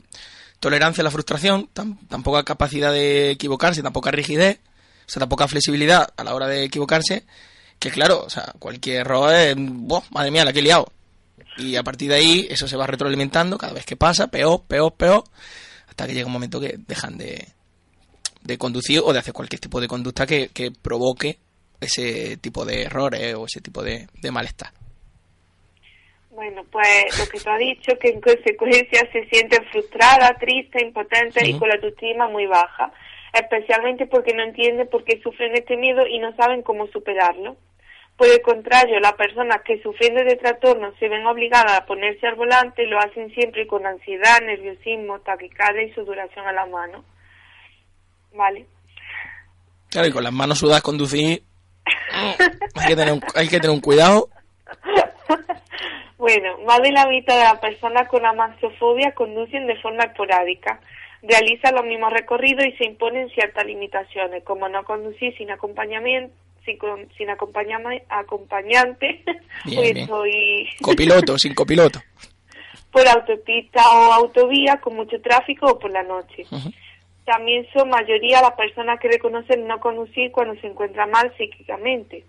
tolerancia 0.60 1.02
a 1.02 1.04
la 1.04 1.10
frustración, 1.10 1.68
tan, 1.72 1.96
tan 2.06 2.22
poca 2.22 2.44
capacidad 2.44 2.92
de 2.92 3.30
equivocarse, 3.32 3.82
tan 3.82 3.92
poca 3.92 4.10
rigidez, 4.12 4.60
o 5.06 5.10
sea, 5.10 5.20
tan 5.20 5.28
poca 5.28 5.48
flexibilidad 5.48 6.08
a 6.16 6.22
la 6.22 6.34
hora 6.34 6.46
de 6.46 6.62
equivocarse, 6.64 7.24
que 7.80 7.90
claro, 7.90 8.22
o 8.24 8.30
sea, 8.30 8.52
cualquier 8.60 8.98
error 8.98 9.32
es, 9.34 9.54
¡buah! 9.58 10.02
madre 10.10 10.30
mía, 10.30 10.44
la 10.44 10.52
que 10.52 10.60
he 10.60 10.62
liado. 10.62 10.92
Y 11.56 11.76
a 11.76 11.82
partir 11.82 12.10
de 12.10 12.16
ahí 12.16 12.46
eso 12.50 12.66
se 12.68 12.76
va 12.76 12.86
retroalimentando 12.86 13.58
cada 13.58 13.72
vez 13.72 13.86
que 13.86 13.96
pasa, 13.96 14.28
peor, 14.28 14.62
peor, 14.66 14.94
peor, 14.94 15.24
hasta 15.88 16.06
que 16.06 16.14
llega 16.14 16.26
un 16.26 16.32
momento 16.32 16.60
que 16.60 16.76
dejan 16.86 17.18
de, 17.18 17.48
de 18.42 18.58
conducir 18.58 19.00
o 19.04 19.12
de 19.12 19.18
hacer 19.18 19.34
cualquier 19.34 19.60
tipo 19.60 19.80
de 19.80 19.88
conducta 19.88 20.26
que, 20.26 20.48
que 20.48 20.70
provoque 20.70 21.38
ese 21.80 22.36
tipo 22.36 22.64
de 22.64 22.82
errores 22.82 23.34
o 23.34 23.46
ese 23.46 23.60
tipo 23.60 23.82
de, 23.82 24.06
de 24.20 24.30
malestar. 24.30 24.70
Bueno, 26.30 26.64
pues 26.70 27.18
lo 27.18 27.26
que 27.26 27.38
tú 27.38 27.50
has 27.50 27.58
dicho, 27.58 27.98
que 28.00 28.08
en 28.08 28.20
consecuencia 28.20 29.00
se 29.12 29.26
sienten 29.26 29.62
frustradas, 29.70 30.38
tristes, 30.38 30.82
impotentes 30.82 31.46
y 31.46 31.58
con 31.58 31.68
la 31.68 31.74
autoestima 31.74 32.28
muy 32.28 32.46
baja, 32.46 32.92
especialmente 33.34 34.06
porque 34.06 34.32
no 34.32 34.42
entienden 34.42 34.88
por 34.88 35.04
qué 35.04 35.20
sufren 35.22 35.52
este 35.54 35.76
miedo 35.76 36.06
y 36.06 36.18
no 36.18 36.34
saben 36.36 36.62
cómo 36.62 36.86
superarlo. 36.86 37.56
Por 38.20 38.28
el 38.28 38.42
contrario, 38.42 39.00
las 39.00 39.14
personas 39.14 39.62
que 39.64 39.80
sufriendo 39.80 40.22
de 40.22 40.36
trastorno 40.36 40.92
se 40.98 41.08
ven 41.08 41.24
obligadas 41.26 41.72
a 41.72 41.86
ponerse 41.86 42.26
al 42.26 42.34
volante 42.34 42.84
lo 42.84 42.98
hacen 42.98 43.32
siempre 43.32 43.66
con 43.66 43.86
ansiedad, 43.86 44.42
nerviosismo, 44.42 45.20
taquicardia 45.20 45.84
y 45.84 45.92
sudoración 45.94 46.46
a 46.46 46.52
la 46.52 46.66
mano. 46.66 47.02
¿Vale? 48.34 48.66
Claro, 49.88 50.08
y 50.08 50.12
con 50.12 50.22
las 50.22 50.34
manos 50.34 50.58
sudadas 50.58 50.82
conducir 50.82 51.42
hay 52.74 52.88
que 52.88 52.94
tener 52.94 53.14
un, 53.14 53.22
hay 53.34 53.48
que 53.48 53.58
tener 53.58 53.74
un 53.74 53.80
cuidado. 53.80 54.28
Bueno, 56.18 56.58
más 56.66 56.82
de 56.82 56.92
la 56.92 57.06
mitad 57.06 57.34
de 57.38 57.44
las 57.44 57.58
personas 57.60 58.06
con 58.08 58.26
amaxofobia 58.26 59.14
conducen 59.14 59.66
de 59.66 59.80
forma 59.80 60.04
esporádica. 60.04 60.78
Realizan 61.22 61.74
los 61.74 61.86
mismos 61.86 62.12
recorridos 62.12 62.66
y 62.66 62.72
se 62.72 62.84
imponen 62.84 63.30
ciertas 63.30 63.64
limitaciones, 63.64 64.44
como 64.44 64.68
no 64.68 64.84
conducir 64.84 65.34
sin 65.38 65.50
acompañamiento, 65.50 66.34
sin, 67.16 67.30
acompañante. 67.30 69.22
Bien, 69.64 69.78
Hoy 69.78 69.92
bien. 69.92 69.96
estoy- 70.04 70.68
Copiloto, 70.82 71.38
sin 71.38 71.54
copiloto. 71.54 72.00
por 72.92 73.06
autopista 73.06 73.80
o 73.90 74.12
autovía 74.12 74.78
con 74.80 74.96
mucho 74.96 75.20
tráfico 75.20 75.66
o 75.66 75.78
por 75.78 75.90
la 75.90 76.02
noche. 76.02 76.44
También 77.24 77.66
son 77.72 77.88
mayoría 77.90 78.40
las 78.42 78.52
personas 78.54 78.98
que 78.98 79.08
reconocen 79.08 79.66
no 79.68 79.78
conducir 79.78 80.32
cuando 80.32 80.60
se 80.60 80.66
encuentran 80.66 81.10
mal 81.10 81.32
psíquicamente. 81.36 82.24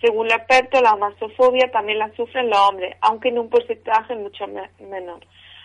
Según 0.00 0.26
los 0.28 0.34
expertos, 0.36 0.82
la 0.82 0.94
masofobia 0.94 1.70
también 1.72 1.98
la 1.98 2.12
sufren 2.14 2.50
los 2.50 2.58
hombres, 2.58 2.94
aunque 3.00 3.30
en 3.30 3.38
un 3.38 3.48
porcentaje 3.48 4.14
mucho 4.14 4.46
me- 4.46 4.70
menor. 4.78 5.20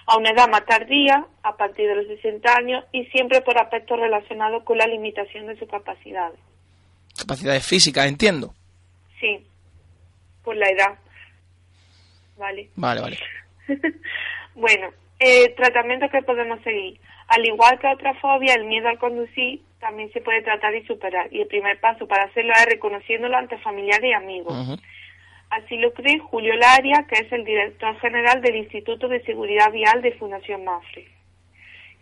A 0.07 0.17
una 0.17 0.31
edad 0.31 0.49
más 0.49 0.65
tardía, 0.65 1.25
a 1.43 1.55
partir 1.57 1.87
de 1.87 1.95
los 1.95 2.07
60 2.07 2.55
años, 2.55 2.83
y 2.91 3.05
siempre 3.07 3.41
por 3.41 3.57
aspectos 3.59 3.99
relacionados 3.99 4.63
con 4.63 4.77
la 4.77 4.87
limitación 4.87 5.45
de 5.47 5.57
sus 5.59 5.67
capacidades. 5.69 6.39
Capacidades 7.21 7.65
físicas, 7.65 8.07
entiendo. 8.07 8.53
Sí, 9.19 9.45
por 10.43 10.55
la 10.55 10.69
edad. 10.69 10.97
Vale. 12.37 12.69
Vale, 12.75 13.01
vale. 13.01 13.17
bueno, 14.55 14.89
eh, 15.19 15.53
tratamiento 15.55 16.09
que 16.09 16.23
podemos 16.23 16.61
seguir. 16.63 16.99
Al 17.27 17.45
igual 17.45 17.79
que 17.79 17.87
otra 17.87 18.13
fobia, 18.15 18.55
el 18.55 18.65
miedo 18.65 18.89
al 18.89 18.97
conducir 18.97 19.61
también 19.79 20.11
se 20.13 20.21
puede 20.21 20.41
tratar 20.41 20.73
y 20.75 20.85
superar. 20.85 21.31
Y 21.31 21.41
el 21.41 21.47
primer 21.47 21.79
paso 21.79 22.07
para 22.07 22.23
hacerlo 22.23 22.53
es 22.53 22.65
reconociéndolo 22.65 23.37
ante 23.37 23.57
familiares 23.59 24.09
y 24.09 24.13
amigos. 24.13 24.79
Así 25.49 25.77
lo 25.77 25.93
cree 25.93 26.19
Julio 26.19 26.55
Laria, 26.55 27.05
que 27.09 27.19
es 27.25 27.31
el 27.31 27.43
director 27.43 27.99
general 27.99 28.41
del 28.41 28.55
Instituto 28.55 29.07
de 29.07 29.21
Seguridad 29.23 29.71
Vial 29.71 30.01
de 30.01 30.13
Fundación 30.13 30.63
Mafre, 30.63 31.07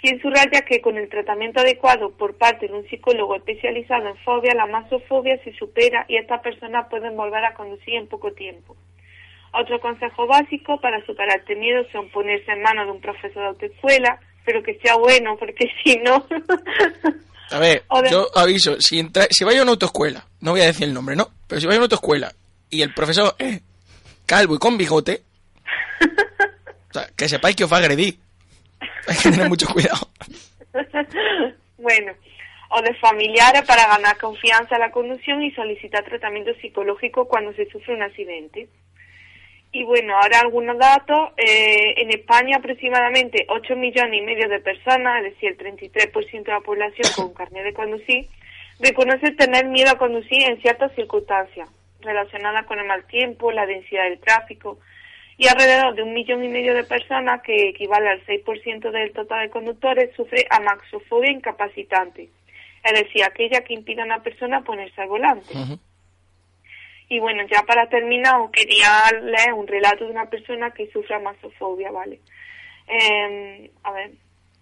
quien 0.01 0.21
subraya 0.21 0.61
que 0.61 0.81
con 0.81 0.97
el 0.97 1.09
tratamiento 1.09 1.59
adecuado 1.59 2.11
por 2.11 2.35
parte 2.37 2.67
de 2.67 2.73
un 2.73 2.87
psicólogo 2.87 3.35
especializado 3.35 4.07
en 4.07 4.17
fobia, 4.17 4.53
la 4.53 4.65
masofobia 4.65 5.37
se 5.43 5.53
supera 5.57 6.05
y 6.07 6.15
estas 6.17 6.41
personas 6.41 6.87
pueden 6.89 7.15
volver 7.17 7.43
a 7.43 7.53
conducir 7.53 7.95
en 7.95 8.07
poco 8.07 8.31
tiempo. 8.31 8.75
Otro 9.51 9.79
consejo 9.79 10.27
básico 10.27 10.79
para 10.79 11.03
superar 11.05 11.39
este 11.39 11.55
miedo 11.55 11.83
son 11.91 12.09
ponerse 12.09 12.51
en 12.51 12.61
manos 12.61 12.85
de 12.85 12.91
un 12.93 13.01
profesor 13.01 13.41
de 13.41 13.47
autoescuela, 13.47 14.19
pero 14.45 14.61
que 14.63 14.75
sea 14.79 14.95
bueno, 14.95 15.35
porque 15.37 15.65
si 15.83 15.97
no... 15.97 16.25
A 17.51 17.57
ver, 17.59 17.83
de- 18.03 18.09
yo 18.11 18.27
aviso, 18.35 18.79
si, 18.79 18.99
entra, 18.99 19.25
si 19.31 19.43
vais 19.43 19.59
a 19.59 19.63
una 19.63 19.71
autoescuela, 19.71 20.23
no 20.41 20.51
voy 20.51 20.61
a 20.61 20.65
decir 20.67 20.87
el 20.87 20.93
nombre, 20.93 21.15
¿no? 21.15 21.29
Pero 21.47 21.59
si 21.59 21.65
vais 21.67 21.77
a 21.77 21.79
una 21.79 21.85
autoescuela 21.85 22.31
y 22.69 22.83
el 22.83 22.93
profesor 22.93 23.33
es 23.39 23.61
calvo 24.27 24.53
y 24.55 24.59
con 24.59 24.77
bigote, 24.77 25.23
o 26.89 26.93
sea, 26.93 27.07
que 27.17 27.27
sepáis 27.27 27.55
que 27.55 27.63
os 27.63 27.71
va 27.73 27.77
a 27.77 27.79
agredir. 27.79 28.19
Hay 29.07 29.17
que 29.17 29.31
tener 29.31 29.49
mucho 29.49 29.67
cuidado. 29.67 30.09
bueno, 31.77 32.13
o 32.69 32.81
de 32.81 32.93
familiares 32.95 33.63
para 33.63 33.87
ganar 33.87 34.17
confianza 34.17 34.75
en 34.75 34.81
la 34.81 34.91
conducción 34.91 35.41
y 35.41 35.51
solicitar 35.51 36.03
tratamiento 36.03 36.53
psicológico 36.61 37.27
cuando 37.27 37.53
se 37.53 37.69
sufre 37.69 37.95
un 37.95 38.03
accidente. 38.03 38.69
Y 39.71 39.83
bueno, 39.83 40.15
ahora 40.17 40.39
algunos 40.39 40.77
datos. 40.77 41.31
Eh, 41.37 41.93
en 41.97 42.09
España 42.09 42.57
aproximadamente 42.57 43.45
8 43.49 43.75
millones 43.75 44.19
y 44.19 44.25
medio 44.25 44.49
de 44.49 44.59
personas, 44.59 45.23
es 45.23 45.33
decir, 45.33 45.49
el 45.51 45.57
33% 45.57 46.43
de 46.43 46.51
la 46.51 46.61
población 46.61 47.07
con 47.15 47.33
carnet 47.33 47.63
de 47.63 47.73
conducir, 47.73 48.27
reconoce 48.79 49.31
tener 49.31 49.65
miedo 49.65 49.91
a 49.91 49.97
conducir 49.97 50.43
en 50.43 50.59
ciertas 50.61 50.93
circunstancias 50.95 51.69
relacionadas 52.01 52.65
con 52.65 52.79
el 52.79 52.85
mal 52.85 53.03
tiempo, 53.05 53.51
la 53.51 53.65
densidad 53.65 54.05
del 54.05 54.19
tráfico, 54.19 54.79
y 55.39 55.47
alrededor 55.47 55.95
de 55.95 56.03
un 56.03 56.13
millón 56.13 56.43
y 56.43 56.49
medio 56.49 56.73
de 56.75 56.83
personas, 56.83 57.41
que 57.41 57.69
equivale 57.69 58.09
al 58.09 58.25
6% 58.25 58.91
del 58.91 59.13
total 59.13 59.43
de 59.47 59.49
conductores, 59.49 60.13
sufre 60.15 60.45
amaxofobia 60.51 61.31
incapacitante, 61.31 62.29
es 62.83 62.93
decir, 62.93 63.23
aquella 63.23 63.61
que 63.63 63.73
impide 63.73 64.01
a 64.01 64.05
una 64.05 64.21
persona 64.21 64.61
ponerse 64.61 65.01
al 65.01 65.07
volante. 65.07 65.53
Y 67.07 67.19
bueno, 67.19 67.41
ya 67.49 67.63
para 67.63 67.87
terminar, 67.87 68.39
os 68.41 68.51
quería 68.51 68.89
leer 69.23 69.53
un 69.53 69.65
relato 69.65 70.03
de 70.05 70.11
una 70.11 70.25
persona 70.29 70.71
que 70.71 70.91
sufre 70.91 71.15
amaxofobia, 71.15 71.89
¿vale? 71.89 72.19
Eh, 72.87 73.71
a 73.83 73.91
ver. 73.93 74.11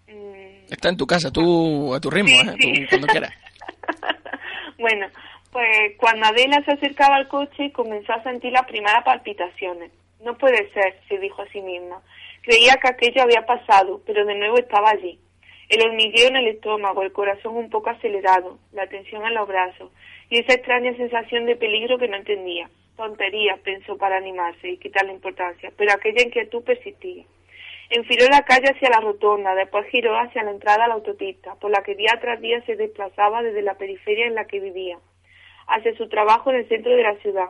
mm, 0.06 0.72
Está 0.72 0.90
en 0.90 0.96
tu 0.96 1.06
casa, 1.06 1.30
tú 1.32 1.92
a 1.94 2.00
tu 2.00 2.08
ritmo, 2.08 2.36
Sí, 2.40 2.48
¿eh? 2.48 2.54
sí. 2.60 2.72
Tú 2.82 2.88
cuando 2.90 3.06
quieras. 3.08 3.32
bueno, 4.78 5.08
pues 5.50 5.96
cuando 5.98 6.26
Adela 6.26 6.62
se 6.64 6.72
acercaba 6.72 7.16
al 7.16 7.26
coche 7.28 7.72
comenzó 7.72 8.12
a 8.12 8.22
sentir 8.22 8.52
las 8.52 8.64
primeras 8.66 9.02
palpitaciones. 9.04 9.90
No 10.20 10.36
puede 10.36 10.70
ser, 10.72 11.00
se 11.08 11.18
dijo 11.18 11.42
a 11.42 11.48
sí 11.48 11.60
misma. 11.60 12.02
Creía 12.42 12.74
que 12.80 12.88
aquello 12.88 13.22
había 13.22 13.46
pasado, 13.46 14.00
pero 14.06 14.24
de 14.24 14.34
nuevo 14.34 14.58
estaba 14.58 14.90
allí. 14.90 15.18
El 15.68 15.86
hormigueo 15.86 16.28
en 16.28 16.36
el 16.36 16.48
estómago, 16.48 17.02
el 17.02 17.12
corazón 17.12 17.56
un 17.56 17.68
poco 17.68 17.90
acelerado, 17.90 18.58
la 18.72 18.86
tensión 18.86 19.24
en 19.26 19.34
los 19.34 19.46
brazos 19.46 19.90
y 20.30 20.38
esa 20.38 20.54
extraña 20.54 20.96
sensación 20.96 21.44
de 21.44 21.56
peligro 21.56 21.98
que 21.98 22.08
no 22.08 22.16
entendía. 22.16 22.70
Tontería, 22.96 23.58
pensó 23.62 23.96
para 23.96 24.16
animarse 24.16 24.70
y 24.70 24.78
quitarle 24.78 25.12
importancia, 25.12 25.70
pero 25.76 25.92
aquella 25.92 26.22
inquietud 26.22 26.64
persistía. 26.64 27.24
Enfiló 27.90 28.26
la 28.28 28.42
calle 28.42 28.70
hacia 28.70 28.90
la 28.90 29.00
rotonda, 29.00 29.54
después 29.54 29.86
giró 29.88 30.18
hacia 30.18 30.42
la 30.42 30.50
entrada 30.50 30.84
a 30.84 30.88
la 30.88 30.94
autopista, 30.94 31.54
por 31.54 31.70
la 31.70 31.82
que 31.82 31.94
día 31.94 32.18
tras 32.20 32.40
día 32.40 32.60
se 32.66 32.76
desplazaba 32.76 33.42
desde 33.42 33.62
la 33.62 33.78
periferia 33.78 34.26
en 34.26 34.34
la 34.34 34.46
que 34.46 34.60
vivía, 34.60 34.98
hacia 35.68 35.96
su 35.96 36.08
trabajo 36.08 36.50
en 36.50 36.56
el 36.56 36.68
centro 36.68 36.94
de 36.94 37.02
la 37.02 37.14
ciudad. 37.16 37.48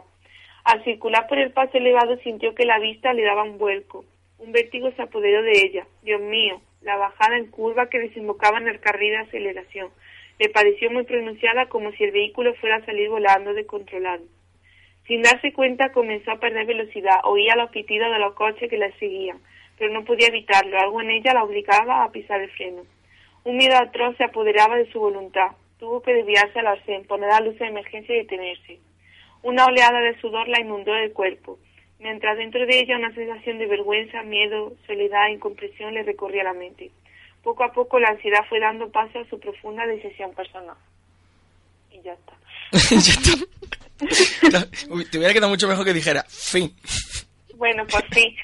Al 0.64 0.84
circular 0.84 1.26
por 1.28 1.38
el 1.38 1.52
paso 1.52 1.78
elevado 1.78 2.16
sintió 2.18 2.54
que 2.54 2.64
la 2.64 2.78
vista 2.78 3.12
le 3.12 3.24
daba 3.24 3.42
un 3.42 3.58
vuelco. 3.58 4.04
Un 4.38 4.52
vértigo 4.52 4.90
se 4.92 5.02
apoderó 5.02 5.42
de 5.42 5.52
ella. 5.52 5.86
Dios 6.02 6.20
mío, 6.20 6.60
la 6.82 6.96
bajada 6.96 7.36
en 7.36 7.50
curva 7.50 7.88
que 7.88 7.98
desembocaba 7.98 8.58
en 8.58 8.68
el 8.68 8.80
carril 8.80 9.12
de 9.12 9.18
aceleración. 9.18 9.90
Le 10.38 10.48
pareció 10.50 10.90
muy 10.90 11.04
pronunciada 11.04 11.66
como 11.66 11.90
si 11.92 12.04
el 12.04 12.12
vehículo 12.12 12.54
fuera 12.54 12.76
a 12.76 12.84
salir 12.84 13.08
volando 13.08 13.54
descontrolado. 13.54 14.22
Sin 15.08 15.22
darse 15.22 15.52
cuenta 15.52 15.90
comenzó 15.90 16.32
a 16.32 16.38
perder 16.38 16.66
velocidad, 16.66 17.20
oía 17.24 17.56
los 17.56 17.70
pitidos 17.70 18.12
de 18.12 18.18
los 18.18 18.34
coches 18.34 18.68
que 18.68 18.76
la 18.76 18.92
seguían, 18.98 19.40
pero 19.78 19.92
no 19.92 20.04
podía 20.04 20.28
evitarlo, 20.28 20.78
algo 20.78 21.00
en 21.00 21.10
ella 21.10 21.32
la 21.32 21.44
obligaba 21.44 22.04
a 22.04 22.12
pisar 22.12 22.42
el 22.42 22.50
freno. 22.50 22.82
Un 23.44 23.56
miedo 23.56 23.76
atroz 23.76 24.16
se 24.18 24.24
apoderaba 24.24 24.76
de 24.76 24.90
su 24.92 25.00
voluntad, 25.00 25.52
tuvo 25.78 26.02
que 26.02 26.12
desviarse 26.12 26.58
al 26.58 26.66
arcén, 26.66 27.06
poner 27.06 27.30
la 27.30 27.40
luz 27.40 27.58
de 27.58 27.66
emergencia 27.66 28.14
y 28.14 28.18
detenerse. 28.18 28.78
Una 29.42 29.66
oleada 29.66 30.00
de 30.00 30.20
sudor 30.20 30.48
la 30.48 30.60
inundó 30.60 30.94
el 30.94 31.12
cuerpo, 31.12 31.58
mientras 31.98 32.36
dentro 32.36 32.64
de 32.66 32.80
ella 32.80 32.96
una 32.96 33.14
sensación 33.14 33.58
de 33.58 33.66
vergüenza, 33.66 34.22
miedo, 34.22 34.72
soledad 34.86 35.28
e 35.28 35.32
incompresión 35.34 35.94
le 35.94 36.02
recorría 36.02 36.44
la 36.44 36.52
mente. 36.54 36.90
Poco 37.42 37.62
a 37.64 37.72
poco 37.72 37.98
la 38.00 38.08
ansiedad 38.10 38.40
fue 38.48 38.60
dando 38.60 38.90
paso 38.90 39.20
a 39.20 39.24
su 39.28 39.38
profunda 39.38 39.86
decisión 39.86 40.32
personal. 40.34 40.76
Y 41.90 42.00
ya 42.02 42.12
está. 42.12 42.34
Ya 44.50 44.58
está. 44.60 44.68
Uy, 44.90 45.04
te 45.06 45.18
hubiera 45.18 45.32
quedado 45.34 45.48
mucho 45.50 45.66
mejor 45.66 45.84
que 45.84 45.92
dijera 45.92 46.24
fin. 46.28 46.72
Bueno, 47.56 47.84
pues 47.90 48.04
sí. 48.12 48.36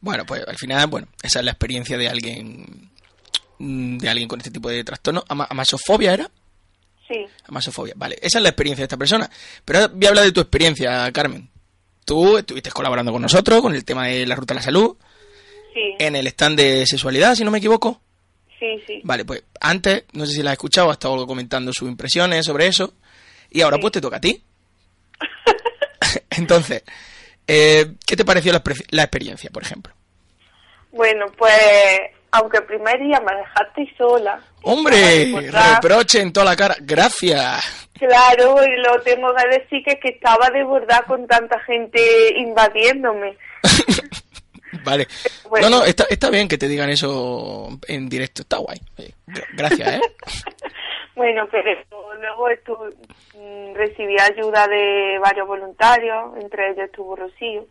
Bueno, 0.00 0.24
pues 0.26 0.42
al 0.46 0.56
final, 0.56 0.86
bueno, 0.88 1.06
esa 1.22 1.38
es 1.40 1.44
la 1.44 1.52
experiencia 1.52 1.96
de 1.98 2.08
alguien 2.08 2.90
mm, 3.58 3.98
de 3.98 4.08
alguien 4.08 4.28
con 4.28 4.40
este 4.40 4.50
tipo 4.50 4.68
de 4.70 4.82
trastorno. 4.82 5.22
Ama- 5.28 5.46
¿Amasofobia 5.50 6.14
era? 6.14 6.30
Sí. 7.10 7.26
Amasofobia, 7.46 7.94
vale. 7.96 8.16
Esa 8.22 8.38
es 8.38 8.42
la 8.42 8.48
experiencia 8.50 8.82
de 8.82 8.86
esta 8.86 8.96
persona. 8.96 9.28
Pero 9.64 9.88
voy 9.90 10.06
a 10.06 10.08
hablar 10.10 10.24
de 10.24 10.32
tu 10.32 10.40
experiencia, 10.40 11.10
Carmen. 11.12 11.50
Tú 12.04 12.38
estuviste 12.38 12.70
colaborando 12.70 13.12
con 13.12 13.20
nosotros 13.22 13.60
con 13.60 13.74
el 13.74 13.84
tema 13.84 14.06
de 14.06 14.26
la 14.26 14.34
ruta 14.34 14.54
a 14.54 14.56
la 14.56 14.62
salud, 14.62 14.96
Sí, 15.74 15.94
en 15.98 16.16
el 16.16 16.26
stand 16.28 16.58
de 16.58 16.86
sexualidad, 16.86 17.34
si 17.34 17.44
no 17.44 17.50
me 17.50 17.58
equivoco. 17.58 18.00
sí, 18.58 18.66
sí. 18.86 19.00
Vale, 19.04 19.24
pues 19.24 19.44
antes, 19.60 20.04
no 20.12 20.26
sé 20.26 20.32
si 20.32 20.42
la 20.42 20.50
has 20.50 20.54
escuchado, 20.54 20.90
ha 20.90 20.94
estado 20.94 21.26
comentando 21.26 21.72
sus 21.72 21.88
impresiones 21.88 22.44
sobre 22.46 22.66
eso. 22.66 22.94
Y 23.50 23.60
ahora 23.62 23.76
Sí. 23.76 23.80
pues 23.82 23.92
te 23.92 24.00
toca 24.00 24.16
a 24.16 24.20
ti. 24.20 24.42
Entonces, 26.30 26.82
eh, 27.46 27.94
¿qué 28.06 28.16
te 28.16 28.24
pareció 28.24 28.52
la, 28.52 28.62
la 28.90 29.02
experiencia, 29.02 29.50
por 29.50 29.62
ejemplo? 29.62 29.92
Bueno, 30.92 31.26
pues, 31.38 31.52
aunque 32.32 32.58
el 32.58 32.64
primer 32.64 32.98
día 33.00 33.20
me 33.20 33.34
dejaste 33.36 33.94
sola. 33.96 34.40
¡Hombre! 34.62 34.96
desbordada, 34.96 35.74
Reproche 35.80 36.20
en 36.20 36.32
toda 36.32 36.46
la 36.46 36.56
cara. 36.56 36.76
Gracias. 36.80 37.88
Claro, 37.98 38.56
y 38.64 38.80
lo 38.80 39.00
tengo 39.02 39.34
que 39.34 39.58
decir 39.58 39.82
que, 39.84 39.98
que 40.00 40.08
estaba 40.10 40.48
desbordada 40.50 41.02
con 41.02 41.26
tanta 41.26 41.58
gente 41.60 42.00
invadiéndome. 42.38 43.36
Vale. 44.84 45.06
Bueno. 45.48 45.68
No, 45.68 45.78
no, 45.80 45.84
está, 45.84 46.04
está 46.08 46.30
bien 46.30 46.48
que 46.48 46.56
te 46.56 46.68
digan 46.68 46.88
eso 46.90 47.68
en 47.88 48.08
directo. 48.08 48.42
Está 48.42 48.58
guay. 48.58 48.78
Gracias, 49.54 49.94
¿eh? 49.94 50.00
Bueno, 51.16 51.46
pero 51.50 51.70
luego 52.18 52.48
estu- 52.48 52.94
mm, 53.34 53.74
recibí 53.74 54.16
ayuda 54.18 54.66
de 54.68 55.18
varios 55.20 55.46
voluntarios, 55.46 56.34
entre 56.40 56.70
ellos 56.70 56.86
estuvo 56.86 57.14
Rocío. 57.14 57.66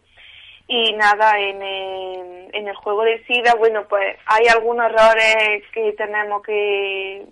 Y 0.72 0.94
nada, 0.94 1.40
en 1.40 1.64
el, 1.64 2.50
en 2.54 2.68
el 2.68 2.76
juego 2.76 3.02
de 3.02 3.26
SIDA, 3.26 3.56
bueno, 3.56 3.88
pues 3.90 4.18
hay 4.28 4.46
algunos 4.50 4.86
errores 4.86 5.64
que 5.74 5.94
tenemos 5.94 6.44
que, 6.44 7.26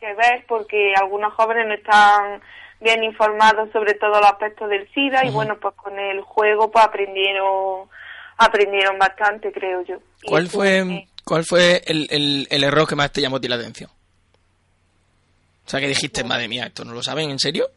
que 0.00 0.14
ver 0.14 0.44
porque 0.48 0.92
algunos 1.00 1.32
jóvenes 1.34 1.68
no 1.68 1.74
están 1.74 2.42
bien 2.80 3.04
informados 3.04 3.70
sobre 3.70 3.94
todos 3.94 4.18
los 4.18 4.26
aspectos 4.26 4.68
del 4.68 4.92
SIDA 4.92 5.24
y 5.24 5.30
bueno, 5.30 5.58
pues 5.60 5.76
con 5.76 5.96
el 5.96 6.22
juego 6.22 6.72
pues 6.72 6.84
aprendieron 6.84 7.88
aprendieron 8.36 8.98
bastante, 8.98 9.52
creo 9.52 9.82
yo. 9.82 9.98
¿Cuál 10.24 10.48
fue, 10.48 11.06
cuál 11.24 11.44
fue 11.44 11.82
el, 11.86 12.08
el, 12.10 12.48
el 12.50 12.64
error 12.64 12.88
que 12.88 12.96
más 12.96 13.12
te 13.12 13.20
llamó 13.20 13.36
a 13.36 13.40
ti 13.40 13.46
la 13.46 13.56
atención? 13.56 13.90
O 15.66 15.68
sea, 15.70 15.78
que 15.78 15.86
dijiste, 15.86 16.24
madre 16.24 16.48
mía, 16.48 16.66
¿esto 16.66 16.84
no 16.84 16.94
lo 16.94 17.02
saben 17.02 17.30
en 17.30 17.38
serio? 17.38 17.68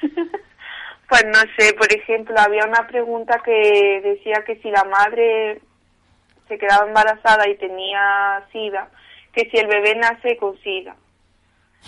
Pues 1.10 1.24
no 1.26 1.40
sé, 1.58 1.74
por 1.74 1.92
ejemplo, 1.92 2.36
había 2.38 2.64
una 2.64 2.86
pregunta 2.86 3.42
que 3.44 4.00
decía 4.02 4.44
que 4.46 4.56
si 4.62 4.70
la 4.70 4.84
madre 4.84 5.60
se 6.46 6.56
quedaba 6.56 6.86
embarazada 6.86 7.48
y 7.48 7.56
tenía 7.56 8.46
SIDA, 8.52 8.88
que 9.34 9.50
si 9.50 9.56
el 9.56 9.66
bebé 9.66 9.96
nace 9.96 10.36
con 10.36 10.56
SIDA. 10.62 10.94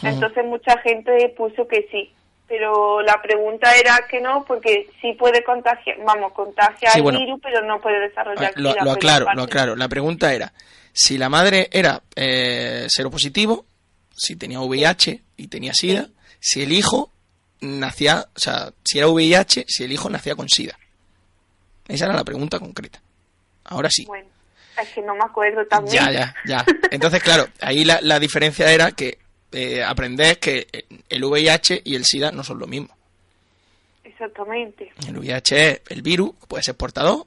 Entonces 0.03 0.45
mucha 0.45 0.77
gente 0.79 1.33
puso 1.37 1.68
que 1.68 1.87
sí, 1.93 2.12
pero 2.49 3.01
la 3.03 3.23
pregunta 3.23 3.73
era 3.77 4.07
que 4.11 4.20
no, 4.20 4.45
porque 4.45 4.89
sí 5.01 5.12
puede 5.12 5.45
contagiar, 5.45 5.99
vamos, 6.05 6.33
contagia 6.33 6.91
Sí, 6.91 6.99
el 6.99 7.05
bueno. 7.05 7.20
virus, 7.20 7.39
pero 7.41 7.64
no 7.64 7.81
puede 7.81 8.01
desarrollar 8.01 8.53
lo, 8.57 8.73
SIDA. 8.73 8.85
lo 8.85 8.91
aclaro, 8.91 9.27
lo 9.37 9.43
aclaro. 9.45 9.77
La 9.77 9.87
pregunta 9.89 10.35
era 10.35 10.53
si 10.93 11.16
la 11.16 11.29
madre 11.29 11.68
era 11.70 12.03
eh, 12.16 12.87
seropositivo, 12.89 13.66
si 14.16 14.35
tenía 14.35 14.59
VIH 14.59 15.23
y 15.37 15.47
tenía 15.47 15.75
SIDA, 15.75 16.09
si 16.41 16.64
el 16.64 16.73
hijo 16.73 17.12
nacía, 17.63 18.27
o 18.35 18.39
sea, 18.39 18.73
si 18.85 18.99
era 18.99 19.09
VIH, 19.09 19.65
si 19.67 19.85
el 19.85 19.93
hijo 19.93 20.11
nacía 20.11 20.35
con 20.35 20.49
SIDA. 20.49 20.79
Esa 21.89 22.05
era 22.07 22.15
la 22.15 22.25
pregunta 22.25 22.59
concreta. 22.59 23.01
Ahora 23.65 23.89
sí. 23.91 24.05
Bueno, 24.05 24.29
es 24.81 24.89
que 24.91 25.03
no 25.03 25.15
me 25.15 25.25
acuerdo 25.25 25.65
también. 25.67 25.95
Ya, 25.95 26.13
ya, 26.13 26.35
ya. 26.45 26.65
Entonces, 26.91 27.23
claro, 27.23 27.49
ahí 27.61 27.85
la, 27.85 28.01
la 28.03 28.19
diferencia 28.19 28.71
era 28.71 28.93
que 28.93 29.19
eh, 29.53 29.83
aprendés 29.83 30.39
que 30.39 30.67
el 31.09 31.25
VIH 31.25 31.83
y 31.85 31.95
el 31.95 32.05
SIDA 32.05 32.33
no 32.33 32.43
son 32.43 32.59
lo 32.59 32.67
mismo. 32.67 32.97
Exactamente. 34.05 34.93
El 35.07 35.19
VIH 35.19 35.71
es 35.71 35.81
el 35.89 36.03
virus, 36.03 36.33
puede 36.49 36.63
ser 36.63 36.77
portador, 36.77 37.27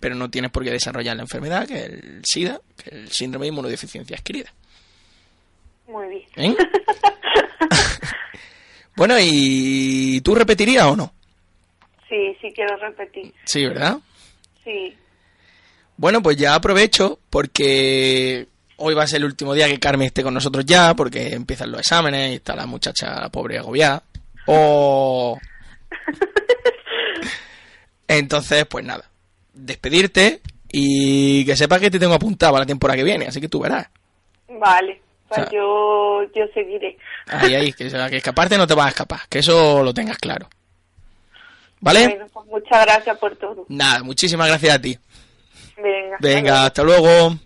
pero 0.00 0.14
no 0.14 0.30
tienes 0.30 0.50
por 0.50 0.64
qué 0.64 0.70
desarrollar 0.70 1.16
la 1.16 1.22
enfermedad, 1.22 1.66
que 1.66 1.78
es 1.78 1.84
el 1.84 2.22
SIDA, 2.24 2.60
que 2.76 2.90
es 2.90 2.92
el 2.92 3.10
síndrome 3.10 3.44
de 3.44 3.48
inmunodeficiencia 3.48 4.16
adquirida. 4.16 4.52
Muy 5.86 6.08
bien. 6.08 6.26
¿Eh? 6.36 6.56
Bueno, 8.98 9.14
¿y 9.18 10.20
tú 10.20 10.34
repetirías 10.34 10.84
o 10.84 10.96
no? 10.96 11.14
sí, 12.08 12.36
sí 12.40 12.52
quiero 12.54 12.76
repetir. 12.76 13.32
Sí, 13.44 13.66
¿verdad? 13.66 13.98
Sí. 14.64 14.96
Bueno, 15.96 16.22
pues 16.22 16.36
ya 16.36 16.54
aprovecho 16.54 17.18
porque 17.30 18.46
hoy 18.76 18.94
va 18.94 19.02
a 19.02 19.06
ser 19.06 19.18
el 19.18 19.26
último 19.26 19.54
día 19.54 19.68
que 19.68 19.78
Carmen 19.78 20.06
esté 20.06 20.22
con 20.22 20.34
nosotros 20.34 20.64
ya, 20.64 20.94
porque 20.94 21.34
empiezan 21.34 21.70
los 21.70 21.80
exámenes 21.80 22.32
y 22.32 22.34
está 22.36 22.56
la 22.56 22.66
muchacha 22.66 23.20
la 23.20 23.28
pobre 23.28 23.58
agobiada. 23.58 24.02
O... 24.46 25.38
Entonces, 28.08 28.64
pues 28.66 28.84
nada, 28.84 29.04
despedirte 29.52 30.40
y 30.72 31.44
que 31.44 31.56
sepas 31.56 31.80
que 31.80 31.90
te 31.90 31.98
tengo 31.98 32.14
apuntado 32.14 32.52
para 32.52 32.62
la 32.62 32.66
temporada 32.66 32.96
que 32.96 33.04
viene, 33.04 33.26
así 33.26 33.40
que 33.40 33.48
tú 33.48 33.60
verás. 33.60 33.88
Vale, 34.48 35.02
pues 35.28 35.40
O 35.40 35.42
sea- 35.42 35.50
yo, 35.52 36.22
yo 36.34 36.44
seguiré. 36.54 36.96
Ahí, 37.26 37.54
ahí, 37.54 37.72
que, 37.72 37.88
que 37.88 38.16
escaparte 38.16 38.56
no 38.58 38.66
te 38.66 38.74
vas 38.74 38.86
a 38.86 38.90
escapar, 38.90 39.20
que 39.28 39.40
eso 39.40 39.82
lo 39.82 39.92
tengas 39.94 40.18
claro. 40.18 40.48
¿Vale? 41.80 42.08
Bueno, 42.08 42.26
pues 42.32 42.46
muchas 42.46 42.84
gracias 42.86 43.18
por 43.18 43.36
todo. 43.36 43.64
Nada, 43.68 44.02
muchísimas 44.02 44.48
gracias 44.48 44.74
a 44.74 44.80
ti. 44.80 44.98
Venga. 45.76 46.16
Venga, 46.20 46.66
hasta 46.66 46.82
luego. 46.82 47.36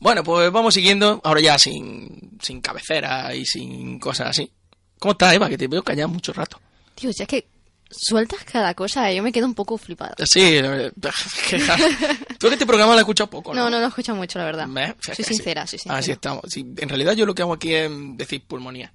Bueno, 0.00 0.24
pues 0.24 0.50
vamos 0.50 0.74
siguiendo, 0.74 1.20
ahora 1.22 1.40
ya 1.40 1.58
sin, 1.58 2.32
sin 2.40 2.60
cabecera 2.60 3.32
y 3.34 3.44
sin 3.46 4.00
cosas 4.00 4.30
así. 4.30 4.50
¿Cómo 4.98 5.12
estás, 5.12 5.32
Eva? 5.34 5.48
Que 5.48 5.56
te 5.58 5.68
veo 5.68 5.82
callada 5.84 6.08
mucho 6.08 6.32
rato. 6.32 6.60
Tío, 6.96 7.12
si 7.12 7.22
es 7.22 7.28
que 7.28 7.46
sueltas 7.92 8.44
cada 8.44 8.74
cosa, 8.74 9.10
yo 9.12 9.22
me 9.22 9.32
quedo 9.32 9.46
un 9.46 9.54
poco 9.54 9.78
flipada. 9.78 10.14
Sí, 10.24 10.40
eh, 10.42 10.90
tú 12.38 12.48
que 12.48 12.54
este 12.54 12.66
programa 12.66 12.92
lo 12.92 12.98
has 12.98 13.00
escuchado 13.00 13.30
poco, 13.30 13.54
¿no? 13.54 13.64
No, 13.64 13.70
no 13.70 13.80
lo 13.80 13.86
escucho 13.86 14.14
mucho, 14.14 14.38
la 14.38 14.44
verdad. 14.44 14.68
Soy 15.00 15.24
sincera, 15.24 15.66
soy 15.66 15.78
sincera. 15.78 15.98
Así 15.98 16.10
estamos. 16.12 16.42
Sí, 16.48 16.66
en 16.76 16.88
realidad 16.88 17.12
yo 17.14 17.26
lo 17.26 17.34
que 17.34 17.42
hago 17.42 17.52
aquí 17.54 17.74
es 17.74 17.90
decir 18.16 18.44
pulmonía. 18.46 18.92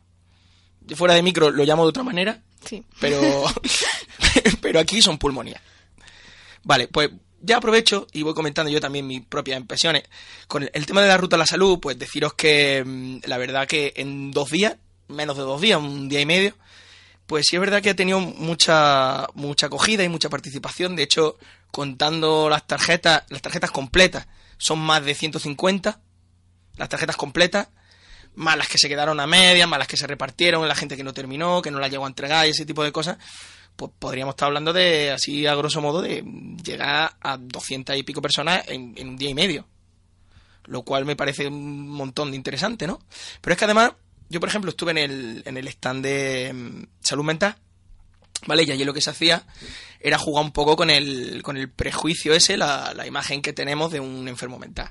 Yo 0.81 0.95
fuera 0.95 1.13
de 1.13 1.21
micro 1.21 1.51
lo 1.51 1.63
llamo 1.63 1.83
de 1.83 1.89
otra 1.89 2.03
manera, 2.03 2.41
Sí. 2.65 2.83
pero, 2.99 3.19
pero 4.61 4.79
aquí 4.79 5.01
son 5.01 5.17
pulmonías. 5.17 5.61
Vale, 6.63 6.87
pues 6.87 7.09
ya 7.41 7.57
aprovecho 7.57 8.07
y 8.13 8.23
voy 8.23 8.33
comentando 8.33 8.71
yo 8.71 8.81
también 8.81 9.05
mis 9.07 9.25
propias 9.25 9.59
impresiones. 9.59 10.03
Con 10.47 10.63
el, 10.63 10.71
el 10.73 10.85
tema 10.85 11.01
de 11.01 11.07
la 11.07 11.17
ruta 11.17 11.35
a 11.35 11.39
la 11.39 11.45
salud, 11.45 11.79
pues 11.79 11.97
deciros 11.99 12.33
que 12.33 12.83
mm, 12.85 13.19
la 13.25 13.37
verdad 13.37 13.67
que 13.67 13.93
en 13.95 14.31
dos 14.31 14.49
días, 14.49 14.75
menos 15.07 15.37
de 15.37 15.43
dos 15.43 15.61
días, 15.61 15.79
un 15.79 16.09
día 16.09 16.21
y 16.21 16.25
medio, 16.25 16.55
pues 17.27 17.45
sí 17.47 17.57
es 17.57 17.59
verdad 17.59 17.81
que 17.81 17.89
ha 17.89 17.95
tenido 17.95 18.19
mucha, 18.21 19.27
mucha 19.35 19.67
acogida 19.67 20.03
y 20.03 20.09
mucha 20.09 20.29
participación. 20.29 20.95
De 20.95 21.03
hecho, 21.03 21.37
contando 21.71 22.49
las 22.49 22.65
tarjetas, 22.65 23.23
las 23.29 23.41
tarjetas 23.41 23.69
completas, 23.69 24.27
son 24.57 24.79
más 24.79 25.03
de 25.03 25.13
150, 25.13 25.99
las 26.77 26.89
tarjetas 26.89 27.17
completas, 27.17 27.67
más 28.35 28.57
las 28.57 28.69
que 28.69 28.77
se 28.77 28.87
quedaron 28.87 29.19
a 29.19 29.27
medias, 29.27 29.67
más 29.67 29.77
las 29.77 29.89
que 29.89 29.97
se 29.97 30.07
repartieron, 30.07 30.67
la 30.67 30.75
gente 30.75 30.95
que 30.95 31.03
no 31.03 31.13
terminó, 31.13 31.61
que 31.61 31.69
no 31.69 31.79
la 31.79 31.89
llegó 31.89 32.05
a 32.05 32.07
entregar 32.07 32.47
y 32.47 32.51
ese 32.51 32.65
tipo 32.65 32.83
de 32.83 32.93
cosas, 32.93 33.17
pues 33.75 33.91
podríamos 33.99 34.33
estar 34.33 34.47
hablando 34.47 34.71
de, 34.71 35.11
así 35.11 35.45
a 35.45 35.55
grosso 35.55 35.81
modo, 35.81 36.01
de 36.01 36.23
llegar 36.63 37.11
a 37.19 37.37
200 37.37 37.97
y 37.97 38.03
pico 38.03 38.21
personas 38.21 38.63
en, 38.69 38.93
en 38.95 39.09
un 39.09 39.17
día 39.17 39.29
y 39.29 39.35
medio. 39.35 39.67
Lo 40.65 40.83
cual 40.83 41.05
me 41.05 41.15
parece 41.15 41.47
un 41.47 41.89
montón 41.89 42.31
de 42.31 42.37
interesante, 42.37 42.87
¿no? 42.87 42.99
Pero 43.41 43.53
es 43.53 43.59
que 43.59 43.65
además, 43.65 43.93
yo 44.29 44.39
por 44.39 44.49
ejemplo 44.49 44.71
estuve 44.71 44.91
en 44.91 44.97
el, 44.97 45.43
en 45.45 45.57
el 45.57 45.67
stand 45.67 46.03
de 46.03 46.51
mm, 46.53 46.83
salud 47.01 47.23
mental, 47.23 47.55
¿vale? 48.45 48.63
Y 48.63 48.71
allí 48.71 48.83
lo 48.83 48.93
que 48.93 49.01
se 49.01 49.09
hacía 49.09 49.43
era 49.99 50.17
jugar 50.17 50.43
un 50.43 50.51
poco 50.51 50.75
con 50.75 50.89
el, 50.89 51.41
con 51.43 51.57
el 51.57 51.69
prejuicio 51.69 52.33
ese, 52.33 52.57
la, 52.57 52.93
la 52.93 53.07
imagen 53.07 53.41
que 53.41 53.53
tenemos 53.53 53.91
de 53.91 53.99
un 53.99 54.27
enfermo 54.27 54.59
mental. 54.59 54.89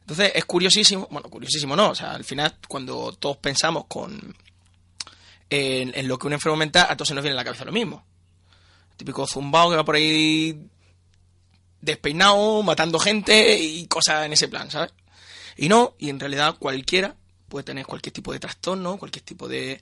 Entonces 0.00 0.32
es 0.34 0.44
curiosísimo, 0.44 1.08
bueno, 1.10 1.30
curiosísimo 1.30 1.74
no, 1.74 1.90
o 1.90 1.94
sea, 1.94 2.12
al 2.12 2.24
final 2.24 2.58
cuando 2.68 3.12
todos 3.12 3.38
pensamos 3.38 3.86
con 3.88 4.36
en, 5.48 5.92
en 5.94 6.08
lo 6.08 6.18
que 6.18 6.26
un 6.26 6.34
enfermo 6.34 6.56
mental, 6.56 6.86
a 6.88 6.96
todos 6.96 7.08
se 7.08 7.14
nos 7.14 7.22
viene 7.22 7.34
a 7.34 7.40
la 7.40 7.44
cabeza 7.44 7.64
lo 7.64 7.72
mismo. 7.72 8.04
Típico 8.96 9.26
zumbao 9.26 9.70
que 9.70 9.76
va 9.76 9.84
por 9.84 9.94
ahí 9.94 10.68
despeinado, 11.80 12.62
matando 12.62 12.98
gente 12.98 13.58
y 13.58 13.86
cosas 13.86 14.26
en 14.26 14.32
ese 14.32 14.48
plan, 14.48 14.70
¿sabes? 14.70 14.92
Y 15.56 15.68
no, 15.68 15.94
y 15.98 16.10
en 16.10 16.18
realidad 16.18 16.56
cualquiera 16.58 17.16
puede 17.54 17.62
tener 17.64 17.86
cualquier 17.86 18.12
tipo 18.12 18.32
de 18.32 18.40
trastorno, 18.40 18.96
cualquier 18.98 19.24
tipo 19.24 19.46
de, 19.46 19.80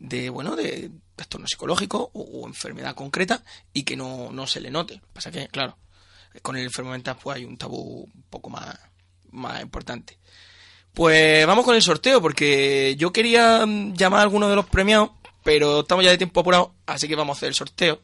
de 0.00 0.28
bueno, 0.30 0.56
de 0.56 0.90
trastorno 1.14 1.46
psicológico 1.46 2.10
o, 2.12 2.20
o 2.42 2.48
enfermedad 2.48 2.96
concreta 2.96 3.40
y 3.72 3.84
que 3.84 3.96
no, 3.96 4.32
no 4.32 4.48
se 4.48 4.60
le 4.60 4.68
note. 4.72 5.00
Pasa 5.12 5.30
que, 5.30 5.46
claro, 5.46 5.78
con 6.42 6.56
el 6.56 6.64
enfermo 6.64 6.90
mental 6.90 7.16
pues 7.22 7.36
hay 7.36 7.44
un 7.44 7.56
tabú 7.56 8.02
un 8.12 8.22
poco 8.28 8.50
más, 8.50 8.76
más 9.30 9.62
importante. 9.62 10.18
Pues 10.92 11.46
vamos 11.46 11.64
con 11.64 11.76
el 11.76 11.82
sorteo, 11.82 12.20
porque 12.20 12.96
yo 12.98 13.12
quería 13.12 13.64
mm, 13.64 13.94
llamar 13.94 14.18
a 14.18 14.22
alguno 14.24 14.48
de 14.48 14.56
los 14.56 14.66
premiados, 14.66 15.10
pero 15.44 15.82
estamos 15.82 16.04
ya 16.04 16.10
de 16.10 16.18
tiempo 16.18 16.40
apurado, 16.40 16.74
así 16.86 17.06
que 17.06 17.14
vamos 17.14 17.36
a 17.36 17.38
hacer 17.38 17.48
el 17.50 17.54
sorteo. 17.54 18.02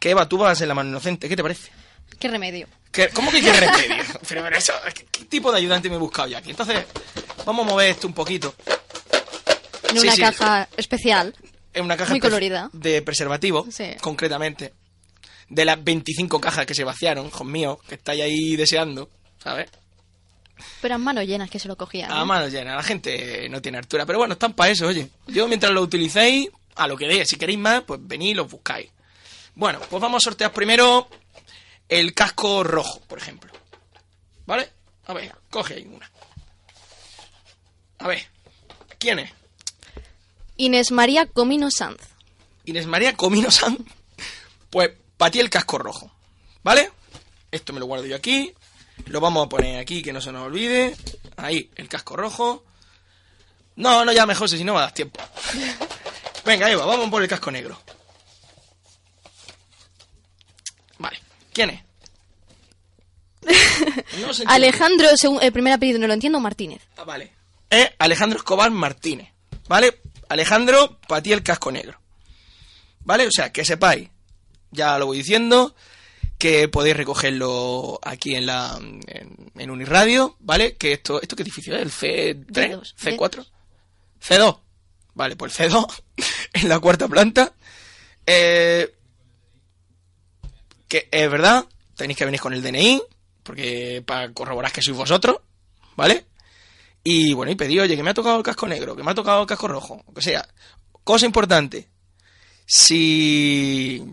Que 0.00 0.10
Eva, 0.10 0.26
tú 0.28 0.38
vas 0.38 0.52
a 0.52 0.54
ser 0.54 0.66
la 0.68 0.74
mano 0.74 0.88
inocente, 0.88 1.28
¿qué 1.28 1.36
te 1.36 1.42
parece? 1.42 1.70
Qué 2.18 2.28
remedio. 2.28 2.68
¿Qué- 2.90 3.10
¿Cómo 3.10 3.30
que 3.30 3.40
quieres 3.40 3.60
remedio? 3.88 4.02
Pero, 4.26 4.42
pero 4.42 4.56
eso, 4.56 4.72
¿qué, 4.94 5.04
qué 5.10 5.24
tipo 5.26 5.52
de 5.52 5.58
ayudante 5.58 5.90
me 5.90 5.96
he 5.96 5.98
buscado 5.98 6.28
yo 6.28 6.38
aquí? 6.38 6.50
Entonces, 6.52 6.86
vamos 7.46 7.66
a 7.66 7.70
mover 7.70 7.90
esto 7.92 8.06
un 8.06 8.12
poquito. 8.12 8.54
En 9.90 9.96
Sí, 10.00 10.06
una 10.06 10.12
sí. 10.12 10.20
caja 10.20 10.68
especial. 10.76 11.34
En 11.72 11.84
una 11.84 11.96
caja 11.96 12.10
Muy 12.10 12.20
colorida. 12.20 12.68
de 12.74 13.00
preservativo, 13.02 13.66
Sí. 13.70 13.84
concretamente. 14.00 14.74
De 15.48 15.64
las 15.64 15.82
25 15.82 16.40
cajas 16.40 16.66
que 16.66 16.74
se 16.74 16.84
vaciaron, 16.84 17.26
hijos 17.28 17.46
míos, 17.46 17.78
que 17.88 17.94
estáis 17.94 18.22
ahí 18.22 18.56
deseando, 18.56 19.08
¿sabes? 19.42 19.70
Pero 20.80 20.94
en 20.96 21.02
manos 21.02 21.24
llenas 21.26 21.48
que 21.50 21.58
se 21.58 21.68
lo 21.68 21.76
cogían. 21.76 22.10
A 22.10 22.16
¿no? 22.20 22.26
mano 22.26 22.48
llena, 22.48 22.74
la 22.74 22.82
gente 22.82 23.46
no 23.50 23.60
tiene 23.62 23.78
altura. 23.78 24.04
Pero 24.06 24.18
bueno, 24.18 24.32
están 24.34 24.54
para 24.54 24.70
eso, 24.70 24.86
oye. 24.86 25.08
Yo 25.26 25.46
mientras 25.48 25.70
lo 25.72 25.82
utilicéis, 25.82 26.48
a 26.74 26.88
lo 26.88 26.96
que 26.96 27.06
dé. 27.06 27.24
Si 27.26 27.36
queréis 27.36 27.58
más, 27.58 27.82
pues 27.82 28.00
venid 28.02 28.30
y 28.30 28.34
los 28.34 28.50
buscáis. 28.50 28.90
Bueno, 29.54 29.78
pues 29.88 30.00
vamos 30.02 30.22
a 30.22 30.24
sortear 30.30 30.52
primero 30.52 31.08
el 31.88 32.12
casco 32.14 32.64
rojo, 32.64 33.00
por 33.06 33.18
ejemplo. 33.18 33.52
¿Vale? 34.46 34.70
A 35.06 35.12
ver, 35.14 35.32
coge 35.50 35.74
ahí 35.74 35.86
una. 35.86 36.10
A 38.06 38.08
ver, 38.08 38.24
¿quién 39.00 39.18
es? 39.18 39.32
Inés 40.56 40.92
María 40.92 41.26
Comino 41.26 41.72
Sanz. 41.72 42.00
Inés 42.64 42.86
María 42.86 43.16
Comino 43.16 43.50
San. 43.50 43.76
Pues 44.70 44.92
para 45.16 45.32
ti 45.32 45.40
el 45.40 45.50
casco 45.50 45.76
rojo. 45.76 46.12
¿Vale? 46.62 46.92
Esto 47.50 47.72
me 47.72 47.80
lo 47.80 47.86
guardo 47.86 48.06
yo 48.06 48.14
aquí. 48.14 48.54
Lo 49.06 49.20
vamos 49.20 49.44
a 49.44 49.48
poner 49.48 49.80
aquí, 49.80 50.02
que 50.02 50.12
no 50.12 50.20
se 50.20 50.30
nos 50.30 50.46
olvide. 50.46 50.94
Ahí, 51.36 51.68
el 51.74 51.88
casco 51.88 52.14
rojo. 52.16 52.62
No, 53.74 54.04
no 54.04 54.12
llame 54.12 54.36
José, 54.36 54.56
si 54.56 54.62
no 54.62 54.74
me 54.74 54.82
das 54.82 54.94
tiempo. 54.94 55.20
Venga, 56.44 56.70
Eva, 56.70 56.86
vamos 56.86 57.10
por 57.10 57.22
el 57.22 57.28
casco 57.28 57.50
negro. 57.50 57.76
Vale, 60.98 61.18
¿quién 61.52 61.70
es? 61.70 61.82
No. 64.20 64.28
Alejandro, 64.46 65.08
según 65.16 65.42
el 65.42 65.52
primer 65.52 65.72
apellido 65.72 65.98
no 65.98 66.06
lo 66.06 66.14
entiendo, 66.14 66.38
Martínez. 66.38 66.82
Ah, 66.96 67.04
vale. 67.04 67.35
Es 67.76 67.90
Alejandro 67.98 68.38
Escobar 68.38 68.70
Martínez. 68.70 69.28
¿Vale? 69.68 70.00
Alejandro, 70.30 70.98
para 71.06 71.22
ti 71.22 71.32
el 71.32 71.42
casco 71.42 71.70
negro. 71.70 72.00
¿Vale? 73.00 73.26
O 73.26 73.30
sea, 73.30 73.52
que 73.52 73.66
sepáis, 73.66 74.08
ya 74.70 74.98
lo 74.98 75.06
voy 75.06 75.18
diciendo, 75.18 75.74
que 76.38 76.68
podéis 76.68 76.96
recogerlo 76.96 78.00
aquí 78.02 78.34
en 78.34 78.46
la 78.46 78.78
en, 78.78 79.52
en 79.54 79.70
Uniradio, 79.70 80.36
¿vale? 80.40 80.76
Que 80.76 80.92
esto, 80.92 81.20
¿esto 81.20 81.36
qué 81.36 81.42
edificio 81.42 81.76
es? 81.76 81.82
¿El 81.82 81.90
C3? 81.90 82.46
D2, 82.46 82.94
¿C4? 82.96 83.46
C2. 84.26 84.58
Vale, 85.12 85.36
pues 85.36 85.58
C2, 85.58 86.02
en 86.54 86.68
la 86.70 86.78
cuarta 86.78 87.08
planta. 87.08 87.52
Eh, 88.24 88.90
que 90.88 91.08
es 91.10 91.30
verdad, 91.30 91.66
tenéis 91.94 92.16
que 92.16 92.24
venir 92.24 92.40
con 92.40 92.54
el 92.54 92.62
DNI, 92.62 93.02
porque 93.42 94.02
para 94.06 94.32
corroborar 94.32 94.72
que 94.72 94.80
sois 94.80 94.96
vosotros, 94.96 95.40
¿vale? 95.94 96.24
Y 97.08 97.34
bueno, 97.34 97.52
y 97.52 97.54
pedí, 97.54 97.78
oye, 97.78 97.94
que 97.94 98.02
me 98.02 98.10
ha 98.10 98.14
tocado 98.14 98.36
el 98.38 98.42
casco 98.42 98.66
negro, 98.66 98.96
que 98.96 99.04
me 99.04 99.12
ha 99.12 99.14
tocado 99.14 99.42
el 99.42 99.46
casco 99.46 99.68
rojo, 99.68 100.02
o 100.12 100.20
sea. 100.20 100.44
Cosa 101.04 101.24
importante, 101.24 101.88
si... 102.66 104.04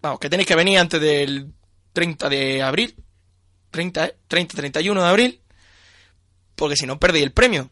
Vamos, 0.00 0.18
que 0.18 0.30
tenéis 0.30 0.48
que 0.48 0.54
venir 0.54 0.78
antes 0.78 0.98
del 0.98 1.52
30 1.92 2.30
de 2.30 2.62
abril, 2.62 2.96
30, 3.70 4.06
¿eh? 4.06 4.16
30, 4.28 4.56
31 4.56 5.02
de 5.02 5.08
abril, 5.08 5.40
porque 6.54 6.74
si 6.74 6.86
no 6.86 6.98
perdéis 6.98 7.26
el 7.26 7.32
premio. 7.32 7.68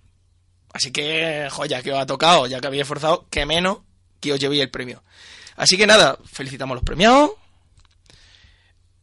Así 0.75 0.93
que, 0.93 1.49
joya, 1.51 1.83
que 1.83 1.93
os 1.93 1.99
ha 1.99 2.05
tocado, 2.05 2.47
ya 2.47 2.61
que 2.61 2.67
habéis 2.67 2.83
esforzado, 2.83 3.27
que 3.31 3.47
menos 3.47 3.79
que 4.21 4.35
os 4.35 4.39
llevéis 4.39 4.61
el 4.61 4.71
premio. 4.71 5.03
Así 5.57 5.79
que 5.79 5.87
nada, 5.87 6.19
felicitamos 6.27 6.75
a 6.75 6.77
los 6.77 6.85
premiados. 6.85 7.31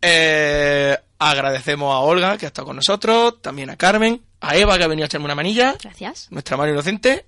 Eh, 0.03 0.95
agradecemos 1.19 1.93
a 1.93 1.99
Olga, 1.99 2.37
que 2.37 2.45
ha 2.45 2.47
estado 2.47 2.67
con 2.67 2.75
nosotros, 2.77 3.41
también 3.41 3.69
a 3.69 3.77
Carmen, 3.77 4.21
a 4.41 4.55
Eva, 4.55 4.77
que 4.77 4.83
ha 4.85 4.87
venido 4.87 5.03
a 5.03 5.07
echarme 5.07 5.25
una 5.25 5.35
manilla, 5.35 5.75
Gracias. 5.81 6.27
nuestra 6.31 6.57
mano 6.57 6.71
inocente. 6.71 7.25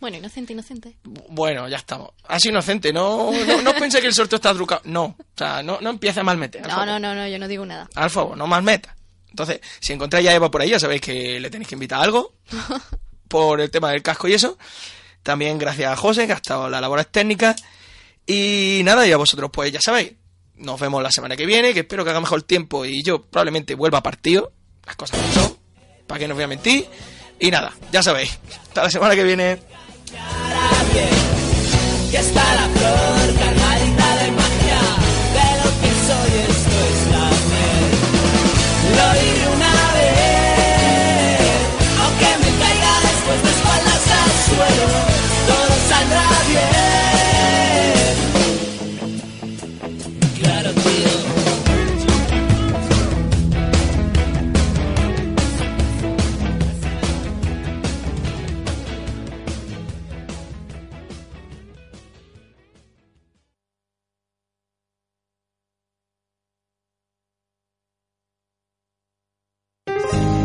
Bueno, 0.00 0.16
inocente, 0.18 0.52
inocente. 0.52 0.96
Bueno, 1.04 1.68
ya 1.68 1.76
estamos. 1.78 2.10
Sido 2.38 2.52
inocente, 2.52 2.92
no, 2.92 3.30
no, 3.46 3.62
no 3.62 3.72
pensé 3.74 4.00
que 4.00 4.06
el 4.08 4.14
sorteo 4.14 4.36
está 4.36 4.52
trucado. 4.52 4.82
No, 4.84 5.04
o 5.04 5.16
sea, 5.36 5.62
no, 5.62 5.78
no 5.80 5.90
empiece 5.90 6.20
a 6.20 6.24
malmeter. 6.24 6.62
al 6.62 6.68
No, 6.68 6.74
favor. 6.74 6.86
no, 6.88 6.98
no, 6.98 7.14
no, 7.14 7.28
yo 7.28 7.38
no 7.38 7.48
digo 7.48 7.64
nada. 7.64 7.88
Al 7.94 8.10
favor, 8.10 8.36
no 8.36 8.46
malmeta. 8.46 8.94
Entonces, 9.30 9.60
si 9.80 9.92
encontráis 9.92 10.28
a 10.28 10.34
Eva 10.34 10.50
por 10.50 10.60
ahí, 10.62 10.70
ya 10.70 10.78
sabéis 10.80 11.00
que 11.00 11.40
le 11.40 11.50
tenéis 11.50 11.68
que 11.68 11.74
invitar 11.74 12.00
a 12.00 12.02
algo 12.02 12.34
por 13.28 13.60
el 13.60 13.70
tema 13.70 13.90
del 13.90 14.02
casco 14.02 14.28
y 14.28 14.34
eso. 14.34 14.58
También 15.22 15.58
gracias 15.58 15.90
a 15.92 15.96
José, 15.96 16.26
que 16.26 16.32
ha 16.32 16.36
estado 16.36 16.66
en 16.66 16.72
las 16.72 16.80
labores 16.80 17.08
técnicas. 17.08 17.56
Y 18.26 18.82
nada, 18.84 19.06
y 19.06 19.12
a 19.12 19.16
vosotros, 19.16 19.50
pues 19.52 19.72
ya 19.72 19.80
sabéis. 19.80 20.12
Nos 20.56 20.80
vemos 20.80 21.02
la 21.02 21.10
semana 21.10 21.36
que 21.36 21.46
viene, 21.46 21.74
que 21.74 21.80
espero 21.80 22.04
que 22.04 22.10
haga 22.10 22.20
mejor 22.20 22.42
tiempo 22.42 22.84
y 22.84 23.02
yo 23.02 23.22
probablemente 23.22 23.74
vuelva 23.74 23.98
a 23.98 24.02
partido. 24.02 24.52
Las 24.86 24.96
cosas 24.96 25.18
como 25.18 25.32
son. 25.32 25.56
¿Para 26.06 26.18
que 26.18 26.28
no 26.28 26.34
voy 26.34 26.44
a 26.44 26.48
mentir? 26.48 26.86
Y 27.40 27.50
nada, 27.50 27.72
ya 27.90 28.02
sabéis. 28.02 28.38
Hasta 28.68 28.84
la 28.84 28.90
semana 28.90 29.14
que 29.14 29.24
viene. 29.24 29.58